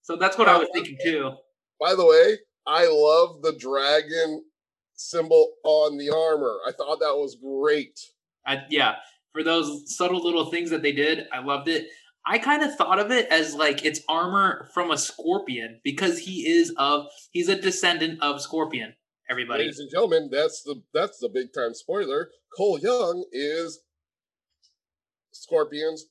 So 0.01 0.15
that's 0.15 0.37
what 0.37 0.47
I 0.47 0.57
was 0.57 0.67
thinking 0.73 0.97
too. 1.03 1.31
By 1.79 1.95
the 1.95 2.05
way, 2.05 2.37
I 2.67 2.87
love 2.87 3.41
the 3.41 3.57
dragon 3.57 4.43
symbol 4.95 5.53
on 5.63 5.97
the 5.97 6.09
armor. 6.09 6.57
I 6.67 6.71
thought 6.71 6.99
that 6.99 7.15
was 7.15 7.37
great. 7.41 7.99
I, 8.45 8.63
yeah, 8.69 8.95
for 9.33 9.43
those 9.43 9.95
subtle 9.95 10.23
little 10.23 10.51
things 10.51 10.69
that 10.69 10.81
they 10.81 10.91
did, 10.91 11.27
I 11.33 11.39
loved 11.39 11.67
it. 11.67 11.87
I 12.25 12.39
kind 12.39 12.63
of 12.63 12.75
thought 12.75 12.99
of 12.99 13.11
it 13.11 13.27
as 13.27 13.53
like 13.53 13.85
it's 13.85 14.01
armor 14.09 14.69
from 14.73 14.89
a 14.89 14.97
scorpion 14.97 15.79
because 15.83 16.19
he 16.19 16.47
is 16.47 16.73
of 16.77 17.07
he's 17.31 17.49
a 17.49 17.59
descendant 17.59 18.21
of 18.21 18.41
Scorpion. 18.41 18.95
Everybody, 19.29 19.63
ladies 19.63 19.79
and 19.79 19.89
gentlemen, 19.89 20.29
that's 20.31 20.61
the 20.61 20.81
that's 20.93 21.17
the 21.19 21.29
big 21.29 21.53
time 21.53 21.73
spoiler. 21.73 22.29
Cole 22.55 22.79
Young 22.79 23.25
is 23.31 23.79
Scorpion's 25.31 26.05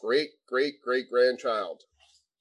great 0.00 0.30
great 0.48 0.74
great 0.82 1.10
grandchild. 1.10 1.82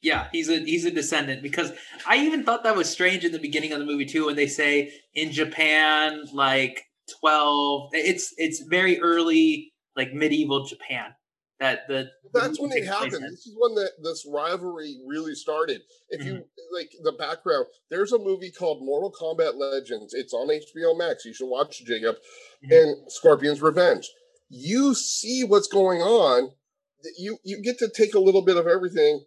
Yeah, 0.02 0.28
he's 0.32 0.50
a 0.50 0.60
he's 0.60 0.86
a 0.86 0.92
descendant 0.92 1.42
because 1.42 1.72
I 2.08 2.18
even 2.18 2.44
thought 2.44 2.64
that 2.64 2.78
was 2.78 2.90
strange 2.90 3.26
in 3.26 3.32
the 3.32 3.40
beginning 3.40 3.74
of 3.74 3.80
the 3.80 3.86
movie 3.86 4.06
too 4.06 4.28
when 4.28 4.36
they 4.36 4.48
say 4.48 4.94
in 5.14 5.32
Japan 5.32 6.24
like 6.34 6.86
12 7.20 7.90
it's 7.94 8.34
it's 8.38 8.62
very 8.62 9.02
early 9.02 9.74
like 9.96 10.14
medieval 10.14 10.66
Japan 10.66 11.14
that 11.60 11.88
the 11.88 12.10
That's 12.34 12.60
when 12.60 12.72
it 12.72 12.86
happened. 12.86 13.12
This 13.12 13.46
is 13.46 13.56
when 13.58 13.76
the, 13.76 13.92
this 14.02 14.26
rivalry 14.32 14.98
really 15.06 15.36
started. 15.36 15.82
If 16.10 16.22
mm-hmm. 16.22 16.30
you 16.30 16.44
like 16.74 16.90
the 17.04 17.12
background, 17.12 17.66
there's 17.90 18.14
a 18.14 18.18
movie 18.18 18.52
called 18.52 18.80
Mortal 18.82 19.12
Kombat 19.12 19.56
Legends. 19.56 20.14
It's 20.14 20.34
on 20.34 20.48
HBO 20.48 20.98
Max. 20.98 21.26
You 21.26 21.34
should 21.34 21.50
watch 21.50 21.84
Jacob 21.86 22.16
mm-hmm. 22.16 22.72
and 22.72 23.12
Scorpion's 23.12 23.62
Revenge. 23.62 24.10
You 24.50 24.96
see 24.96 25.44
what's 25.44 25.68
going 25.68 26.02
on. 26.02 26.52
You 27.18 27.38
you 27.44 27.62
get 27.62 27.78
to 27.80 27.90
take 27.90 28.14
a 28.14 28.20
little 28.20 28.44
bit 28.44 28.58
of 28.58 28.68
everything 28.68 29.24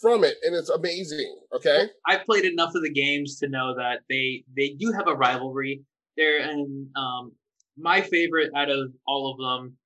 from 0.00 0.24
it, 0.24 0.36
and 0.42 0.54
it's 0.54 0.68
amazing. 0.68 1.34
Okay, 1.54 1.86
I've 2.06 2.24
played 2.24 2.44
enough 2.44 2.74
of 2.74 2.82
the 2.82 2.92
games 2.92 3.38
to 3.38 3.48
know 3.48 3.74
that 3.76 4.00
they 4.08 4.44
they 4.56 4.74
do 4.78 4.92
have 4.92 5.08
a 5.08 5.14
rivalry 5.14 5.82
there, 6.16 6.40
and 6.40 6.88
um, 6.96 7.32
my 7.76 8.02
favorite 8.02 8.50
out 8.56 8.70
of 8.70 8.92
all 9.06 9.32
of 9.32 9.38
them 9.38 9.77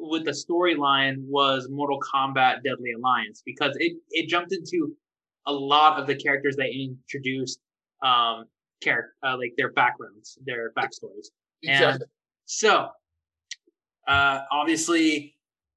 with 0.00 0.24
the 0.24 0.30
storyline 0.30 1.16
was 1.26 1.68
Mortal 1.70 2.00
Kombat 2.00 2.62
Deadly 2.64 2.92
Alliance 2.96 3.42
because 3.44 3.76
it 3.78 3.96
it 4.10 4.28
jumped 4.28 4.52
into 4.52 4.94
a 5.46 5.52
lot 5.52 6.00
of 6.00 6.06
the 6.06 6.14
characters 6.14 6.56
they 6.56 6.70
introduced, 6.70 7.60
um, 8.04 8.44
character 8.82 9.14
uh, 9.22 9.36
like 9.36 9.52
their 9.56 9.72
backgrounds, 9.72 10.38
their 10.44 10.72
backstories, 10.72 11.28
exactly. 11.62 11.92
and 11.92 12.02
so 12.46 12.88
uh, 14.08 14.40
obviously 14.50 15.36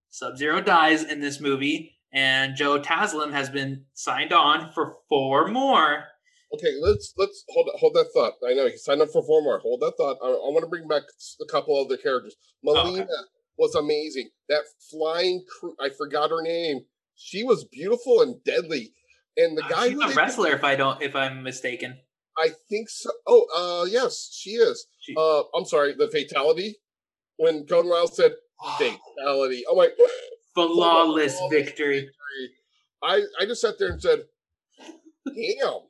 Sub 0.09 0.37
Zero 0.37 0.61
dies 0.61 1.03
in 1.03 1.19
this 1.19 1.39
movie 1.39 1.93
and 2.13 2.55
Joe 2.55 2.79
Taslim 2.79 3.31
has 3.31 3.49
been 3.49 3.85
signed 3.93 4.31
on 4.31 4.71
for 4.71 4.97
four 5.09 5.47
more. 5.47 6.05
Okay, 6.53 6.73
let's 6.79 7.13
let's 7.17 7.43
hold 7.49 7.67
hold 7.79 7.95
that 7.95 8.11
thought. 8.13 8.33
I 8.47 8.53
know 8.53 8.67
he 8.67 8.77
signed 8.77 9.01
up 9.01 9.09
for 9.09 9.23
four 9.23 9.41
more. 9.41 9.57
Hold 9.59 9.81
that 9.81 9.93
thought. 9.97 10.17
I, 10.23 10.27
I 10.27 10.51
want 10.51 10.61
to 10.61 10.69
bring 10.69 10.87
back 10.87 11.01
a 11.41 11.45
couple 11.45 11.75
other 11.83 11.97
characters. 11.97 12.35
Mileena 12.63 13.01
okay. 13.01 13.11
Was 13.57 13.75
amazing. 13.75 14.29
That 14.49 14.63
flying 14.89 15.43
crew, 15.59 15.75
I 15.79 15.89
forgot 15.89 16.29
her 16.29 16.41
name. 16.41 16.81
She 17.15 17.43
was 17.43 17.65
beautiful 17.65 18.21
and 18.21 18.43
deadly. 18.43 18.93
And 19.37 19.57
the 19.57 19.63
uh, 19.65 19.69
guy 19.69 19.89
she's 19.89 19.99
a 20.01 20.15
wrestler, 20.15 20.51
if 20.51 20.63
I 20.63 20.75
don't, 20.75 21.01
if 21.01 21.15
I'm 21.15 21.43
mistaken. 21.43 21.97
I 22.37 22.49
think 22.69 22.89
so. 22.89 23.11
Oh, 23.27 23.45
uh, 23.55 23.85
yes, 23.85 24.29
she 24.33 24.51
is. 24.51 24.87
She, 24.99 25.15
uh, 25.17 25.43
I'm 25.55 25.65
sorry. 25.65 25.93
The 25.97 26.07
fatality 26.07 26.77
when 27.37 27.65
Kung 27.65 27.87
Lao 27.87 28.05
said 28.05 28.33
fatality. 28.77 29.63
Oh 29.67 29.75
my 29.75 29.89
flawless 30.55 31.39
victory. 31.49 32.01
victory. 32.01 32.49
I 33.03 33.21
I 33.39 33.45
just 33.45 33.61
sat 33.61 33.75
there 33.79 33.91
and 33.91 34.01
said, 34.01 34.23
"Damn." 35.25 35.81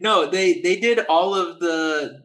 no, 0.00 0.30
they 0.30 0.60
they 0.60 0.76
did 0.76 1.00
all 1.08 1.34
of 1.34 1.60
the 1.60 2.22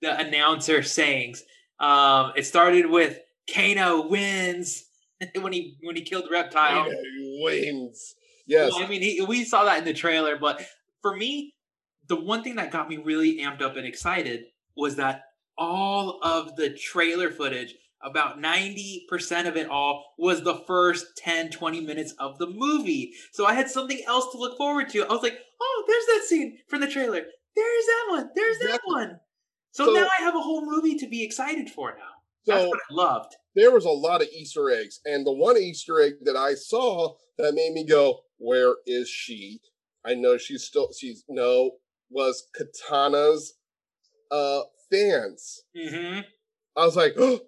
the 0.00 0.18
announcer 0.18 0.82
sayings. 0.82 1.42
Um, 1.80 2.32
it 2.36 2.44
started 2.44 2.90
with 2.90 3.18
Kano 3.52 4.06
wins 4.08 4.84
when 5.40 5.52
he 5.52 5.76
when 5.82 5.96
he 5.96 6.02
killed 6.02 6.28
Reptile. 6.30 6.84
Kano 6.84 6.96
wins. 7.42 8.14
Yes. 8.46 8.72
Well, 8.72 8.84
I 8.84 8.88
mean, 8.88 9.02
he, 9.02 9.20
we 9.22 9.44
saw 9.44 9.64
that 9.64 9.78
in 9.78 9.84
the 9.84 9.92
trailer, 9.92 10.36
but 10.36 10.64
for 11.02 11.14
me, 11.16 11.54
the 12.08 12.16
one 12.16 12.42
thing 12.42 12.56
that 12.56 12.70
got 12.70 12.88
me 12.88 12.96
really 12.96 13.38
amped 13.40 13.60
up 13.62 13.76
and 13.76 13.86
excited 13.86 14.44
was 14.76 14.96
that 14.96 15.22
all 15.58 16.20
of 16.22 16.56
the 16.56 16.70
trailer 16.70 17.30
footage 17.30 17.74
about 18.00 18.38
90% 18.38 19.48
of 19.48 19.56
it 19.56 19.68
all 19.68 20.14
was 20.16 20.42
the 20.44 20.54
first 20.68 21.04
10 21.16 21.50
20 21.50 21.80
minutes 21.80 22.14
of 22.20 22.38
the 22.38 22.46
movie 22.46 23.12
so 23.32 23.44
i 23.44 23.52
had 23.54 23.68
something 23.68 24.00
else 24.06 24.30
to 24.30 24.38
look 24.38 24.56
forward 24.56 24.88
to 24.88 25.02
i 25.04 25.12
was 25.12 25.20
like 25.24 25.36
oh 25.60 25.84
there's 25.88 26.06
that 26.06 26.24
scene 26.28 26.58
from 26.68 26.80
the 26.80 26.86
trailer 26.86 27.22
there's 27.56 27.86
that 27.86 28.04
one 28.10 28.30
there's 28.36 28.58
that 28.60 28.80
one 28.84 29.18
So, 29.72 29.86
So- 29.86 29.92
now 29.94 30.06
I 30.16 30.22
have 30.22 30.36
a 30.36 30.40
whole 30.40 30.64
movie 30.64 30.96
to 30.98 31.08
be 31.08 31.24
excited 31.24 31.68
for 31.70 31.96
now. 31.98 32.12
So 32.48 32.72
loved. 32.90 33.36
there 33.54 33.70
was 33.70 33.84
a 33.84 33.90
lot 33.90 34.22
of 34.22 34.28
Easter 34.28 34.70
eggs, 34.70 35.00
and 35.04 35.26
the 35.26 35.32
one 35.32 35.56
Easter 35.56 36.00
egg 36.00 36.14
that 36.22 36.36
I 36.36 36.54
saw 36.54 37.14
that 37.36 37.54
made 37.54 37.72
me 37.72 37.84
go, 37.84 38.20
"Where 38.38 38.76
is 38.86 39.08
she?" 39.08 39.60
I 40.04 40.14
know 40.14 40.36
she's 40.38 40.64
still 40.64 40.90
she's 40.98 41.24
no 41.28 41.72
was 42.10 42.48
Kitana's 42.56 43.54
uh 44.30 44.62
fans. 44.90 45.62
Mm-hmm. 45.76 46.20
I 46.76 46.84
was 46.84 46.96
like, 46.96 47.14
"Oh, 47.18 47.40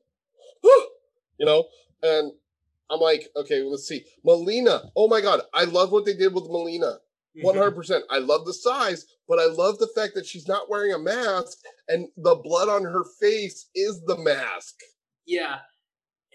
you 1.38 1.46
know, 1.46 1.64
and 2.02 2.32
I'm 2.90 3.00
like, 3.00 3.28
okay, 3.36 3.62
let's 3.62 3.86
see, 3.86 4.04
Mileena. 4.26 4.90
Oh 4.96 5.08
my 5.08 5.20
god, 5.20 5.42
I 5.54 5.64
love 5.64 5.92
what 5.92 6.04
they 6.04 6.14
did 6.14 6.34
with 6.34 6.44
Mileena. 6.44 6.96
Mm-hmm. 7.36 7.46
One 7.46 7.56
hundred 7.56 7.76
percent. 7.76 8.04
I 8.10 8.18
love 8.18 8.44
the 8.44 8.52
size, 8.52 9.06
but 9.28 9.38
I 9.38 9.46
love 9.46 9.78
the 9.78 9.90
fact 9.94 10.14
that 10.16 10.26
she's 10.26 10.48
not 10.48 10.68
wearing 10.68 10.92
a 10.92 10.98
mask, 10.98 11.58
and 11.88 12.08
the 12.16 12.34
blood 12.34 12.68
on 12.68 12.82
her 12.82 13.04
face 13.20 13.68
is 13.74 14.02
the 14.04 14.18
mask. 14.18 14.74
Yeah. 15.30 15.58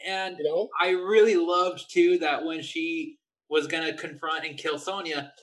And 0.08 0.38
You 0.38 0.46
know, 0.46 0.70
I 0.82 0.92
really 0.92 1.36
loved 1.36 1.92
too 1.92 2.18
that 2.20 2.46
when 2.46 2.62
she 2.62 3.18
was 3.50 3.68
gonna 3.68 3.94
confront 3.94 4.46
and 4.46 4.58
kill 4.58 4.80
Sonya, 4.80 5.34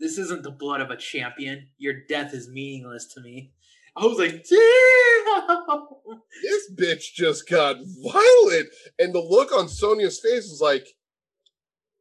this 0.00 0.18
isn't 0.18 0.42
the 0.42 0.50
blood 0.50 0.80
of 0.80 0.90
a 0.90 0.96
champion. 0.96 1.68
Your 1.78 1.94
death 2.08 2.34
is 2.34 2.48
meaningless 2.48 3.06
to 3.14 3.20
me. 3.20 3.52
I 3.96 4.04
was 4.04 4.18
like, 4.18 4.44
damn. 4.44 6.18
this 6.42 6.70
bitch 6.74 7.14
just 7.14 7.48
got 7.48 7.76
violent, 8.02 8.68
and 8.98 9.14
the 9.14 9.20
look 9.20 9.52
on 9.52 9.68
Sonya's 9.68 10.20
face 10.20 10.50
was 10.50 10.60
like, 10.60 10.86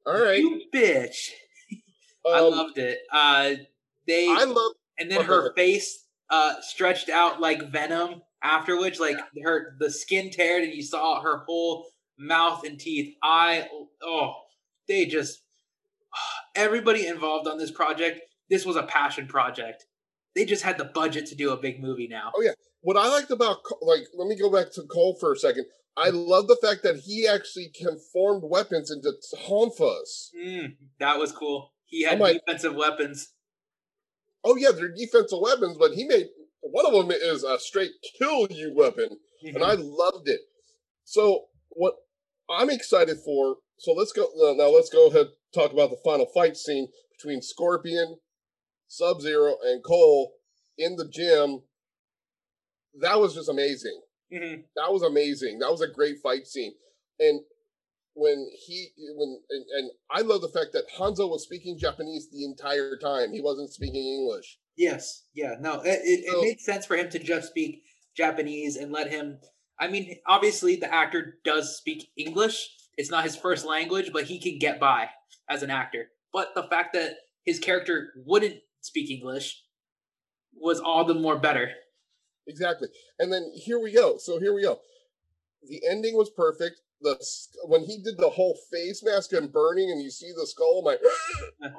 all 0.06 0.22
right. 0.22 0.40
You 0.40 0.62
bitch. 0.74 1.30
I 2.28 2.40
um, 2.40 2.52
loved 2.52 2.80
it. 2.80 3.00
Uh 3.14 3.54
they 4.08 4.28
I 4.28 4.44
love. 4.46 4.74
and 4.98 5.12
then 5.12 5.20
go 5.20 5.42
her 5.42 5.54
face 5.56 6.06
uh 6.32 6.56
stretched 6.62 7.10
out 7.10 7.40
like 7.40 7.72
venom 7.72 8.22
after 8.46 8.80
which 8.80 9.00
like 9.00 9.18
her 9.44 9.76
the 9.80 9.90
skin 9.90 10.30
teared 10.30 10.64
and 10.64 10.74
you 10.74 10.84
saw 10.84 11.22
her 11.22 11.44
whole 11.46 11.86
mouth 12.18 12.64
and 12.66 12.80
teeth 12.80 13.16
i 13.24 13.68
oh 14.02 14.34
they 14.88 15.06
just 15.06 15.42
everybody 16.56 17.08
involved 17.08 17.48
on 17.48 17.58
this 17.58 17.72
project 17.72 18.22
this 18.50 18.66
was 18.66 18.76
a 18.76 18.84
passion 18.84 19.28
project. 19.28 19.86
They 20.36 20.46
just 20.46 20.64
had 20.64 20.78
the 20.78 20.86
budget 20.86 21.28
to 21.28 21.36
do 21.36 21.52
a 21.52 21.58
big 21.58 21.82
movie 21.82 22.08
now. 22.08 22.32
Oh, 22.36 22.42
yeah, 22.42 22.52
What 22.82 22.98
I 22.98 23.08
liked 23.08 23.32
about 23.32 23.58
like, 23.82 24.04
let 24.16 24.28
me 24.28 24.36
go 24.38 24.52
back 24.52 24.72
to 24.74 24.84
Cole 24.84 25.18
for 25.20 25.32
a 25.32 25.38
second. 25.38 25.66
I 25.98 26.10
love 26.10 26.48
the 26.48 26.58
fact 26.62 26.84
that 26.84 26.98
he 26.98 27.26
actually 27.26 27.70
conformed 27.70 28.44
weapons 28.46 28.92
into 28.92 29.14
tonfas. 29.48 30.30
Mm, 30.38 30.76
that 31.00 31.18
was 31.18 31.32
cool. 31.32 31.72
He 31.86 32.04
had 32.04 32.20
like- 32.20 32.42
defensive 32.46 32.76
weapons. 32.76 33.30
Oh 34.44 34.58
yeah, 34.58 34.72
they're 34.72 34.94
defensive 34.94 35.40
weapons, 35.42 35.78
but 35.78 35.94
he 35.94 36.04
made 36.04 36.28
one 36.72 36.86
of 36.86 36.94
them 36.94 37.12
is 37.12 37.44
a 37.44 37.60
straight 37.60 37.92
kill 38.18 38.48
you 38.50 38.74
weapon. 38.76 39.10
and 39.44 39.64
I 39.64 39.74
loved 39.76 40.28
it. 40.28 40.42
So 41.04 41.46
what 41.70 41.96
I'm 42.50 42.70
excited 42.70 43.18
for. 43.24 43.58
So 43.78 43.92
let's 43.94 44.12
go 44.12 44.24
uh, 44.24 44.54
now. 44.54 44.70
Let's 44.70 44.90
go 44.90 45.08
ahead 45.08 45.28
talk 45.54 45.72
about 45.74 45.90
the 45.90 45.98
final 46.04 46.26
fight 46.34 46.58
scene 46.58 46.88
between 47.18 47.42
Scorpion, 47.42 48.18
Sub 48.88 49.22
Zero, 49.22 49.56
and 49.64 49.84
Cole 49.84 50.34
in 50.78 50.96
the 50.96 51.08
gym. 51.08 51.62
That 53.02 53.20
was 53.20 53.34
just 53.36 53.50
amazing. 53.50 54.02
Mhm. 54.32 54.64
That 54.76 54.92
was 54.92 55.04
amazing. 55.04 55.60
That 55.60 55.72
was 55.72 55.82
a 55.82 55.88
great 55.88 56.18
fight 56.24 56.48
scene. 56.48 56.74
And 57.20 57.42
when 58.14 58.50
he 58.66 58.90
when 59.16 59.42
and, 59.50 59.66
and 59.78 59.92
I 60.10 60.22
love 60.22 60.42
the 60.42 60.48
fact 60.50 60.72
that 60.74 60.86
Hanzo 60.98 61.30
was 61.30 61.44
speaking 61.44 61.78
Japanese 61.78 62.30
the 62.32 62.46
entire 62.46 62.98
time. 62.98 63.34
He 63.34 63.42
wasn't 63.42 63.72
speaking 63.74 64.04
English. 64.04 64.58
Yes, 64.78 65.24
yeah, 65.34 65.56
no, 65.60 65.82
it, 65.82 66.02
it, 66.04 66.26
So- 66.30 66.40
it 66.40 66.44
made 66.44 66.60
sense 66.60 66.86
for 66.86 66.96
him 66.98 67.10
to 67.10 67.20
just 67.20 67.50
speak 67.50 67.84
Japanese 68.16 68.76
and 68.76 68.92
let 68.92 69.10
him. 69.10 69.40
I 69.80 69.88
mean, 69.88 70.18
obviously, 70.28 70.76
the 70.78 70.94
actor 70.94 71.38
does 71.44 71.78
speak 71.78 72.10
English. 72.18 72.70
It's 72.98 73.12
not 73.12 73.26
his 73.26 73.36
first 73.36 73.66
language, 73.66 74.12
but 74.14 74.24
he 74.26 74.40
can 74.40 74.58
get 74.58 74.80
by 74.80 75.10
as 75.50 75.64
an 75.64 75.70
actor. 75.70 76.08
But 76.32 76.56
the 76.56 76.64
fact 76.64 76.94
that 76.94 77.16
his 77.44 77.60
character 77.60 78.14
wouldn't 78.26 78.56
speak 78.82 79.10
English 79.10 79.62
was 80.54 80.80
all 80.80 81.04
the 81.04 81.14
more 81.14 81.38
better. 81.38 81.70
Exactly. 82.48 82.88
And 83.20 83.32
then 83.32 83.52
here 83.54 83.80
we 83.80 83.92
go. 83.92 84.18
So 84.18 84.40
here 84.40 84.54
we 84.54 84.62
go. 84.62 84.80
The 85.68 85.82
ending 85.90 86.16
was 86.16 86.30
perfect. 86.30 86.80
The 87.02 87.18
when 87.66 87.84
he 87.84 88.02
did 88.02 88.18
the 88.18 88.30
whole 88.30 88.58
face 88.72 89.04
mask 89.04 89.34
and 89.34 89.52
burning, 89.52 89.92
and 89.92 90.02
you 90.02 90.10
see 90.10 90.32
the 90.32 90.48
skull, 90.48 90.84
like, 90.84 91.00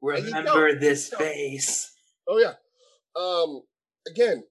Remember 0.00 0.78
this 0.78 1.08
face. 1.08 1.91
Oh 2.28 2.38
yeah. 2.38 2.54
Um, 3.20 3.62
again, 4.06 4.44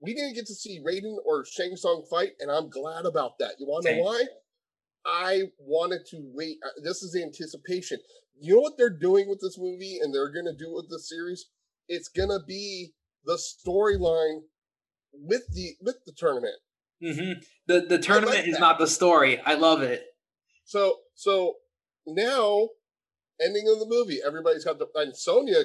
we 0.00 0.14
didn't 0.14 0.34
get 0.34 0.46
to 0.46 0.54
see 0.54 0.80
Raiden 0.80 1.16
or 1.24 1.44
Shang 1.44 1.76
Tsung 1.76 2.04
fight, 2.10 2.30
and 2.40 2.50
I'm 2.50 2.68
glad 2.70 3.06
about 3.06 3.38
that. 3.38 3.52
You 3.58 3.66
want 3.66 3.84
to 3.86 3.96
know 3.96 4.02
why? 4.02 4.24
I 5.06 5.42
wanted 5.58 6.06
to 6.10 6.18
wait. 6.34 6.58
uh, 6.64 6.80
This 6.82 7.02
is 7.02 7.16
anticipation. 7.16 7.98
You 8.38 8.54
know 8.56 8.60
what 8.60 8.74
they're 8.78 8.90
doing 8.96 9.28
with 9.28 9.40
this 9.40 9.58
movie, 9.58 9.98
and 10.02 10.14
they're 10.14 10.32
gonna 10.32 10.56
do 10.56 10.72
with 10.72 10.88
this 10.90 11.08
series? 11.08 11.46
It's 11.88 12.08
gonna 12.08 12.40
be 12.46 12.92
the 13.24 13.34
storyline 13.38 14.40
with 15.12 15.42
the 15.52 15.74
with 15.80 15.96
the 16.06 16.12
tournament. 16.16 16.56
hmm 17.02 17.32
The 17.66 17.80
the 17.88 17.98
tournament 17.98 18.46
is 18.46 18.54
that. 18.54 18.60
not 18.60 18.78
the 18.78 18.86
story. 18.86 19.40
I 19.40 19.54
love 19.54 19.82
it. 19.82 20.04
So 20.64 20.96
so 21.14 21.56
now, 22.06 22.68
ending 23.40 23.68
of 23.68 23.78
the 23.78 23.86
movie, 23.86 24.20
everybody's 24.24 24.64
got 24.64 24.78
the 24.78 24.86
and 24.94 25.16
Sonya 25.16 25.62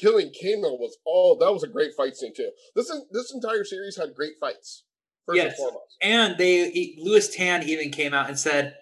killing 0.00 0.32
Kano 0.40 0.74
was 0.74 0.98
all 1.04 1.36
that 1.38 1.52
was 1.52 1.62
a 1.62 1.68
great 1.68 1.92
fight 1.96 2.16
scene 2.16 2.34
too. 2.34 2.50
This 2.74 2.90
this 3.10 3.32
entire 3.32 3.64
series 3.64 3.96
had 3.96 4.14
great 4.14 4.34
fights. 4.40 4.84
First 5.26 5.40
and 5.40 5.48
Yes. 5.48 5.56
foremost. 5.56 5.96
And 6.00 6.38
they 6.38 6.70
he- 6.70 6.98
Lewis 7.00 7.34
Tan 7.34 7.62
even 7.68 7.90
came 7.90 8.14
out 8.14 8.28
and 8.28 8.38
said 8.38 8.76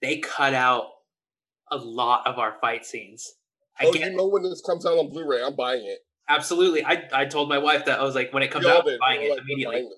they 0.00 0.18
cut 0.18 0.54
out 0.54 0.90
a 1.70 1.76
lot 1.76 2.26
of 2.26 2.38
our 2.38 2.58
fight 2.60 2.84
scenes. 2.86 3.34
I 3.78 3.86
Oh, 3.86 3.94
you 3.94 4.10
know 4.10 4.26
when 4.26 4.42
this 4.42 4.60
comes 4.60 4.84
out 4.86 4.98
on 4.98 5.08
Blu-ray, 5.10 5.42
I'm 5.42 5.56
buying 5.56 5.84
it. 5.86 6.00
absolutely. 6.28 6.84
I 6.84 7.08
I 7.12 7.26
told 7.26 7.48
my 7.48 7.58
wife 7.58 7.84
that 7.86 7.98
I 7.98 8.02
was 8.02 8.14
like 8.14 8.32
when 8.32 8.42
it 8.42 8.50
comes 8.50 8.64
We 8.64 8.70
all 8.70 8.78
out, 8.78 8.88
I'm 8.88 8.98
buying 8.98 9.22
it 9.22 9.30
like, 9.30 9.40
immediately. 9.40 9.76
buying. 9.82 9.92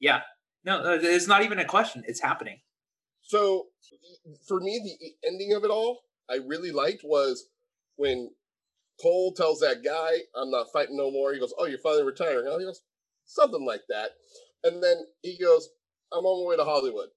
Yeah. 0.00 0.22
No, 0.64 0.78
uh, 0.80 0.98
it's 1.00 1.26
not 1.26 1.42
even 1.42 1.58
a 1.58 1.64
question. 1.64 2.04
It's 2.06 2.20
happening. 2.20 2.60
So 3.22 3.68
for 4.46 4.60
me, 4.60 4.80
the 4.84 5.28
ending 5.28 5.52
of 5.54 5.64
it 5.64 5.70
all, 5.70 6.02
I 6.28 6.36
really 6.36 6.70
liked 6.72 7.02
was 7.04 7.48
when 7.96 8.30
Cole 9.00 9.32
tells 9.32 9.60
that 9.60 9.82
guy, 9.84 10.22
"I'm 10.34 10.50
not 10.50 10.72
fighting 10.72 10.96
no 10.96 11.10
more." 11.10 11.32
He 11.32 11.40
goes, 11.40 11.54
"Oh, 11.58 11.66
you're 11.66 11.78
finally 11.78 12.04
retiring?" 12.04 12.46
Huh? 12.48 12.58
He 12.58 12.64
goes, 12.64 12.82
"Something 13.24 13.64
like 13.64 13.82
that." 13.88 14.10
And 14.62 14.82
then 14.82 15.06
he 15.22 15.36
goes, 15.38 15.68
"I'm 16.12 16.24
on 16.24 16.44
my 16.44 16.48
way 16.48 16.56
to 16.56 16.64
Hollywood." 16.64 17.08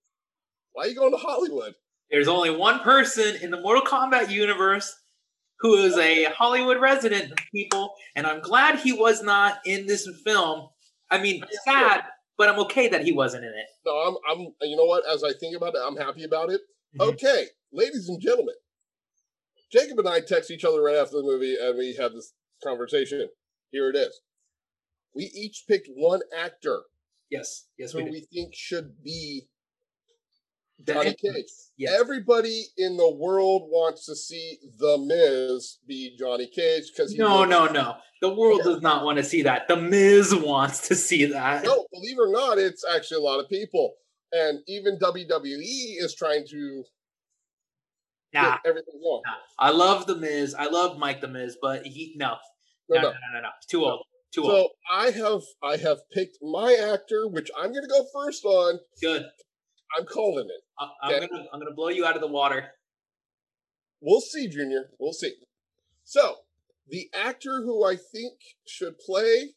Why 0.74 0.84
are 0.86 0.88
you 0.88 0.96
going 0.96 1.12
to 1.12 1.18
Hollywood? 1.18 1.76
There's 2.12 2.28
only 2.28 2.52
one 2.52 2.80
person 2.80 3.36
in 3.42 3.52
the 3.52 3.60
Mortal 3.60 3.84
Kombat 3.84 4.30
universe 4.30 4.94
who 5.60 5.76
is 5.76 5.98
a 5.98 6.26
Hollywood 6.26 6.80
resident, 6.80 7.34
people, 7.54 7.94
and 8.16 8.28
I'm 8.28 8.42
glad 8.42 8.80
he 8.80 8.94
was 8.94 9.24
not 9.24 9.60
in 9.66 9.88
this 9.88 10.08
film. 10.24 10.70
I 11.10 11.18
mean, 11.18 11.44
sad, 11.66 12.04
but 12.38 12.48
I'm 12.50 12.60
okay 12.60 12.88
that 12.90 13.04
he 13.04 13.12
wasn't 13.12 13.44
in 13.44 13.50
it. 13.50 13.66
No, 13.86 13.92
I'm, 13.92 14.16
I'm. 14.30 14.54
You 14.62 14.76
know 14.78 14.86
what? 14.86 15.04
As 15.12 15.24
I 15.24 15.34
think 15.34 15.56
about 15.56 15.74
it, 15.76 15.82
I'm 15.84 15.98
happy 15.98 16.24
about 16.24 16.52
it. 16.52 16.62
Mhm. 17.00 17.14
Okay, 17.14 17.48
ladies 17.72 18.08
and 18.08 18.22
gentlemen, 18.22 18.56
Jacob 19.72 20.00
and 20.00 20.08
I 20.08 20.22
text 20.22 20.52
each 20.52 20.64
other 20.66 20.82
right 20.82 20.96
after 20.96 21.18
the 21.18 21.24
movie, 21.24 21.56
and 21.60 21.78
we 21.78 21.96
have 21.96 22.14
this 22.14 22.34
conversation. 22.64 23.28
Here 23.72 23.90
it 23.90 23.96
is. 23.96 24.22
We 25.14 25.26
each 25.36 25.66
picked 25.68 25.90
one 25.96 26.22
actor 26.38 26.84
Yes, 27.30 27.68
yes, 27.78 27.92
who 27.92 28.04
we 28.06 28.12
we 28.12 28.28
think 28.34 28.54
should 28.56 29.04
be 29.04 29.48
Johnny. 30.86 31.14
Cage. 31.14 31.46
Yes. 31.78 32.00
Everybody 32.00 32.66
in 32.78 32.98
the 32.98 33.16
world 33.16 33.64
wants 33.66 34.06
to 34.06 34.16
see 34.16 34.60
The 34.78 34.98
Miz 34.98 35.80
be 35.88 36.16
Johnny 36.18 36.48
Cage 36.48 36.92
because 36.92 37.14
No, 37.16 37.44
no, 37.44 37.66
no. 37.66 37.96
The 38.22 38.34
world 38.34 38.62
does 38.64 38.82
not 38.82 39.04
want 39.04 39.18
to 39.18 39.24
see 39.24 39.42
that. 39.44 39.68
The 39.68 39.76
Miz 39.76 40.34
wants 40.34 40.88
to 40.88 40.96
see 40.96 41.26
that. 41.26 41.64
no. 41.64 41.86
Believe 41.92 42.18
it 42.18 42.22
or 42.22 42.32
not, 42.32 42.58
it's 42.58 42.86
actually 42.96 43.18
a 43.18 43.26
lot 43.26 43.40
of 43.40 43.50
people, 43.50 43.96
and 44.32 44.60
even 44.68 44.98
WWE 45.00 45.98
is 45.98 46.16
trying 46.16 46.46
to 46.48 46.84
Nah, 48.34 48.58
everything 48.66 49.00
going. 49.02 49.22
nah. 49.26 49.34
I 49.58 49.72
love 49.72 50.06
the 50.06 50.16
Miz. 50.16 50.54
I 50.54 50.66
love 50.68 50.98
Mike 50.98 51.22
the 51.22 51.28
Miz, 51.28 51.58
but 51.62 51.86
he 51.86 52.14
no, 52.18 52.36
No, 52.90 52.98
no, 52.98 53.02
no. 53.02 53.10
no, 53.10 53.16
no, 53.34 53.42
no. 53.42 53.50
Too 53.70 53.84
old. 53.86 54.04
Too 54.34 54.44
old. 54.44 54.52
So 54.52 54.70
I 54.92 55.12
have 55.12 55.42
I 55.64 55.78
have 55.78 56.00
picked 56.12 56.38
my 56.42 56.74
actor, 56.74 57.28
which 57.28 57.50
I'm 57.58 57.72
going 57.72 57.84
to 57.84 57.90
go 57.90 58.06
first 58.14 58.44
on. 58.46 58.80
Good. 59.02 59.26
I'm 59.98 60.06
calling 60.06 60.46
it. 60.50 60.62
I, 60.80 60.90
I'm 61.04 61.14
Okay. 61.16 61.28
gonna 61.28 61.46
I'm 61.54 61.60
gonna 61.60 61.74
blow 61.74 61.90
you 61.90 62.06
out 62.06 62.16
of 62.16 62.22
the 62.22 62.28
water. 62.28 62.72
We'll 64.02 64.22
see, 64.22 64.48
Junior. 64.48 64.90
We'll 65.00 65.14
see. 65.14 65.34
So 66.04 66.36
the 66.88 67.10
actor 67.14 67.62
who 67.64 67.84
I 67.86 67.96
think 67.96 68.34
should 68.68 68.98
play 69.00 69.54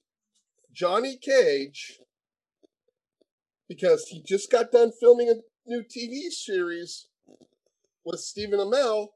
Johnny 0.72 1.18
Cage 1.20 1.98
because 3.68 4.06
he 4.08 4.22
just 4.26 4.50
got 4.50 4.72
done 4.72 4.92
filming 4.98 5.28
a 5.28 5.34
new 5.66 5.82
TV 5.82 6.30
series 6.30 7.06
with 8.04 8.20
Stephen 8.20 8.58
Amell, 8.58 9.08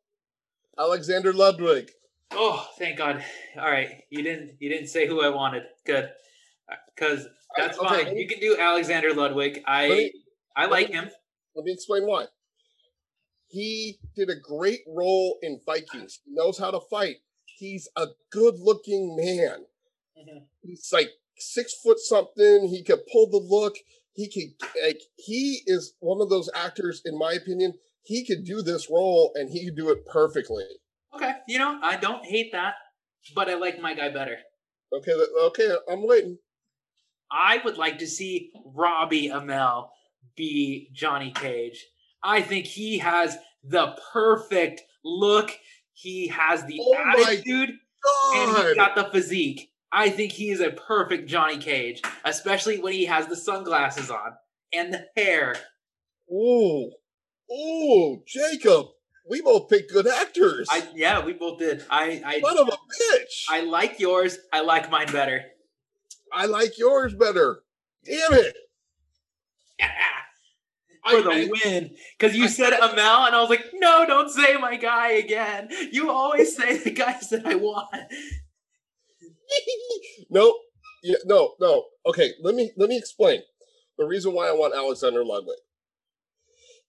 Alexander 0.79 1.33
Ludwig. 1.33 1.91
Oh, 2.31 2.69
thank 2.79 2.99
God. 2.99 3.25
All 3.57 3.71
right, 3.71 4.03
you 4.11 4.23
didn't 4.23 4.57
you 4.61 4.69
didn't 4.69 4.89
say 4.89 5.07
who 5.07 5.23
I 5.23 5.29
wanted. 5.29 5.65
Good. 5.87 6.11
because 6.97 7.27
that's 7.57 7.79
I- 7.79 7.87
okay, 7.87 8.05
fine. 8.07 8.17
You 8.17 8.27
can 8.27 8.41
do 8.41 8.57
Alexander 8.59 9.15
Ludwig. 9.15 9.63
I 9.67 9.89
me- 9.89 10.13
I 10.57 10.67
like 10.67 10.89
me- 10.89 10.95
him. 10.95 11.11
Let 11.55 11.65
me 11.65 11.73
explain 11.73 12.07
why. 12.07 12.27
He 13.49 13.99
did 14.17 14.31
a 14.31 14.35
great 14.41 14.81
role 14.89 15.39
in 15.43 15.61
Vikings. 15.65 16.21
He 16.25 16.33
knows 16.33 16.59
how 16.59 16.71
to 16.73 16.81
fight. 16.91 17.17
He's 17.45 17.89
a 17.97 18.07
good 18.31 18.59
looking 18.59 19.15
man. 19.17 19.67
Mhm. 20.19 20.47
He's 20.63 20.93
like 20.93 21.11
six 21.39 21.75
foot 21.75 22.01
something. 22.01 22.67
He 22.69 22.83
could 22.83 23.07
pull 23.13 23.29
the 23.29 23.37
look. 23.39 23.77
He 24.15 24.29
could 24.29 24.69
like 24.83 25.01
he 25.17 25.63
is 25.67 25.95
one 26.01 26.21
of 26.21 26.31
those 26.31 26.51
actors, 26.55 27.03
in 27.05 27.17
my 27.17 27.33
opinion. 27.35 27.79
He 28.05 28.25
could 28.25 28.45
do 28.45 28.63
this 28.63 28.89
role 28.91 29.33
and 29.35 29.51
he 29.51 29.65
could 29.65 29.77
do 29.77 29.91
it 29.91 30.07
perfectly. 30.07 30.65
Okay, 31.15 31.33
you 31.49 31.59
know 31.59 31.79
I 31.83 31.97
don't 31.97 32.25
hate 32.25 32.53
that, 32.53 32.75
but 33.35 33.49
I 33.49 33.55
like 33.55 33.81
my 33.81 33.95
guy 33.95 34.11
better. 34.11 34.37
Okay, 34.93 35.13
okay, 35.13 35.71
I'm 35.91 36.07
waiting. 36.07 36.39
I 37.31 37.61
would 37.65 37.79
like 37.79 37.99
to 37.99 38.07
see 38.07 38.53
Robbie 38.65 39.29
Amell 39.29 39.89
be 40.37 40.91
Johnny 40.93 41.33
Cage. 41.33 41.85
I 42.23 42.43
think 42.43 42.67
he 42.67 42.99
has 42.99 43.37
the 43.63 43.97
perfect 44.13 44.83
look. 45.05 45.51
He 45.93 46.29
has 46.29 46.65
the 46.65 46.79
Oh 46.81 46.97
attitude 46.97 47.71
and 48.35 48.57
he's 48.57 48.75
got 48.75 48.95
the 48.95 49.05
physique. 49.05 49.71
I 49.93 50.11
think 50.11 50.33
he 50.33 50.51
is 50.51 50.61
a 50.61 50.71
perfect 50.71 51.29
Johnny 51.29 51.59
Cage, 51.59 52.03
especially 52.25 52.79
when 52.81 52.93
he 52.93 53.05
has 53.05 53.27
the 53.27 53.37
sunglasses 53.37 54.11
on 54.11 54.35
and 54.73 54.93
the 54.93 55.07
hair. 55.17 55.55
ooh, 56.33 56.91
ooh, 57.53 58.23
Jacob, 58.27 58.87
we 59.29 59.41
both 59.43 59.69
picked 59.69 59.93
good 59.93 60.07
actors. 60.07 60.69
I 60.71 60.87
yeah, 60.95 61.25
we 61.25 61.33
both 61.33 61.59
did. 61.59 61.85
I 61.91 62.21
Son 62.21 62.59
I 62.59 62.61
of 62.61 62.69
a 62.69 62.73
bitch. 62.73 63.45
I 63.49 63.61
like 63.63 63.99
yours. 64.01 64.39
I 64.53 64.61
like 64.61 64.91
mine 64.91 65.11
better. 65.13 65.43
I 66.33 66.47
like 66.47 66.79
yours 66.79 67.15
better. 67.15 67.61
Damn 68.05 68.35
it. 68.35 68.57
For 71.11 71.19
I- 71.19 71.23
the 71.23 71.31
I- 71.31 71.49
win, 71.65 71.91
because 72.19 72.35
you 72.37 72.49
said 72.49 72.73
Amell, 72.73 73.27
and 73.27 73.37
I 73.37 73.41
was 73.41 73.51
like, 73.51 73.67
"No, 73.75 74.07
don't 74.07 74.31
say 74.31 74.57
my 74.57 74.77
guy 74.77 75.13
again. 75.13 75.69
You 75.93 76.11
always 76.11 76.57
say 76.57 76.79
the 76.79 76.91
guys 76.93 77.29
that 77.29 77.45
I 77.47 77.57
want." 77.57 77.89
no, 80.31 80.59
yeah, 81.03 81.17
no, 81.27 81.55
no. 81.61 81.85
Okay, 82.07 82.33
let 82.43 82.55
me 82.55 82.71
let 82.79 82.89
me 82.89 82.97
explain 82.97 83.41
the 83.99 84.07
reason 84.07 84.33
why 84.33 84.49
I 84.49 84.53
want 84.53 84.75
Alexander 84.75 85.23
Ludwig. 85.25 85.59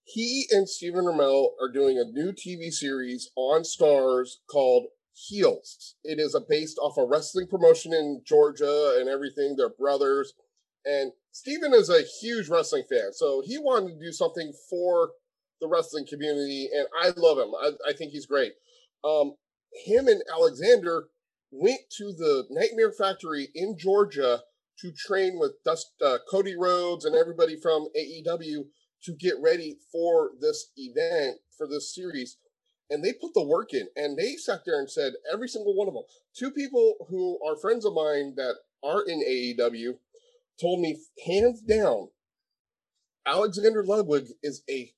He 0.06 0.46
and 0.52 0.70
Stephen 0.70 1.06
Amell 1.06 1.54
are 1.60 1.72
doing 1.72 1.98
a 1.98 2.06
new 2.06 2.32
TV 2.32 2.72
series 2.72 3.32
on 3.36 3.64
Starz 3.64 4.36
called 4.50 4.86
Heels. 5.14 5.96
It 6.04 6.20
is 6.20 6.36
a 6.36 6.42
based 6.48 6.78
off 6.78 6.98
a 6.98 7.06
wrestling 7.06 7.48
promotion 7.48 7.92
in 7.92 8.22
Georgia 8.24 8.98
and 9.00 9.10
everything. 9.10 9.56
They're 9.56 9.70
brothers, 9.70 10.34
and 10.86 11.12
Stephen 11.32 11.74
is 11.74 11.90
a 11.90 12.04
huge 12.22 12.50
wrestling 12.50 12.84
fan, 12.88 13.14
so 13.14 13.42
he 13.44 13.58
wanted 13.58 13.94
to 13.94 14.06
do 14.06 14.12
something 14.12 14.54
for 14.70 15.12
the 15.60 15.68
wrestling 15.68 16.06
community, 16.08 16.70
and 16.72 16.88
I 17.02 17.10
love 17.18 17.40
him. 17.40 17.54
I, 17.60 17.72
I 17.90 17.94
think 17.94 18.12
he's 18.12 18.28
great. 18.28 18.54
Um, 19.04 19.34
him 19.86 20.08
and 20.08 20.22
Alexander 20.32 21.08
went 21.52 21.82
to 21.98 22.14
the 22.14 22.46
Nightmare 22.52 22.92
Factory 22.92 23.50
in 23.56 23.76
Georgia 23.78 24.42
to 24.82 24.92
train 24.92 25.40
with 25.40 25.54
Dust, 25.64 25.94
uh, 26.06 26.20
Cody 26.30 26.56
Rhodes 26.56 27.06
and 27.06 27.16
everybody 27.16 27.60
from 27.60 27.88
AEW 27.98 28.66
to 29.06 29.14
get 29.14 29.36
ready 29.42 29.78
for 29.92 30.32
this 30.42 30.72
event 30.78 31.38
for 31.58 31.68
this 31.68 31.94
series. 31.94 32.38
And 32.90 33.04
they 33.04 33.14
put 33.14 33.34
the 33.34 33.44
work 33.44 33.74
in, 33.74 33.88
and 33.96 34.18
they 34.18 34.36
sat 34.36 34.62
there 34.66 34.80
and 34.80 34.90
said 34.90 35.14
every 35.32 35.48
single 35.48 35.76
one 35.76 35.88
of 35.88 35.94
them. 35.96 36.04
Two 36.36 36.52
people 36.52 36.96
who 37.10 37.40
are 37.48 37.56
friends 37.58 37.86
of 37.86 37.94
mine 37.94 38.34
that 38.38 38.56
are 38.84 39.02
in 39.08 39.22
AEW 39.24 39.98
told 40.62 40.82
me 40.82 40.98
hands 41.26 41.62
down, 41.62 42.10
Alexander 43.26 43.84
Ludwig 43.84 44.28
is 44.44 44.62
a 44.70 44.92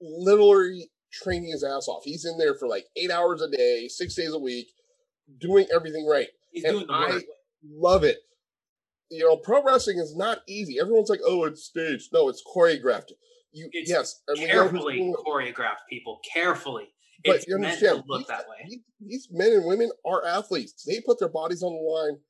literally 0.00 0.90
training 1.12 1.50
his 1.50 1.64
ass 1.64 1.88
off. 1.88 2.04
He's 2.04 2.24
in 2.24 2.38
there 2.38 2.54
for 2.54 2.68
like 2.68 2.86
eight 2.96 3.10
hours 3.10 3.42
a 3.42 3.50
day, 3.50 3.88
six 3.88 4.14
days 4.14 4.32
a 4.32 4.38
week, 4.38 4.68
doing 5.40 5.66
everything 5.74 6.06
right. 6.06 6.28
He's 6.52 6.64
And 6.64 6.74
doing 6.74 6.86
the 6.86 6.92
I- 6.92 7.10
work. 7.10 7.24
Love 7.70 8.04
it. 8.04 8.18
You 9.10 9.24
know, 9.24 9.36
pro 9.36 9.62
wrestling 9.62 9.98
is 9.98 10.14
not 10.16 10.42
easy. 10.46 10.78
Everyone's 10.80 11.08
like, 11.08 11.20
"Oh, 11.24 11.44
it's 11.44 11.64
staged." 11.64 12.12
No, 12.12 12.28
it's 12.28 12.42
choreographed. 12.44 13.12
You 13.52 13.68
It's 13.72 13.88
yes, 13.90 14.20
and 14.28 14.38
we 14.38 14.46
carefully 14.46 15.14
choreographed, 15.26 15.86
people. 15.88 16.20
Carefully. 16.32 16.88
but 17.24 17.36
It's 17.36 17.46
you 17.48 17.54
understand, 17.56 18.04
look 18.06 18.20
these- 18.20 18.26
that 18.28 18.48
way. 18.48 18.82
these- 19.00 19.28
men 19.30 19.52
and 19.52 19.64
women 19.66 19.90
are 20.04 20.24
athletes. 20.24 20.84
They 20.84 21.00
put 21.00 21.18
their 21.18 21.28
bodies 21.30 21.62
on 21.62 21.72
the 21.74 21.80
line 21.80 22.20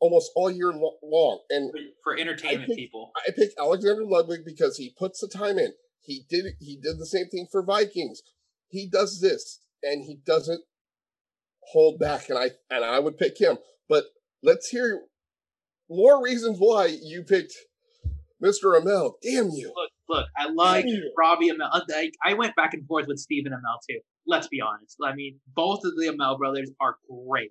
almost 0.00 0.30
all 0.36 0.50
year 0.50 0.72
long, 0.72 1.40
and 1.50 1.72
For, 1.72 1.78
for 2.12 2.18
entertainment, 2.18 2.66
think- 2.68 2.78
people. 2.78 3.10
I 3.16 3.30
picked 3.32 3.58
Alexander 3.58 4.04
Ludwig 4.04 4.44
because 4.44 4.76
he 4.76 4.90
puts 4.90 5.20
the 5.20 5.28
time 5.28 5.58
in. 5.58 5.72
He 6.00 6.26
did 6.28 6.54
he 6.60 6.76
did 6.76 6.98
the 6.98 7.06
same 7.06 7.28
thing 7.28 7.48
for 7.50 7.62
Vikings. 7.62 8.22
He 8.68 8.86
does 8.86 9.20
this 9.20 9.60
and 9.82 10.04
he 10.04 10.16
doesn't 10.16 10.62
hold 11.72 11.98
back 11.98 12.28
and 12.28 12.38
I 12.38 12.50
and 12.70 12.84
I 12.84 12.98
would 12.98 13.16
pick 13.18 13.38
him. 13.38 13.58
But 13.88 14.04
let's 14.42 14.68
hear 14.68 15.06
more 15.88 16.22
reasons 16.22 16.58
why 16.58 16.96
you 17.02 17.22
picked 17.22 17.54
Mr. 18.42 18.80
Amell. 18.80 19.12
Damn 19.22 19.50
you. 19.50 19.72
Look, 19.74 19.90
look. 20.08 20.26
I 20.36 20.48
like 20.50 20.86
Robbie 21.18 21.50
Amell. 21.50 21.68
uh, 21.72 21.80
I, 21.94 22.10
I 22.24 22.34
went 22.34 22.54
back 22.56 22.74
and 22.74 22.86
forth 22.86 23.06
with 23.06 23.18
Stephen 23.18 23.52
Amell 23.52 23.78
too. 23.88 24.00
Let's 24.26 24.48
be 24.48 24.60
honest. 24.60 24.96
I 25.04 25.14
mean, 25.14 25.40
both 25.54 25.80
of 25.84 25.92
the 25.96 26.06
Amell 26.12 26.38
brothers 26.38 26.70
are 26.80 26.96
great. 27.08 27.50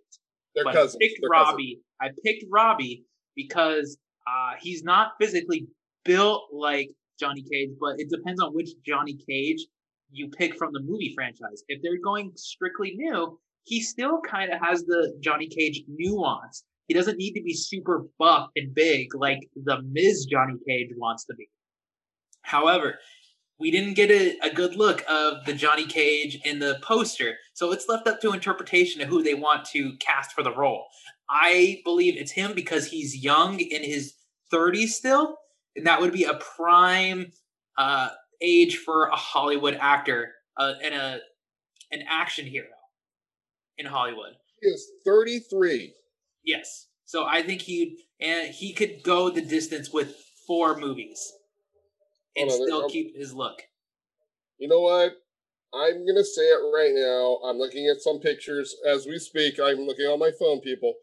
They're 0.55 0.63
but 0.63 0.73
cousins. 0.73 0.97
I 1.01 1.05
picked 1.05 1.19
They're 1.21 1.29
cousins. 1.29 1.51
Robbie. 1.53 1.79
I 2.01 2.07
picked 2.23 2.45
Robbie 2.51 3.05
because 3.35 3.97
uh, 4.27 4.53
he's 4.59 4.83
not 4.83 5.11
physically 5.19 5.67
built 6.05 6.43
like 6.51 6.89
Johnny 7.19 7.43
Cage, 7.51 7.71
but 7.79 7.95
it 7.97 8.09
depends 8.09 8.41
on 8.41 8.53
which 8.53 8.69
Johnny 8.85 9.17
Cage 9.27 9.65
you 10.11 10.29
pick 10.29 10.55
from 10.55 10.71
the 10.73 10.81
movie 10.81 11.11
franchise. 11.15 11.63
If 11.67 11.81
they're 11.81 12.01
going 12.03 12.31
strictly 12.35 12.93
new, 12.95 13.39
he 13.63 13.81
still 13.81 14.19
kind 14.21 14.51
of 14.53 14.59
has 14.61 14.83
the 14.83 15.17
Johnny 15.21 15.47
Cage 15.47 15.83
nuance. 15.87 16.63
He 16.87 16.93
doesn't 16.93 17.17
need 17.17 17.33
to 17.33 17.41
be 17.41 17.53
super 17.53 18.05
buff 18.19 18.49
and 18.55 18.73
big 18.73 19.15
like 19.15 19.39
the 19.55 19.81
Miz 19.83 20.25
Johnny 20.25 20.55
Cage 20.67 20.89
wants 20.97 21.25
to 21.25 21.33
be. 21.33 21.49
However, 22.41 22.99
we 23.59 23.71
didn't 23.71 23.93
get 23.93 24.11
a, 24.11 24.37
a 24.39 24.53
good 24.53 24.75
look 24.75 25.03
of 25.07 25.45
the 25.45 25.53
Johnny 25.53 25.85
Cage 25.85 26.39
in 26.43 26.59
the 26.59 26.79
poster, 26.81 27.35
so 27.53 27.71
it's 27.71 27.87
left 27.87 28.07
up 28.07 28.19
to 28.21 28.33
interpretation 28.33 29.01
of 29.01 29.07
who 29.07 29.23
they 29.23 29.35
want 29.35 29.65
to 29.67 29.95
cast 29.97 30.33
for 30.33 30.43
the 30.43 30.53
role. 30.53 30.85
I 31.29 31.81
believe 31.85 32.17
it's 32.17 32.31
him 32.31 32.53
because 32.53 32.87
he's 32.87 33.23
young 33.23 33.59
in 33.59 33.83
his 33.83 34.15
30s 34.53 34.89
still, 34.89 35.37
and 35.75 35.87
that 35.87 36.01
would 36.01 36.11
be 36.11 36.25
a 36.25 36.33
prime 36.33 37.31
uh, 37.77 38.09
age 38.41 38.77
for 38.77 39.05
a 39.05 39.15
Hollywood 39.15 39.77
actor 39.79 40.33
uh, 40.57 40.73
and 40.83 40.93
a 40.93 41.19
an 41.91 42.03
action 42.09 42.45
hero 42.45 42.67
in 43.77 43.85
Hollywood. 43.85 44.33
He 44.61 44.67
is 44.67 44.89
33. 45.05 45.93
Yes, 46.43 46.87
so 47.05 47.25
I 47.25 47.41
think 47.41 47.61
he 47.61 47.97
and 48.19 48.53
he 48.53 48.73
could 48.73 49.03
go 49.03 49.29
the 49.29 49.41
distance 49.41 49.91
with 49.91 50.15
four 50.47 50.77
movies 50.77 51.31
and 52.35 52.49
on, 52.49 52.55
still 52.55 52.81
I'm- 52.81 52.89
keep 52.89 53.15
his 53.15 53.33
look. 53.33 53.61
You 54.57 54.67
know 54.67 54.81
what? 54.81 55.13
I'm 55.73 56.05
gonna 56.05 56.23
say 56.23 56.43
it 56.43 56.61
right 56.73 56.91
now. 56.93 57.39
I'm 57.49 57.57
looking 57.57 57.87
at 57.87 58.01
some 58.01 58.19
pictures 58.19 58.75
as 58.87 59.07
we 59.07 59.17
speak. 59.17 59.59
I'm 59.59 59.79
looking 59.87 60.05
on 60.05 60.19
my 60.19 60.31
phone, 60.39 60.61
people. 60.61 60.93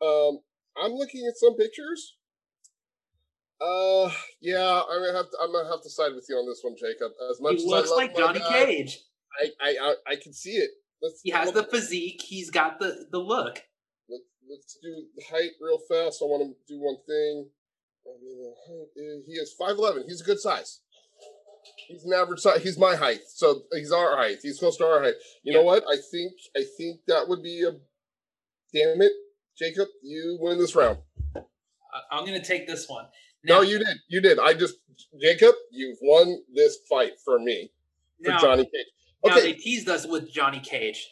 Um, 0.00 0.38
I'm 0.80 0.92
looking 0.92 1.26
at 1.26 1.36
some 1.36 1.56
pictures. 1.56 2.16
Uh, 3.60 4.10
yeah, 4.40 4.82
I'm 4.88 5.00
gonna 5.02 5.16
have 5.16 5.30
to. 5.30 5.36
I'm 5.42 5.52
gonna 5.52 5.68
have 5.68 5.82
to 5.82 5.90
side 5.90 6.14
with 6.14 6.26
you 6.28 6.36
on 6.36 6.46
this 6.48 6.60
one, 6.62 6.76
Jacob. 6.76 7.12
As 7.30 7.40
much 7.40 7.56
He 7.56 7.58
as 7.58 7.66
looks 7.66 7.88
I 7.88 7.90
love 7.90 7.96
like 7.98 8.16
Johnny 8.16 8.38
guy, 8.38 8.64
Cage. 8.64 9.00
I, 9.42 9.50
I, 9.60 9.76
I, 9.82 9.94
I 10.12 10.16
can 10.16 10.32
see 10.32 10.52
it. 10.52 10.70
Let's. 11.02 11.20
He 11.22 11.30
has 11.30 11.52
the 11.52 11.64
physique. 11.64 12.22
He's 12.22 12.50
got 12.50 12.78
the 12.78 13.06
the 13.10 13.18
look. 13.18 13.62
Let's, 14.10 14.24
let's 14.48 14.78
do 14.82 15.04
the 15.16 15.22
height 15.30 15.50
real 15.60 15.78
fast. 15.88 16.20
I 16.22 16.26
want 16.26 16.42
to 16.42 16.72
do 16.74 16.80
one 16.80 16.96
thing. 17.06 17.46
I 18.06 18.12
mean, 18.22 18.42
the 18.42 18.54
height 18.66 18.88
is- 18.96 19.24
He 19.26 19.32
is 19.34 19.52
five 19.58 19.76
eleven. 19.76 20.04
He's 20.06 20.20
a 20.20 20.24
good 20.24 20.38
size. 20.40 20.80
He's 21.88 22.04
an 22.04 22.12
average 22.14 22.40
size. 22.40 22.62
He's 22.62 22.78
my 22.78 22.96
height, 22.96 23.20
so 23.28 23.62
he's 23.72 23.92
our 23.92 24.16
height. 24.16 24.38
He's 24.42 24.58
close 24.58 24.76
to 24.78 24.86
our 24.86 25.02
height. 25.02 25.14
You 25.42 25.52
know 25.52 25.62
what? 25.62 25.84
I 25.90 25.96
think 26.10 26.32
I 26.56 26.64
think 26.78 27.00
that 27.06 27.28
would 27.28 27.42
be 27.42 27.62
a. 27.62 27.72
Damn 28.72 29.02
it, 29.02 29.12
Jacob! 29.58 29.88
You 30.02 30.38
win 30.40 30.58
this 30.58 30.74
round. 30.74 30.98
I'm 32.10 32.24
gonna 32.24 32.42
take 32.42 32.66
this 32.68 32.88
one. 32.88 33.06
No, 33.44 33.60
you 33.62 33.78
did. 33.78 33.96
You 34.08 34.20
did. 34.20 34.38
I 34.38 34.54
just 34.54 34.76
Jacob. 35.20 35.54
You've 35.72 35.98
won 36.02 36.42
this 36.54 36.78
fight 36.88 37.12
for 37.24 37.38
me 37.38 37.72
for 38.24 38.30
now, 38.30 38.38
Johnny 38.40 38.64
Cage. 38.64 38.86
now 39.24 39.32
Okay, 39.32 39.40
they 39.40 39.52
teased 39.54 39.88
us 39.88 40.06
with 40.06 40.30
Johnny 40.30 40.60
Cage, 40.60 41.08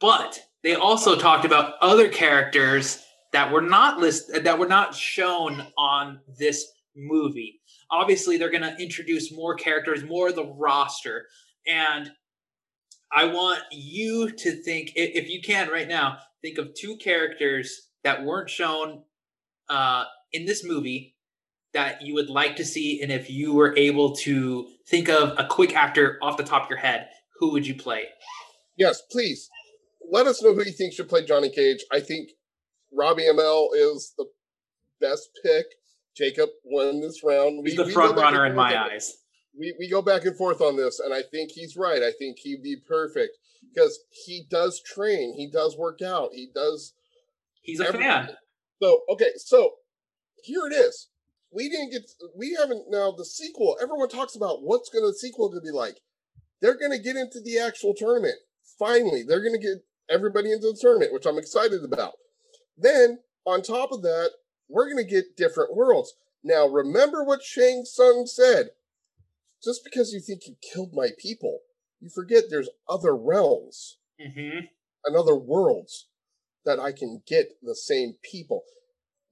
but 0.00 0.40
they 0.62 0.74
also 0.74 1.16
talked 1.16 1.44
about 1.44 1.74
other 1.80 2.08
characters 2.08 3.02
that 3.32 3.52
were 3.52 3.62
not 3.62 3.98
listed, 3.98 4.44
that 4.44 4.58
were 4.58 4.68
not 4.68 4.94
shown 4.94 5.66
on 5.76 6.20
this 6.38 6.66
movie. 6.96 7.60
Obviously, 7.90 8.36
they're 8.36 8.50
gonna 8.50 8.76
introduce 8.78 9.32
more 9.32 9.54
characters, 9.54 10.04
more 10.04 10.28
of 10.28 10.34
the 10.34 10.44
roster, 10.44 11.26
and 11.66 12.10
I 13.10 13.24
want 13.26 13.60
you 13.72 14.30
to 14.30 14.62
think, 14.62 14.92
if 14.94 15.28
you 15.28 15.40
can, 15.40 15.70
right 15.70 15.88
now, 15.88 16.18
think 16.42 16.58
of 16.58 16.74
two 16.74 16.96
characters 16.96 17.88
that 18.04 18.24
weren't 18.24 18.50
shown 18.50 19.02
uh, 19.68 20.04
in 20.32 20.44
this 20.44 20.64
movie 20.64 21.16
that 21.72 22.02
you 22.02 22.14
would 22.14 22.28
like 22.30 22.56
to 22.56 22.64
see, 22.64 23.00
and 23.02 23.10
if 23.10 23.30
you 23.30 23.54
were 23.54 23.76
able 23.76 24.14
to 24.16 24.68
think 24.88 25.08
of 25.08 25.34
a 25.38 25.46
quick 25.46 25.74
actor 25.74 26.18
off 26.22 26.36
the 26.36 26.42
top 26.44 26.64
of 26.64 26.70
your 26.70 26.78
head, 26.78 27.08
who 27.38 27.52
would 27.52 27.66
you 27.66 27.74
play? 27.74 28.04
Yes, 28.76 29.02
please. 29.10 29.48
Let 30.10 30.26
us 30.26 30.42
know 30.42 30.54
who 30.54 30.64
you 30.64 30.72
think 30.72 30.92
should 30.92 31.08
play 31.08 31.24
Johnny 31.24 31.50
Cage. 31.50 31.84
I 31.92 32.00
think 32.00 32.30
Robbie 32.92 33.24
Amell 33.24 33.68
is 33.74 34.14
the 34.16 34.26
best 35.00 35.30
pick. 35.42 35.66
Jacob 36.16 36.48
won 36.64 37.00
this 37.00 37.22
round. 37.22 37.66
He's 37.66 37.78
we, 37.78 37.84
the 37.84 37.92
front 37.92 38.16
runner 38.16 38.44
in 38.46 38.56
my 38.56 38.76
eyes. 38.76 39.18
We, 39.56 39.74
we 39.78 39.88
go 39.88 40.02
back 40.02 40.24
and 40.24 40.36
forth 40.36 40.60
on 40.60 40.76
this, 40.76 40.98
and 40.98 41.14
I 41.14 41.22
think 41.30 41.50
he's 41.52 41.76
right. 41.76 42.02
I 42.02 42.12
think 42.18 42.38
he'd 42.38 42.62
be 42.62 42.76
perfect 42.76 43.36
because 43.72 44.00
he 44.24 44.46
does 44.50 44.80
train, 44.80 45.34
he 45.36 45.48
does 45.48 45.76
work 45.76 46.00
out, 46.02 46.30
he 46.32 46.48
does. 46.54 46.94
He's 47.62 47.80
a 47.80 47.88
everything. 47.88 48.08
fan. 48.08 48.30
So 48.82 49.02
okay, 49.10 49.30
so 49.36 49.72
here 50.42 50.66
it 50.70 50.74
is. 50.74 51.08
We 51.50 51.68
didn't 51.68 51.90
get. 51.90 52.10
We 52.36 52.56
haven't 52.58 52.86
now 52.88 53.12
the 53.12 53.24
sequel. 53.24 53.76
Everyone 53.80 54.08
talks 54.08 54.36
about 54.36 54.62
what's 54.62 54.90
going 54.90 55.04
to 55.04 55.08
the 55.08 55.18
sequel 55.18 55.50
to 55.50 55.60
be 55.60 55.70
like. 55.70 56.00
They're 56.60 56.78
going 56.78 56.92
to 56.92 56.98
get 56.98 57.16
into 57.16 57.40
the 57.40 57.58
actual 57.58 57.94
tournament. 57.94 58.34
Finally, 58.78 59.22
they're 59.22 59.42
going 59.42 59.58
to 59.58 59.64
get 59.64 59.84
everybody 60.10 60.52
into 60.52 60.68
the 60.68 60.78
tournament, 60.80 61.12
which 61.12 61.26
I'm 61.26 61.38
excited 61.38 61.84
about. 61.84 62.14
Then 62.76 63.18
on 63.46 63.62
top 63.62 63.92
of 63.92 64.02
that, 64.02 64.30
we're 64.68 64.90
going 64.90 65.04
to 65.04 65.10
get 65.10 65.36
different 65.36 65.74
worlds. 65.74 66.14
Now, 66.44 66.66
remember 66.66 67.24
what 67.24 67.42
Shang 67.42 67.84
Tsung 67.84 68.26
said. 68.26 68.70
Just 69.62 69.82
because 69.84 70.12
you 70.12 70.20
think 70.20 70.46
you 70.46 70.54
killed 70.62 70.92
my 70.94 71.08
people, 71.18 71.60
you 72.00 72.08
forget 72.08 72.44
there's 72.48 72.68
other 72.88 73.16
realms 73.16 73.98
mm-hmm. 74.20 74.66
and 75.04 75.16
other 75.16 75.34
worlds 75.34 76.06
that 76.64 76.78
I 76.78 76.92
can 76.92 77.22
get 77.26 77.56
the 77.62 77.74
same 77.74 78.14
people. 78.22 78.62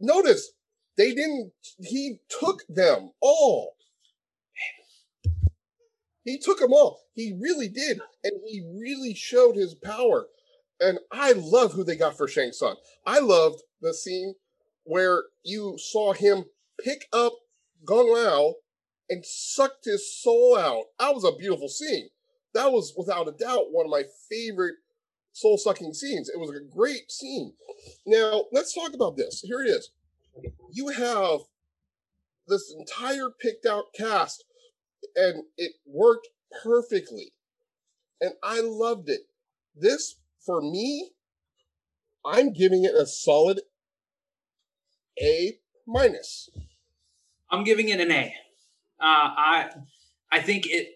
Notice 0.01 0.53
they 0.97 1.15
didn't, 1.15 1.53
he 1.79 2.19
took 2.29 2.63
them 2.69 3.11
all. 3.21 3.77
He 6.25 6.39
took 6.39 6.59
them 6.59 6.73
all. 6.73 7.03
He 7.15 7.37
really 7.39 7.69
did. 7.69 8.01
And 8.25 8.33
he 8.45 8.63
really 8.77 9.15
showed 9.15 9.55
his 9.55 9.75
power. 9.75 10.27
And 10.81 10.99
I 11.11 11.33
love 11.33 11.73
who 11.73 11.85
they 11.85 11.97
got 11.97 12.17
for 12.17 12.29
Shang 12.29 12.53
Tsung. 12.53 12.77
I 13.07 13.19
loved 13.19 13.63
the 13.81 13.95
scene 13.95 14.35
where 14.85 15.25
you 15.43 15.77
saw 15.79 16.13
him 16.13 16.45
pick 16.83 17.07
up 17.13 17.33
Kung 17.87 18.13
Lao 18.13 18.55
and 19.09 19.25
sucked 19.25 19.85
his 19.85 20.21
soul 20.23 20.57
out. 20.59 20.85
That 20.99 21.15
was 21.15 21.25
a 21.25 21.37
beautiful 21.37 21.69
scene. 21.69 22.09
That 22.55 22.73
was 22.73 22.95
without 22.97 23.29
a 23.29 23.33
doubt 23.33 23.73
one 23.73 23.87
of 23.87 23.91
my 23.91 24.05
favorite 24.31 24.77
soul 25.33 25.59
sucking 25.59 25.93
scenes. 25.93 26.29
It 26.29 26.39
was 26.39 26.51
a 26.51 26.75
great 26.75 27.11
scene. 27.11 27.53
Now, 28.07 28.45
let's 28.53 28.75
talk 28.75 28.95
about 28.95 29.17
this. 29.17 29.43
Here 29.43 29.63
it 29.63 29.69
is. 29.69 29.91
You 30.73 30.89
have 30.89 31.41
this 32.49 32.75
entire 32.77 33.31
picked 33.31 33.67
out 33.67 33.87
cast, 33.95 34.45
and 35.15 35.45
it 35.57 35.73
worked 35.87 36.29
perfectly. 36.63 37.33
And 38.21 38.33
I 38.43 38.61
loved 38.61 39.09
it. 39.09 39.23
This, 39.75 40.17
for 40.47 40.63
me, 40.63 41.11
I'm 42.25 42.53
giving 42.53 42.85
it 42.85 42.95
a 42.95 43.05
solid 43.05 43.61
A 45.21 45.59
minus. 45.87 46.49
I'm 47.51 47.65
giving 47.65 47.89
it 47.89 48.01
an 48.01 48.11
A. 48.11 48.35
Uh, 49.01 49.05
I 49.05 49.71
I 50.33 50.41
think 50.41 50.67
it. 50.67 50.89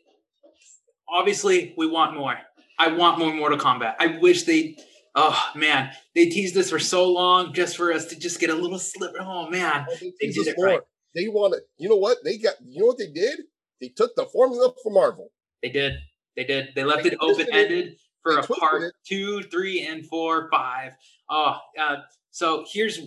Obviously, 1.08 1.74
we 1.76 1.88
want 1.88 2.16
more. 2.16 2.36
I 2.78 2.88
want 2.88 3.18
more 3.18 3.34
Mortal 3.34 3.58
Kombat. 3.58 3.96
I 3.98 4.18
wish 4.18 4.44
they. 4.44 4.76
Oh 5.14 5.38
man, 5.56 5.90
they 6.14 6.26
teased 6.26 6.54
this 6.54 6.70
for 6.70 6.78
so 6.78 7.10
long 7.10 7.52
just 7.52 7.76
for 7.76 7.92
us 7.92 8.06
to 8.06 8.18
just 8.18 8.38
get 8.38 8.48
a 8.48 8.54
little 8.54 8.78
slip. 8.78 9.12
Oh 9.20 9.50
man, 9.50 9.86
oh, 9.90 9.94
they, 10.00 10.12
they 10.20 10.28
did 10.28 10.46
it 10.46 10.54
more. 10.56 10.66
right. 10.66 10.80
They 11.14 11.26
want 11.26 11.54
to. 11.54 11.60
You 11.78 11.88
know 11.88 11.96
what? 11.96 12.18
They 12.24 12.38
got. 12.38 12.54
You 12.64 12.80
know 12.80 12.86
what 12.86 12.98
they 12.98 13.10
did? 13.10 13.40
They 13.80 13.88
took 13.88 14.14
the 14.14 14.26
formula 14.26 14.72
from 14.82 14.94
Marvel. 14.94 15.30
They 15.62 15.70
did. 15.70 15.94
They 16.36 16.44
did. 16.44 16.68
They 16.76 16.84
left 16.84 17.02
they 17.02 17.10
it 17.10 17.18
open 17.20 17.48
ended 17.52 17.96
for 18.22 18.38
a 18.38 18.42
part 18.42 18.82
it. 18.82 18.92
two, 19.04 19.42
three, 19.44 19.86
and 19.86 20.06
four, 20.06 20.48
five. 20.50 20.92
Oh, 21.28 21.58
uh, 21.78 21.96
so 22.30 22.64
here's 22.70 23.00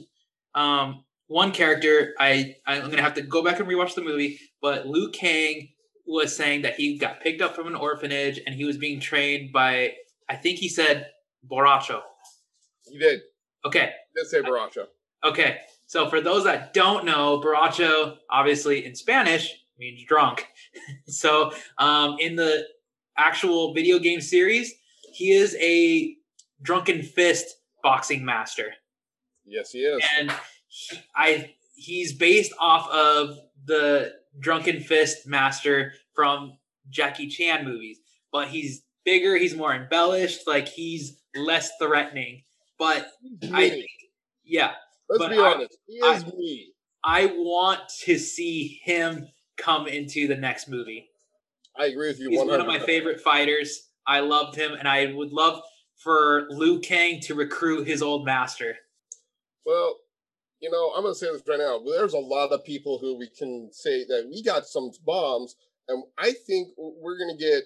um 0.55 1.03
one 1.27 1.51
character 1.51 2.13
I 2.19 2.55
I'm 2.65 2.89
gonna 2.89 3.01
have 3.01 3.15
to 3.15 3.21
go 3.21 3.43
back 3.43 3.59
and 3.59 3.67
rewatch 3.67 3.95
the 3.95 4.01
movie, 4.01 4.39
but 4.61 4.87
Liu 4.87 5.09
Kang 5.11 5.69
was 6.05 6.35
saying 6.35 6.63
that 6.63 6.75
he 6.75 6.97
got 6.97 7.21
picked 7.21 7.41
up 7.41 7.55
from 7.55 7.67
an 7.67 7.75
orphanage 7.75 8.39
and 8.45 8.53
he 8.53 8.65
was 8.65 8.77
being 8.77 8.99
trained 8.99 9.51
by 9.51 9.93
I 10.29 10.35
think 10.35 10.59
he 10.59 10.69
said 10.69 11.07
Boracho. 11.49 12.01
He 12.85 12.97
did. 12.97 13.21
Okay. 13.65 13.91
He 14.13 14.21
did 14.21 14.29
say 14.29 14.41
Boracho. 14.41 14.85
Okay. 15.23 15.59
So 15.87 16.09
for 16.09 16.21
those 16.21 16.43
that 16.43 16.73
don't 16.73 17.05
know, 17.05 17.41
Boracho 17.43 18.17
obviously 18.29 18.85
in 18.85 18.95
Spanish 18.95 19.53
means 19.79 20.03
drunk. 20.05 20.47
so 21.07 21.51
um, 21.77 22.17
in 22.19 22.35
the 22.35 22.65
actual 23.17 23.73
video 23.73 23.99
game 23.99 24.21
series, 24.21 24.73
he 25.13 25.31
is 25.31 25.55
a 25.59 26.15
drunken 26.61 27.03
fist 27.03 27.57
boxing 27.81 28.25
master. 28.25 28.73
Yes, 29.45 29.71
he 29.71 29.79
is. 29.79 30.03
And 30.17 30.31
he, 30.67 30.97
I 31.15 31.53
he's 31.75 32.13
based 32.13 32.53
off 32.59 32.89
of 32.89 33.37
the 33.65 34.13
drunken 34.39 34.79
fist 34.79 35.27
master 35.27 35.93
from 36.13 36.57
Jackie 36.89 37.27
Chan 37.27 37.65
movies, 37.65 37.99
but 38.31 38.47
he's 38.47 38.83
bigger, 39.03 39.35
he's 39.35 39.55
more 39.55 39.73
embellished, 39.73 40.47
like 40.47 40.67
he's 40.67 41.19
less 41.35 41.71
threatening. 41.79 42.43
But 42.79 43.07
I 43.53 43.69
think, 43.69 43.85
yeah. 44.43 44.71
Let's 45.09 45.33
be 45.33 45.39
honest, 45.39 45.77
he 45.87 45.97
is 45.97 46.23
I, 46.23 46.27
me. 46.27 46.73
I 47.03 47.25
want 47.35 47.81
to 48.05 48.17
see 48.17 48.79
him 48.83 49.27
come 49.57 49.87
into 49.87 50.27
the 50.27 50.35
next 50.35 50.67
movie. 50.67 51.09
I 51.77 51.85
agree 51.85 52.07
with 52.07 52.19
you. 52.19 52.29
He's 52.29 52.39
100%. 52.39 52.47
one 52.47 52.61
of 52.61 52.67
my 52.67 52.79
favorite 52.79 53.19
fighters. 53.19 53.89
I 54.05 54.19
loved 54.19 54.55
him, 54.55 54.73
and 54.73 54.87
I 54.87 55.13
would 55.13 55.31
love 55.31 55.61
for 56.03 56.47
Liu 56.49 56.79
Kang 56.79 57.19
to 57.21 57.35
recruit 57.35 57.87
his 57.87 58.01
old 58.01 58.25
master. 58.25 58.75
Well, 59.65 59.97
you 60.59 60.69
know, 60.71 60.91
I'm 60.95 61.03
going 61.03 61.13
to 61.13 61.19
say 61.19 61.31
this 61.31 61.43
right 61.47 61.59
now. 61.59 61.79
There's 61.85 62.13
a 62.13 62.19
lot 62.19 62.51
of 62.51 62.65
people 62.65 62.99
who 62.99 63.17
we 63.17 63.29
can 63.29 63.69
say 63.71 64.05
that 64.05 64.29
we 64.29 64.43
got 64.43 64.65
some 64.65 64.91
bombs, 65.05 65.55
and 65.87 66.03
I 66.17 66.33
think 66.47 66.69
we're 66.77 67.17
going 67.17 67.37
to 67.37 67.43
get 67.43 67.63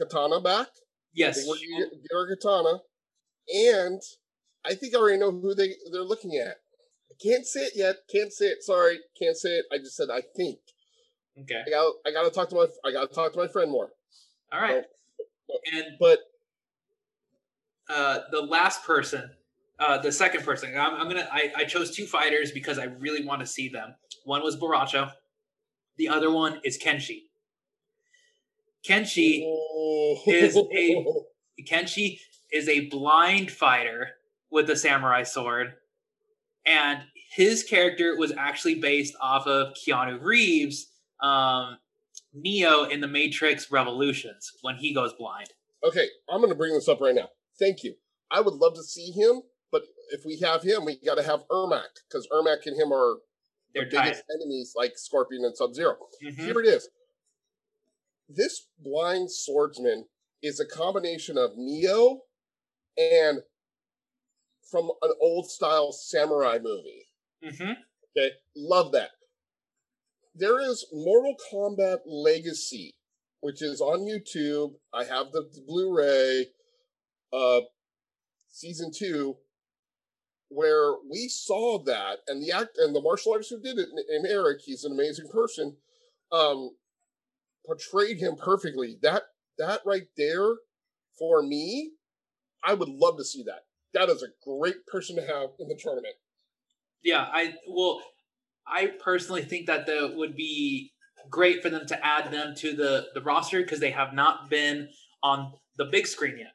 Kitana 0.00 0.42
back. 0.42 0.68
Yes, 1.14 1.44
we're 1.46 1.56
going 1.56 1.90
to 1.90 1.96
get 1.96 2.16
our 2.16 2.28
Kitana, 2.34 2.80
and 3.48 4.00
I 4.64 4.74
think 4.74 4.94
I 4.94 4.98
already 4.98 5.18
know 5.18 5.30
who 5.30 5.54
they 5.54 5.74
they're 5.92 6.02
looking 6.02 6.36
at. 6.36 6.56
I 7.10 7.14
can't 7.22 7.46
say 7.46 7.60
it 7.60 7.72
yet. 7.76 7.96
Can't 8.10 8.32
say 8.32 8.46
it. 8.46 8.62
Sorry, 8.62 8.98
can't 9.20 9.36
say 9.36 9.50
it. 9.50 9.66
I 9.72 9.78
just 9.78 9.96
said 9.96 10.08
I 10.12 10.22
think. 10.36 10.58
Okay. 11.40 11.62
I 11.66 11.70
got 11.70 11.92
I 12.06 12.10
got 12.12 12.24
to 12.24 12.30
talk 12.30 12.48
to 12.50 12.56
my 12.56 12.66
I 12.84 12.92
got 12.92 13.08
to 13.08 13.14
talk 13.14 13.32
to 13.32 13.38
my 13.38 13.48
friend 13.48 13.70
more. 13.70 13.90
All 14.52 14.60
right. 14.60 14.82
So, 14.82 14.88
and 15.72 15.84
but 15.98 16.18
uh, 17.88 18.20
the 18.30 18.40
last 18.40 18.84
person, 18.84 19.30
uh, 19.78 19.98
the 19.98 20.12
second 20.12 20.44
person, 20.44 20.76
I'm, 20.76 20.94
I'm 20.94 21.08
gonna 21.08 21.28
I, 21.30 21.52
I 21.58 21.64
chose 21.64 21.94
two 21.94 22.06
fighters 22.06 22.52
because 22.52 22.78
I 22.78 22.84
really 22.84 23.24
want 23.24 23.40
to 23.40 23.46
see 23.46 23.68
them. 23.68 23.94
One 24.24 24.42
was 24.42 24.56
Borracho, 24.56 25.10
the 25.96 26.08
other 26.08 26.30
one 26.30 26.60
is 26.64 26.78
Kenshi. 26.82 27.22
Kenshi 28.86 29.42
oh. 29.44 30.18
is 30.26 30.56
a 30.56 31.04
Kenshi 31.70 32.18
is 32.52 32.68
a 32.68 32.88
blind 32.88 33.50
fighter 33.50 34.10
with 34.50 34.68
a 34.70 34.76
samurai 34.76 35.22
sword, 35.22 35.74
and 36.66 37.02
his 37.34 37.62
character 37.64 38.16
was 38.16 38.32
actually 38.36 38.76
based 38.76 39.14
off 39.20 39.46
of 39.46 39.74
Keanu 39.74 40.22
Reeves 40.22 40.88
um, 41.20 41.78
Neo 42.32 42.84
in 42.84 43.00
the 43.00 43.08
Matrix 43.08 43.70
Revolutions 43.70 44.52
when 44.62 44.76
he 44.76 44.94
goes 44.94 45.12
blind. 45.12 45.48
Okay, 45.84 46.06
I'm 46.30 46.40
going 46.40 46.50
to 46.50 46.56
bring 46.56 46.74
this 46.74 46.88
up 46.88 47.00
right 47.00 47.14
now. 47.14 47.28
Thank 47.58 47.82
you. 47.82 47.94
I 48.30 48.40
would 48.40 48.54
love 48.54 48.74
to 48.74 48.82
see 48.82 49.10
him, 49.10 49.42
but 49.70 49.82
if 50.10 50.24
we 50.24 50.38
have 50.40 50.62
him, 50.62 50.84
we 50.84 50.98
got 51.04 51.16
to 51.16 51.22
have 51.22 51.44
Ermac 51.50 52.00
because 52.08 52.26
Ermac 52.32 52.66
and 52.66 52.80
him 52.80 52.92
are 52.92 53.16
They're 53.74 53.84
the 53.84 53.90
biggest 53.90 54.22
enemies, 54.34 54.72
like 54.76 54.92
Scorpion 54.96 55.44
and 55.44 55.56
Sub-Zero 55.56 55.96
mm-hmm. 56.24 56.42
Here 56.42 56.60
it 56.60 56.66
is. 56.66 56.88
This 58.28 58.68
blind 58.78 59.30
swordsman 59.30 60.06
is 60.42 60.58
a 60.60 60.66
combination 60.66 61.36
of 61.36 61.56
Neo 61.56 62.20
and 62.96 63.40
from 64.70 64.90
an 65.02 65.12
old 65.20 65.50
style 65.50 65.92
samurai 65.92 66.58
movie. 66.62 67.06
Mm-hmm. 67.44 67.72
Okay, 68.16 68.30
love 68.56 68.92
that 68.92 69.10
there 70.34 70.60
is 70.60 70.86
Mortal 70.92 71.34
Kombat 71.52 71.98
Legacy, 72.06 72.94
which 73.40 73.62
is 73.62 73.80
on 73.80 74.00
YouTube. 74.00 74.74
I 74.92 75.04
have 75.04 75.32
the, 75.32 75.48
the 75.52 75.62
Blu-ray, 75.66 76.46
uh, 77.32 77.60
season 78.48 78.90
two, 78.96 79.36
where 80.48 80.94
we 81.10 81.28
saw 81.28 81.82
that, 81.84 82.18
and 82.26 82.42
the 82.42 82.52
act 82.52 82.76
and 82.78 82.94
the 82.94 83.00
martial 83.00 83.32
artist 83.32 83.50
who 83.50 83.60
did 83.60 83.78
it, 83.78 83.88
and 84.10 84.26
Eric, 84.26 84.60
he's 84.64 84.84
an 84.84 84.92
amazing 84.92 85.28
person, 85.32 85.76
um, 86.30 86.70
portrayed 87.66 88.18
him 88.18 88.36
perfectly. 88.36 88.98
That 89.02 89.22
that 89.58 89.80
right 89.86 90.08
there, 90.16 90.56
for 91.18 91.42
me, 91.42 91.92
I 92.64 92.74
would 92.74 92.88
love 92.88 93.16
to 93.18 93.24
see 93.24 93.42
that. 93.44 93.64
That 93.94 94.10
is 94.10 94.22
a 94.22 94.28
great 94.46 94.86
person 94.86 95.16
to 95.16 95.22
have 95.22 95.50
in 95.58 95.68
the 95.68 95.78
tournament. 95.80 96.14
Yeah, 97.02 97.26
I 97.32 97.54
well, 97.68 98.02
I 98.66 98.86
personally 99.02 99.42
think 99.42 99.66
that 99.66 99.86
the 99.86 100.12
would 100.16 100.36
be 100.36 100.92
great 101.30 101.62
for 101.62 101.70
them 101.70 101.86
to 101.86 102.06
add 102.06 102.32
them 102.32 102.54
to 102.56 102.74
the 102.74 103.06
the 103.14 103.20
roster 103.22 103.62
because 103.62 103.80
they 103.80 103.90
have 103.90 104.12
not 104.14 104.48
been 104.50 104.88
on 105.22 105.52
the 105.76 105.84
big 105.86 106.06
screen 106.06 106.38
yet 106.38 106.52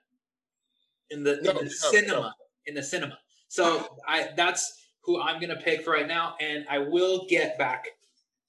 in 1.09 1.23
the, 1.23 1.39
No, 1.41 1.51
in 1.51 1.55
the 1.57 1.63
no, 1.63 1.69
cinema 1.69 2.21
no. 2.21 2.31
in 2.65 2.75
the 2.75 2.83
cinema. 2.83 3.17
So 3.47 3.97
I 4.07 4.29
that's 4.35 4.73
who 5.03 5.21
I'm 5.21 5.39
gonna 5.39 5.55
pick 5.61 5.83
for 5.83 5.91
right 5.93 6.07
now, 6.07 6.35
and 6.41 6.65
I 6.69 6.79
will 6.79 7.25
get 7.27 7.57
back. 7.57 7.85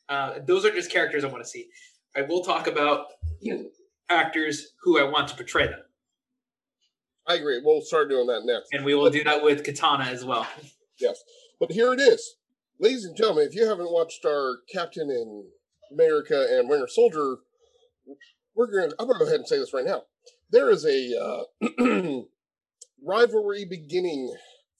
Uh, 0.08 0.40
those 0.46 0.64
are 0.64 0.70
just 0.70 0.90
characters 0.90 1.22
I 1.24 1.28
want 1.28 1.42
to 1.44 1.48
see. 1.48 1.68
I 2.16 2.22
will 2.22 2.42
talk 2.42 2.66
about 2.66 3.06
actors 4.08 4.68
who 4.82 4.98
I 4.98 5.04
want 5.04 5.28
to 5.28 5.34
portray 5.36 5.66
them, 5.66 5.80
I 7.26 7.34
agree. 7.34 7.60
We'll 7.62 7.82
start 7.82 8.08
doing 8.08 8.26
that 8.28 8.40
next. 8.44 8.70
and 8.72 8.84
we 8.84 8.94
will 8.94 9.10
do 9.10 9.22
that 9.24 9.42
with 9.42 9.62
Kitana 9.62 10.06
as 10.06 10.24
well. 10.24 10.46
Yes. 10.98 11.22
But 11.60 11.70
here 11.70 11.92
it 11.92 12.00
is. 12.00 12.34
Ladies 12.80 13.04
and 13.04 13.16
gentlemen, 13.16 13.48
if 13.48 13.56
you 13.56 13.66
haven't 13.66 13.90
watched 13.90 14.24
our 14.24 14.58
Captain 14.72 15.10
in 15.10 15.46
America 15.92 16.46
and 16.48 16.68
Winter 16.68 16.86
Soldier, 16.86 17.38
we're 18.54 18.70
going 18.70 18.90
to, 18.90 18.96
I'm 19.00 19.08
going 19.08 19.18
to 19.18 19.24
go 19.24 19.28
ahead 19.28 19.40
and 19.40 19.48
say 19.48 19.58
this 19.58 19.74
right 19.74 19.84
now. 19.84 20.02
There 20.50 20.70
is 20.70 20.86
a 20.86 21.12
uh, 21.20 22.20
rivalry 23.04 23.66
beginning 23.68 24.32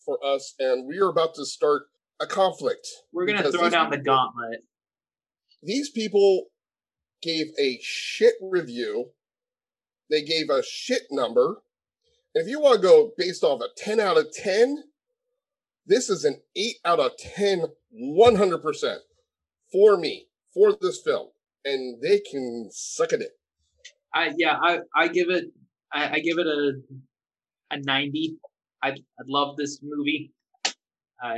for 0.04 0.18
us, 0.24 0.54
and 0.60 0.86
we 0.86 0.98
are 0.98 1.08
about 1.08 1.34
to 1.34 1.44
start 1.44 1.82
a 2.20 2.26
conflict. 2.26 2.86
We're 3.12 3.26
gonna 3.26 3.38
Because 3.38 3.56
throw 3.56 3.68
down 3.68 3.90
the 3.90 3.98
gauntlet. 3.98 4.60
These 5.62 5.90
people 5.90 6.46
gave 7.20 7.46
a 7.60 7.80
shit 7.82 8.34
review. 8.40 9.10
They 10.08 10.22
gave 10.22 10.50
a 10.50 10.62
shit 10.62 11.02
number. 11.10 11.62
And 12.34 12.44
if 12.44 12.48
you 12.48 12.60
want 12.60 12.80
to 12.80 12.86
go 12.86 13.12
based 13.18 13.42
off 13.42 13.60
a 13.60 13.68
10 13.76 13.98
out 13.98 14.16
of 14.16 14.32
10, 14.32 14.84
this 15.88 16.08
is 16.10 16.24
an 16.24 16.40
8 16.54 16.76
out 16.84 17.00
of 17.00 17.12
10, 17.16 17.64
100% 18.00 18.96
for 19.72 19.96
me, 19.96 20.26
for 20.54 20.76
this 20.80 21.00
film. 21.04 21.28
And 21.64 22.00
they 22.02 22.20
can 22.20 22.68
suck 22.70 23.12
at 23.12 23.20
it. 23.20 23.32
I 24.14 24.32
yeah, 24.38 24.56
I 24.62 24.78
I 24.94 25.08
give 25.08 25.28
it 25.28 25.46
I, 25.92 26.14
I 26.14 26.18
give 26.20 26.38
it 26.38 26.46
a 26.46 26.72
a 27.70 27.78
ninety. 27.80 28.38
I'd 28.82 28.94
I'd 28.94 29.26
love 29.26 29.56
this 29.56 29.80
movie. 29.82 30.32
Uh, 31.22 31.34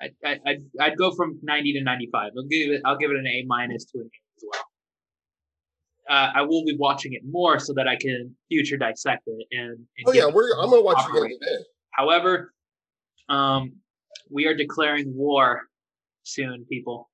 I 0.00 0.08
I 0.24 0.38
I'd, 0.46 0.64
I'd 0.80 0.96
go 0.96 1.12
from 1.14 1.38
ninety 1.42 1.72
to 1.74 1.82
ninety 1.82 2.08
five. 2.10 2.32
I'll 2.36 2.44
give 2.44 2.70
it 2.70 2.82
I'll 2.84 2.96
give 2.96 3.10
it 3.10 3.16
an 3.16 3.26
A 3.26 3.44
minus 3.46 3.84
to 3.92 3.98
an 3.98 4.10
A 4.12 4.18
as 4.36 4.44
well. 4.50 4.64
Uh, 6.10 6.32
I 6.34 6.42
will 6.42 6.64
be 6.64 6.76
watching 6.76 7.12
it 7.12 7.22
more 7.24 7.60
so 7.60 7.72
that 7.74 7.86
I 7.86 7.96
can 7.96 8.34
future 8.48 8.76
dissect 8.76 9.22
it 9.26 9.46
and. 9.52 9.70
and 9.70 10.06
Oh, 10.06 10.12
yeah, 10.12 10.26
we're, 10.26 10.52
I'm 10.58 10.68
going 10.68 10.82
to 10.82 10.84
watch 10.84 11.04
it 11.08 11.16
again. 11.16 11.38
However, 11.92 12.52
um, 13.28 13.74
we 14.30 14.46
are 14.46 14.54
declaring 14.54 15.14
war 15.16 15.62
soon, 16.22 16.64
people. 16.68 17.10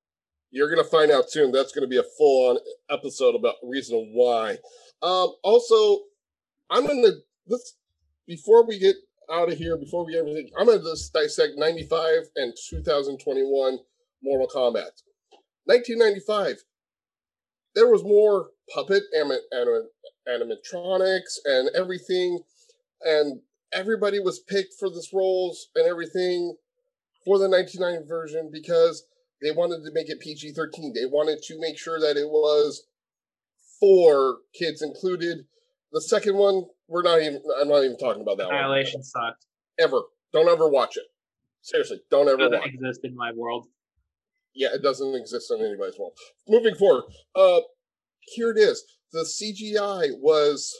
You're 0.50 0.68
going 0.68 0.82
to 0.82 0.90
find 0.90 1.10
out 1.10 1.30
soon. 1.30 1.52
That's 1.52 1.72
going 1.72 1.82
to 1.82 1.88
be 1.88 1.98
a 1.98 2.04
full 2.16 2.50
on 2.50 2.58
episode 2.90 3.34
about 3.34 3.56
reason 3.62 4.12
why. 4.14 4.58
Um, 5.02 5.34
also, 5.42 6.04
I'm 6.70 6.86
going 6.86 7.02
to 7.02 7.12
let's 7.46 7.76
before 8.26 8.66
we 8.66 8.78
get 8.78 8.96
out 9.30 9.50
of 9.50 9.58
here, 9.58 9.76
before 9.76 10.06
we 10.06 10.18
everything, 10.18 10.48
I'm 10.58 10.66
going 10.66 10.78
to 10.78 10.84
just 10.84 11.12
dissect 11.12 11.54
95 11.56 12.30
and 12.36 12.54
2021 12.70 13.78
Mortal 14.22 14.48
Kombat. 14.48 15.02
1995, 15.64 16.56
there 17.74 17.88
was 17.88 18.02
more 18.02 18.50
puppet 18.72 19.02
anim- 19.14 19.38
anim- 19.52 19.88
animatronics 20.28 21.38
and 21.44 21.68
everything, 21.76 22.40
and 23.02 23.40
everybody 23.72 24.18
was 24.18 24.40
picked 24.40 24.74
for 24.78 24.88
this 24.90 25.10
roles 25.12 25.68
and 25.74 25.86
everything 25.86 26.56
for 27.24 27.38
the 27.38 27.48
1990 27.48 28.08
version 28.08 28.50
because 28.52 29.04
they 29.42 29.50
wanted 29.50 29.84
to 29.84 29.92
make 29.92 30.08
it 30.08 30.20
PG 30.20 30.52
13. 30.52 30.92
They 30.94 31.06
wanted 31.06 31.42
to 31.42 31.60
make 31.60 31.78
sure 31.78 32.00
that 32.00 32.16
it 32.16 32.28
was 32.28 32.84
for 33.80 34.38
kids 34.58 34.82
included. 34.82 35.38
The 35.92 36.00
second 36.00 36.36
one, 36.36 36.64
we're 36.88 37.02
not 37.02 37.20
even, 37.20 37.40
I'm 37.60 37.68
not 37.68 37.84
even 37.84 37.96
talking 37.98 38.22
about 38.22 38.38
that 38.38 38.46
one. 38.48 38.56
Annihilation 38.56 39.02
sucked. 39.02 39.46
Ever. 39.78 40.00
Don't 40.32 40.48
ever 40.48 40.68
watch 40.68 40.96
it. 40.96 41.04
Seriously, 41.62 42.00
don't 42.10 42.28
ever 42.28 42.36
Doesn't 42.38 42.58
watch 42.58 42.68
it. 42.68 42.74
exist 42.74 43.00
in 43.04 43.14
my 43.16 43.32
world. 43.32 43.66
Yeah, 44.54 44.68
it 44.74 44.82
doesn't 44.82 45.14
exist 45.14 45.50
in 45.52 45.64
anybody's 45.64 45.98
world. 45.98 46.12
Moving 46.48 46.74
forward, 46.74 47.04
uh, 47.36 47.60
here 48.22 48.50
it 48.50 48.58
is. 48.58 48.82
The 49.12 49.20
CGI 49.20 50.10
was 50.18 50.74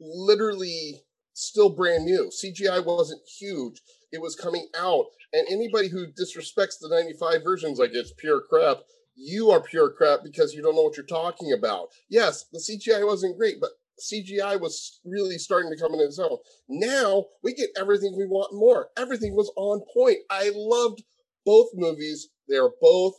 literally 0.00 1.02
still 1.40 1.70
brand 1.70 2.04
new. 2.04 2.30
CGI 2.30 2.84
wasn't 2.84 3.22
huge. 3.38 3.80
It 4.12 4.20
was 4.20 4.34
coming 4.34 4.68
out, 4.76 5.06
and 5.32 5.46
anybody 5.48 5.88
who 5.88 6.06
disrespects 6.06 6.78
the 6.80 6.88
95 6.90 7.42
versions 7.44 7.78
like 7.78 7.90
it's 7.92 8.12
pure 8.12 8.42
crap, 8.48 8.78
you 9.14 9.50
are 9.50 9.62
pure 9.62 9.90
crap 9.90 10.20
because 10.24 10.54
you 10.54 10.62
don't 10.62 10.74
know 10.74 10.82
what 10.82 10.96
you're 10.96 11.06
talking 11.06 11.52
about. 11.56 11.88
Yes, 12.08 12.46
the 12.52 12.58
CGI 12.58 13.06
wasn't 13.06 13.38
great, 13.38 13.56
but 13.60 13.70
CGI 14.00 14.60
was 14.60 15.00
really 15.04 15.38
starting 15.38 15.70
to 15.70 15.80
come 15.80 15.94
in 15.94 16.00
its 16.00 16.18
own. 16.18 16.38
Now 16.68 17.26
we 17.42 17.54
get 17.54 17.70
everything 17.78 18.16
we 18.16 18.26
want 18.26 18.54
more. 18.54 18.88
Everything 18.96 19.34
was 19.34 19.52
on 19.56 19.82
point. 19.92 20.18
I 20.30 20.50
loved 20.54 21.02
both 21.44 21.68
movies. 21.74 22.28
They 22.48 22.56
are 22.56 22.70
both 22.80 23.14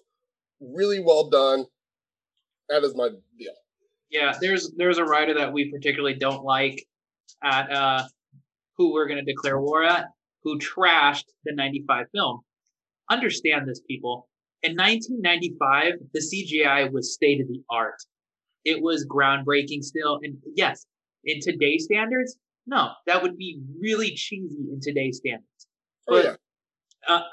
really 0.59 0.99
well 0.99 1.29
done. 1.29 1.65
That 2.69 2.83
is 2.83 2.95
my 2.95 3.09
deal. 3.37 3.53
Yeah, 4.09 4.35
there's 4.41 4.71
there's 4.77 4.97
a 4.97 5.05
writer 5.05 5.33
that 5.35 5.53
we 5.53 5.71
particularly 5.71 6.15
don't 6.15 6.43
like 6.43 6.85
at 7.43 7.71
uh 7.71 8.03
who 8.77 8.93
we're 8.93 9.07
gonna 9.07 9.23
declare 9.23 9.59
war 9.59 9.83
at, 9.83 10.05
who 10.43 10.57
trashed 10.57 11.25
the 11.45 11.53
95 11.53 12.07
film. 12.13 12.41
Understand 13.09 13.67
this, 13.67 13.81
people. 13.87 14.27
In 14.63 14.75
1995, 14.75 15.93
the 16.13 16.19
CGI 16.19 16.91
was 16.91 17.13
state 17.13 17.41
of 17.41 17.47
the 17.47 17.61
art. 17.69 17.97
It 18.63 18.81
was 18.81 19.05
groundbreaking 19.07 19.83
still. 19.83 20.19
And 20.23 20.37
yes, 20.55 20.85
in 21.25 21.39
today's 21.41 21.85
standards, 21.85 22.37
no, 22.67 22.91
that 23.07 23.21
would 23.21 23.37
be 23.37 23.59
really 23.79 24.11
cheesy 24.15 24.67
in 24.71 24.79
today's 24.81 25.17
standards. 25.17 25.67
Oh 26.07 26.13
But- 26.13 26.25
yeah, 26.25 27.15
Uh, 27.15 27.23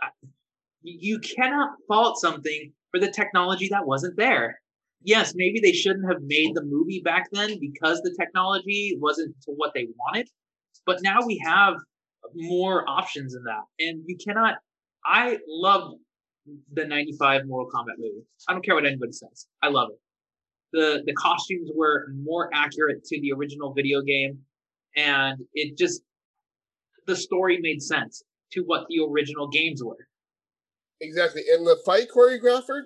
you 0.83 1.19
cannot 1.19 1.71
fault 1.87 2.19
something 2.19 2.73
for 2.91 2.99
the 3.01 3.11
technology 3.11 3.69
that 3.69 3.87
wasn't 3.87 4.17
there. 4.17 4.61
Yes, 5.03 5.33
maybe 5.37 5.61
they 5.61 5.73
shouldn't 5.73 6.07
have 6.11 6.23
made 6.23 6.55
the 6.55 6.65
movie 6.65 7.01
back 7.05 7.29
then 7.33 7.59
because 7.61 8.01
the 8.03 8.15
technology 8.19 8.97
wasn't 9.01 9.35
to 9.43 9.53
what 9.53 9.73
they 9.75 9.87
wanted. 9.97 10.29
But 10.87 11.03
now 11.03 11.19
we 11.27 11.39
have 11.45 11.75
more 12.35 12.89
options 12.89 13.35
in 13.35 13.43
that. 13.45 13.65
And 13.79 14.03
you 14.07 14.17
cannot 14.17 14.57
I 15.05 15.39
love 15.49 15.93
the 16.73 16.85
95 16.87 17.43
Mortal 17.47 17.71
Kombat 17.75 17.99
movie. 17.99 18.25
I 18.49 18.53
don't 18.53 18.65
care 18.65 18.75
what 18.75 18.87
anybody 18.87 19.13
says. 19.13 19.47
I 19.63 19.69
love 19.69 19.91
it. 19.93 19.99
The 20.73 21.03
the 21.07 21.15
costumes 21.15 21.71
were 21.75 22.09
more 22.23 22.51
accurate 22.53 23.05
to 23.05 23.21
the 23.21 23.33
original 23.33 23.73
video 23.73 24.03
game 24.03 24.41
and 24.97 25.39
it 25.55 25.79
just 25.79 26.03
the 27.07 27.17
story 27.17 27.59
made 27.61 27.83
sense 27.83 28.23
to 28.53 28.63
what 28.63 28.87
the 28.89 29.01
original 29.11 29.49
games 29.49 29.83
were. 29.83 30.07
exactly. 31.01 31.43
And 31.53 31.67
the 31.67 31.79
fight 31.85 32.09
choreographer, 32.15 32.83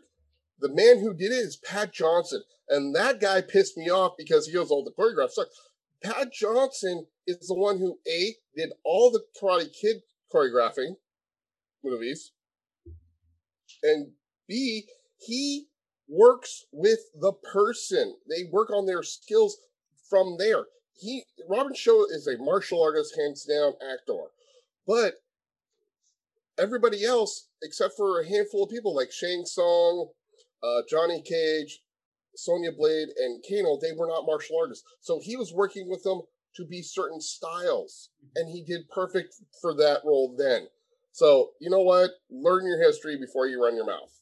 the 0.59 0.69
man 0.69 1.01
who 1.01 1.15
did 1.15 1.33
it 1.33 1.37
is 1.37 1.57
Pat 1.57 1.93
Johnson, 1.93 2.43
and 2.69 2.95
that 2.95 3.21
guy 3.21 3.41
pissed 3.41 3.77
me 3.77 3.91
off 3.91 4.15
because 4.17 4.47
he 4.47 4.53
goes, 4.53 4.71
"Oh, 4.71 4.85
the 4.85 4.93
choreograph 4.93 5.31
sucks." 5.31 5.55
Pat 6.03 6.33
Johnson 6.33 7.07
is 7.27 7.47
the 7.49 7.55
one 7.55 7.79
who 7.79 8.01
a 8.07 8.37
did 8.57 8.73
all 8.85 9.11
the 9.11 9.25
Karate 9.41 9.73
Kid 9.73 10.03
choreographing 10.33 10.97
movies, 11.83 12.33
and 13.83 14.13
b 14.49 14.89
he 15.19 15.69
works 16.09 16.67
with 16.73 17.01
the 17.15 17.33
person. 17.33 18.17
They 18.29 18.45
work 18.45 18.71
on 18.71 18.87
their 18.87 19.03
skills 19.03 19.57
from 20.09 20.37
there. 20.39 20.67
He 20.95 21.25
Robin 21.49 21.75
Shou 21.75 22.07
is 22.11 22.27
a 22.27 22.39
martial 22.39 22.83
artist, 22.83 23.17
hands 23.17 23.45
down 23.45 23.75
actor, 23.83 24.31
but 24.87 25.23
everybody 26.59 27.05
else, 27.05 27.49
except 27.63 27.97
for 27.97 28.21
a 28.21 28.29
handful 28.29 28.65
of 28.65 28.71
people 28.71 28.95
like 28.95 29.11
Shang 29.11 29.45
Tsung, 29.47 30.11
uh, 30.63 30.83
Johnny 30.89 31.23
Cage, 31.23 31.81
Sonya 32.37 32.73
Blade, 32.77 33.09
and 33.19 33.43
Kano, 33.49 33.79
they 33.81 33.93
were 33.97 34.07
not 34.07 34.27
martial 34.27 34.59
artists. 34.59 34.85
So 35.01 35.21
he 35.23 35.37
was 35.37 35.53
working 35.53 35.89
with 35.89 36.03
them 36.03 36.23
to 36.57 36.67
be 36.67 36.83
certain 36.83 37.21
styles, 37.21 38.11
and 38.37 38.49
he 38.49 38.63
did 38.63 38.89
perfect 38.91 39.35
for 39.61 39.75
that 39.75 40.01
role 40.05 40.35
then. 40.39 40.67
So 41.13 41.51
you 41.61 41.71
know 41.71 41.81
what? 41.81 42.11
Learn 42.31 42.67
your 42.67 42.83
history 42.83 43.19
before 43.19 43.47
you 43.47 43.63
run 43.63 43.77
your 43.77 43.87
mouth. 43.87 44.13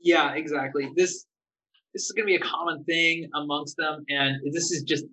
Yeah, 0.00 0.34
exactly. 0.34 0.90
This 0.96 1.26
this 1.92 2.04
is 2.04 2.12
going 2.12 2.24
to 2.24 2.26
be 2.26 2.36
a 2.36 2.40
common 2.40 2.84
thing 2.84 3.28
amongst 3.34 3.76
them, 3.76 4.04
and 4.08 4.36
this 4.52 4.70
is 4.70 4.82
just 4.82 5.04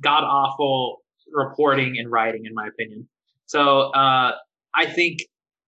god 0.00 0.24
awful 0.24 1.02
reporting 1.32 1.98
and 1.98 2.10
writing, 2.10 2.46
in 2.46 2.54
my 2.54 2.66
opinion. 2.66 3.08
So 3.46 3.90
uh, 3.90 4.32
I 4.74 4.86
think 4.86 5.20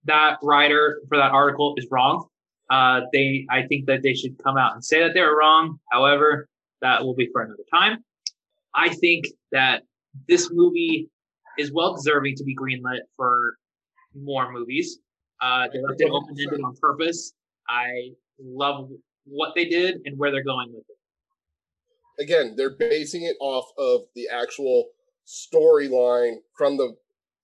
that 0.05 0.39
writer 0.43 1.01
for 1.09 1.17
that 1.17 1.33
article 1.33 1.75
is 1.77 1.87
wrong. 1.91 2.27
Uh, 2.71 3.03
they, 3.13 3.47
I 3.51 3.63
think 3.63 3.87
that 3.87 4.03
they 4.03 4.15
should 4.15 4.43
come 4.43 4.57
out 4.57 4.75
and 4.75 4.85
say 4.85 5.01
that 5.01 5.15
they 5.15 5.21
were 5.21 5.37
wrong. 5.37 5.79
However, 5.93 6.49
that 6.83 7.05
will 7.05 7.15
be 7.15 7.29
for 7.33 7.43
another 7.43 7.63
time. 7.73 7.99
I 8.75 8.95
think 8.95 9.27
that 9.53 9.83
this 10.29 10.51
movie 10.53 11.09
is 11.59 11.73
well 11.73 11.95
deserving 11.95 12.37
to 12.37 12.45
be 12.45 12.55
greenlit 12.55 13.01
for 13.17 13.55
more 14.15 14.53
movies. 14.53 14.99
Uh, 15.41 15.69
they 15.73 15.81
left 15.81 16.01
it 16.01 16.11
open 16.11 16.35
ended 16.39 16.61
on 16.63 16.75
purpose. 16.81 17.33
I 17.69 18.11
love 18.39 18.91
what 19.25 19.55
they 19.55 19.67
did 19.67 20.01
and 20.05 20.19
where 20.19 20.31
they're 20.31 20.45
going 20.45 20.73
with 20.73 20.85
it. 20.89 22.23
Again, 22.23 22.55
they're 22.57 22.77
basing 22.77 23.25
it 23.25 23.37
off 23.41 23.67
of 23.79 24.03
the 24.15 24.29
actual 24.33 24.87
storyline 25.27 26.37
from 26.57 26.77
the 26.77 26.97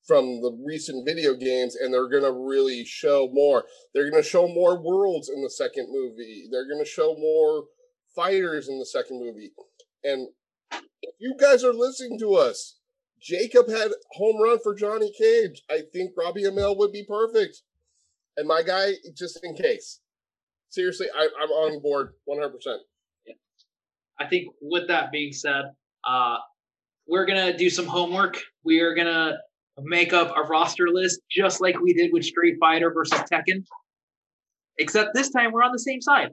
from 0.07 0.41
the 0.41 0.59
recent 0.65 1.07
video 1.07 1.35
games 1.35 1.77
and 1.77 1.93
they're 1.93 2.09
going 2.09 2.25
to 2.25 2.33
really 2.33 2.85
show 2.85 3.29
more. 3.33 3.65
They're 3.95 4.11
going 4.11 4.23
to 4.23 4.29
show 4.29 4.49
more 4.49 4.81
worlds 4.81 5.29
in 5.29 5.43
the 5.43 5.51
second 5.51 5.89
movie. 5.91 6.49
They're 6.51 6.69
going 6.69 6.83
to 6.83 6.91
show 6.91 7.15
more 7.17 7.65
fighters 8.15 8.69
in 8.69 8.79
the 8.79 8.87
second 8.87 9.21
movie. 9.21 9.53
And 10.03 10.29
if 11.03 11.15
you 11.19 11.35
guys 11.39 11.63
are 11.65 11.73
listening 11.73 12.19
to 12.19 12.35
us, 12.35 12.79
Jacob 13.21 13.69
had 13.69 13.93
home 14.13 14.43
run 14.43 14.59
for 14.63 14.75
Johnny 14.75 15.13
Cage. 15.17 15.63
I 15.71 15.83
think 15.93 16.13
Robbie 16.17 16.43
Amell 16.43 16.77
would 16.79 16.93
be 16.93 17.05
perfect. 17.09 17.63
And 18.37 18.49
my 18.49 18.63
guy, 18.63 18.95
just 19.17 19.39
in 19.45 19.55
case. 19.55 20.01
Seriously, 20.71 21.07
I, 21.15 21.29
am 21.43 21.51
on 21.51 21.83
board 21.83 22.15
100%. 22.29 22.51
Yeah. 23.27 23.35
I 24.19 24.27
think 24.27 24.49
with 24.61 24.89
that 24.89 25.13
being 25.13 25.33
said, 25.33 25.65
uh, 26.05 26.39
we're 27.07 27.27
to 27.53 27.57
do 27.57 27.69
some 27.71 27.87
homework. 27.87 28.41
We 28.65 28.81
are 28.81 28.95
to 29.07 29.37
make 29.81 30.13
up 30.13 30.33
a 30.37 30.43
roster 30.43 30.89
list 30.89 31.21
just 31.31 31.61
like 31.61 31.81
we 31.81 31.93
did 31.93 32.11
with 32.13 32.25
Street 32.25 32.57
Fighter 32.61 32.93
versus 32.93 33.21
Tekken. 33.31 33.65
Except 34.79 35.15
this 35.15 35.31
time 35.31 35.53
we're 35.53 35.63
on 35.63 35.73
the 35.73 35.79
same 35.79 36.01
side. 36.01 36.31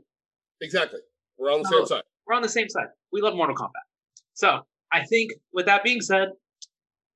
Exactly. 0.61 0.99
We're 1.37 1.51
on 1.51 1.61
the 1.61 1.69
so, 1.69 1.77
same 1.77 1.85
side. 1.87 2.03
We're 2.27 2.35
on 2.35 2.41
the 2.41 2.49
same 2.49 2.69
side. 2.69 2.87
We 3.11 3.21
love 3.21 3.35
Mortal 3.35 3.55
Kombat. 3.55 3.85
So 4.33 4.61
I 4.91 5.05
think 5.05 5.31
with 5.53 5.65
that 5.65 5.83
being 5.83 6.01
said, 6.01 6.29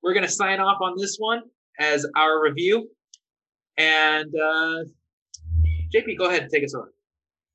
we're 0.01 0.13
going 0.13 0.26
to 0.26 0.32
sign 0.32 0.59
off 0.59 0.78
on 0.82 0.95
this 0.97 1.17
one 1.17 1.41
as 1.80 2.05
our 2.15 2.41
review. 2.41 2.89
And 3.78 4.34
uh, 4.36 4.84
JP, 5.93 6.17
go 6.17 6.26
ahead 6.26 6.43
and 6.43 6.51
take 6.51 6.63
us 6.63 6.74
on. 6.74 6.88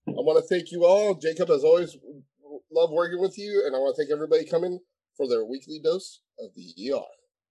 I 0.09 0.21
want 0.23 0.43
to 0.43 0.55
thank 0.55 0.73
you 0.73 0.85
all. 0.85 1.15
Jacob, 1.15 1.51
as 1.51 1.65
always, 1.65 1.97
love 2.73 2.91
working 2.91 3.21
with 3.21 3.39
you. 3.39 3.63
And 3.67 3.77
I 3.77 3.79
want 3.79 3.95
to 3.97 4.03
thank 4.03 4.13
everybody 4.13 4.45
coming 4.45 4.79
for 5.17 5.29
their 5.29 5.45
weekly 5.45 5.81
dose 5.83 6.21
of 6.39 6.51
the 6.55 6.93
ER. 6.93 7.18